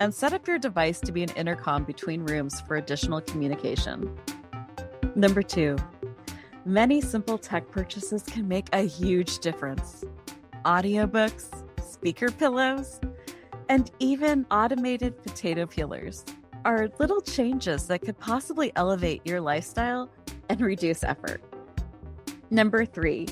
and 0.00 0.14
set 0.14 0.32
up 0.32 0.46
your 0.46 0.58
device 0.58 1.00
to 1.00 1.12
be 1.12 1.22
an 1.22 1.30
intercom 1.30 1.84
between 1.84 2.24
rooms 2.24 2.60
for 2.60 2.76
additional 2.76 3.20
communication. 3.20 4.16
Number 5.14 5.42
two, 5.42 5.76
many 6.64 7.00
simple 7.00 7.38
tech 7.38 7.70
purchases 7.70 8.22
can 8.22 8.46
make 8.46 8.68
a 8.72 8.82
huge 8.82 9.38
difference. 9.38 10.04
Audiobooks, 10.64 11.64
speaker 11.82 12.30
pillows, 12.30 13.00
and 13.68 13.90
even 13.98 14.46
automated 14.50 15.20
potato 15.22 15.66
peelers 15.66 16.24
are 16.64 16.88
little 16.98 17.20
changes 17.20 17.86
that 17.86 18.02
could 18.02 18.18
possibly 18.18 18.72
elevate 18.76 19.22
your 19.24 19.40
lifestyle 19.40 20.10
and 20.48 20.60
reduce 20.60 21.04
effort. 21.04 21.42
Number 22.50 22.84
three, 22.84 23.26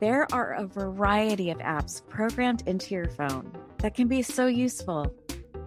there 0.00 0.26
are 0.32 0.54
a 0.54 0.66
variety 0.66 1.50
of 1.50 1.58
apps 1.58 2.06
programmed 2.08 2.62
into 2.66 2.94
your 2.94 3.08
phone 3.08 3.52
that 3.78 3.94
can 3.94 4.08
be 4.08 4.22
so 4.22 4.46
useful 4.46 5.12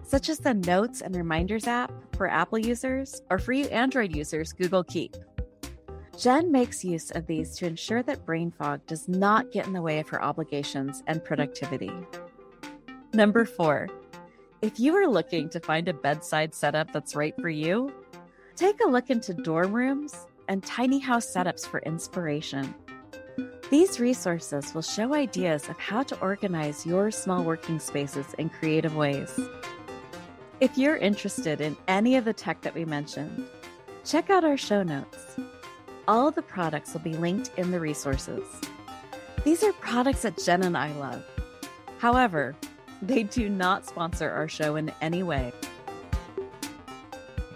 such 0.02 0.28
as 0.28 0.38
the 0.38 0.54
Notes 0.54 1.00
and 1.00 1.14
Reminders 1.14 1.66
app 1.66 1.92
for 2.16 2.28
Apple 2.28 2.58
users 2.58 3.22
or 3.30 3.38
for 3.38 3.52
you 3.52 3.66
Android 3.66 4.14
users, 4.14 4.52
Google 4.52 4.84
Keep. 4.84 5.16
Jen 6.18 6.52
makes 6.52 6.84
use 6.84 7.10
of 7.12 7.26
these 7.26 7.56
to 7.56 7.66
ensure 7.66 8.02
that 8.02 8.26
brain 8.26 8.50
fog 8.50 8.84
does 8.86 9.08
not 9.08 9.50
get 9.50 9.66
in 9.66 9.72
the 9.72 9.80
way 9.80 9.98
of 9.98 10.08
her 10.08 10.22
obligations 10.22 11.02
and 11.06 11.24
productivity. 11.24 11.90
Number 13.14 13.44
four, 13.44 13.88
if 14.62 14.78
you 14.78 14.94
are 14.94 15.08
looking 15.08 15.48
to 15.48 15.58
find 15.58 15.88
a 15.88 15.92
bedside 15.92 16.54
setup 16.54 16.92
that's 16.92 17.16
right 17.16 17.34
for 17.40 17.48
you, 17.48 17.92
take 18.54 18.76
a 18.84 18.88
look 18.88 19.10
into 19.10 19.34
dorm 19.34 19.72
rooms 19.72 20.26
and 20.46 20.62
tiny 20.62 21.00
house 21.00 21.26
setups 21.26 21.66
for 21.66 21.80
inspiration. 21.80 22.72
These 23.70 23.98
resources 23.98 24.72
will 24.72 24.82
show 24.82 25.14
ideas 25.14 25.68
of 25.68 25.76
how 25.78 26.04
to 26.04 26.20
organize 26.20 26.86
your 26.86 27.10
small 27.10 27.42
working 27.42 27.80
spaces 27.80 28.34
in 28.38 28.50
creative 28.50 28.94
ways. 28.94 29.36
If 30.60 30.78
you're 30.78 30.96
interested 30.96 31.60
in 31.60 31.76
any 31.88 32.14
of 32.14 32.24
the 32.24 32.32
tech 32.32 32.60
that 32.60 32.74
we 32.74 32.84
mentioned, 32.84 33.44
check 34.04 34.30
out 34.30 34.44
our 34.44 34.56
show 34.56 34.84
notes. 34.84 35.40
All 36.06 36.28
of 36.28 36.36
the 36.36 36.42
products 36.42 36.92
will 36.92 37.00
be 37.00 37.14
linked 37.14 37.50
in 37.56 37.72
the 37.72 37.80
resources. 37.80 38.44
These 39.44 39.64
are 39.64 39.72
products 39.72 40.22
that 40.22 40.38
Jen 40.38 40.62
and 40.62 40.76
I 40.76 40.92
love. 40.92 41.24
However, 41.98 42.54
they 43.02 43.24
do 43.24 43.48
not 43.48 43.84
sponsor 43.84 44.30
our 44.30 44.48
show 44.48 44.76
in 44.76 44.92
any 45.00 45.22
way. 45.22 45.52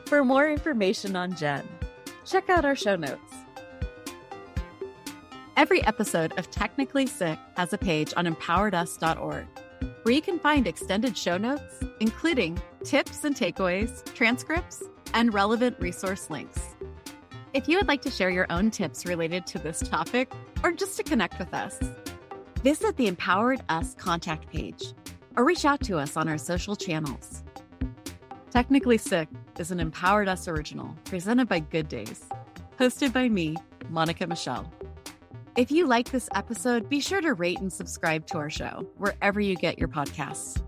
For 0.07 0.25
more 0.25 0.51
information 0.51 1.17
on 1.17 1.35
Jen, 1.37 1.67
check 2.25 2.51
out 2.51 2.65
our 2.65 2.77
show 2.77 2.97
notes. 2.97 3.33
Every 5.57 5.83
episode 5.85 6.37
of 6.39 6.51
Technically 6.51 7.07
Sick 7.07 7.39
has 7.57 7.73
a 7.73 7.79
page 7.79 8.13
on 8.17 8.27
empoweredus.org 8.27 9.47
where 10.03 10.15
you 10.15 10.23
can 10.23 10.39
find 10.39 10.67
extended 10.67 11.17
show 11.17 11.39
notes, 11.39 11.83
including 12.01 12.61
tips 12.85 13.25
and 13.25 13.35
takeaways, 13.35 14.05
transcripts, 14.15 14.83
and 15.15 15.33
relevant 15.33 15.77
resource 15.81 16.29
links. 16.29 16.77
If 17.55 17.69
you 17.69 17.79
would 17.79 17.89
like 17.89 18.03
to 18.03 18.11
share 18.11 18.31
your 18.31 18.47
own 18.51 18.71
tips 18.71 19.07
related 19.07 19.47
to 19.49 19.59
this 19.59 19.81
topic 19.81 20.31
or 20.63 20.73
just 20.73 20.97
to 20.99 21.03
connect 21.03 21.39
with 21.39 21.55
us, 21.55 21.79
visit 22.63 22.97
the 22.97 23.07
Empowered 23.07 23.63
Us 23.69 23.95
contact 23.95 24.49
page 24.49 24.93
or 25.37 25.45
reach 25.45 25.65
out 25.65 25.81
to 25.83 25.99
us 25.99 26.17
on 26.17 26.29
our 26.29 26.39
social 26.39 26.75
channels. 26.75 27.43
Technically 28.51 28.99
Sick 28.99 29.29
is 29.59 29.71
an 29.71 29.81
Empowered 29.81 30.29
Us 30.29 30.49
original 30.49 30.97
presented 31.05 31.49
by 31.49 31.59
Good 31.59 31.89
Days, 31.89 32.25
hosted 32.79 33.13
by 33.13 33.29
me, 33.29 33.57
Monica 33.91 34.27
Michelle. 34.27 34.73
If 35.57 35.71
you 35.71 35.87
like 35.87 36.11
this 36.11 36.29
episode, 36.35 36.89
be 36.89 37.01
sure 37.01 37.21
to 37.21 37.35
rate 37.35 37.61
and 37.61 37.73
subscribe 37.73 38.27
to 38.27 38.39
our 38.39 38.51
show 38.51 38.87
wherever 38.99 39.41
you 39.41 39.57
get 39.57 39.79
your 39.79 39.89
podcasts. 39.89 40.63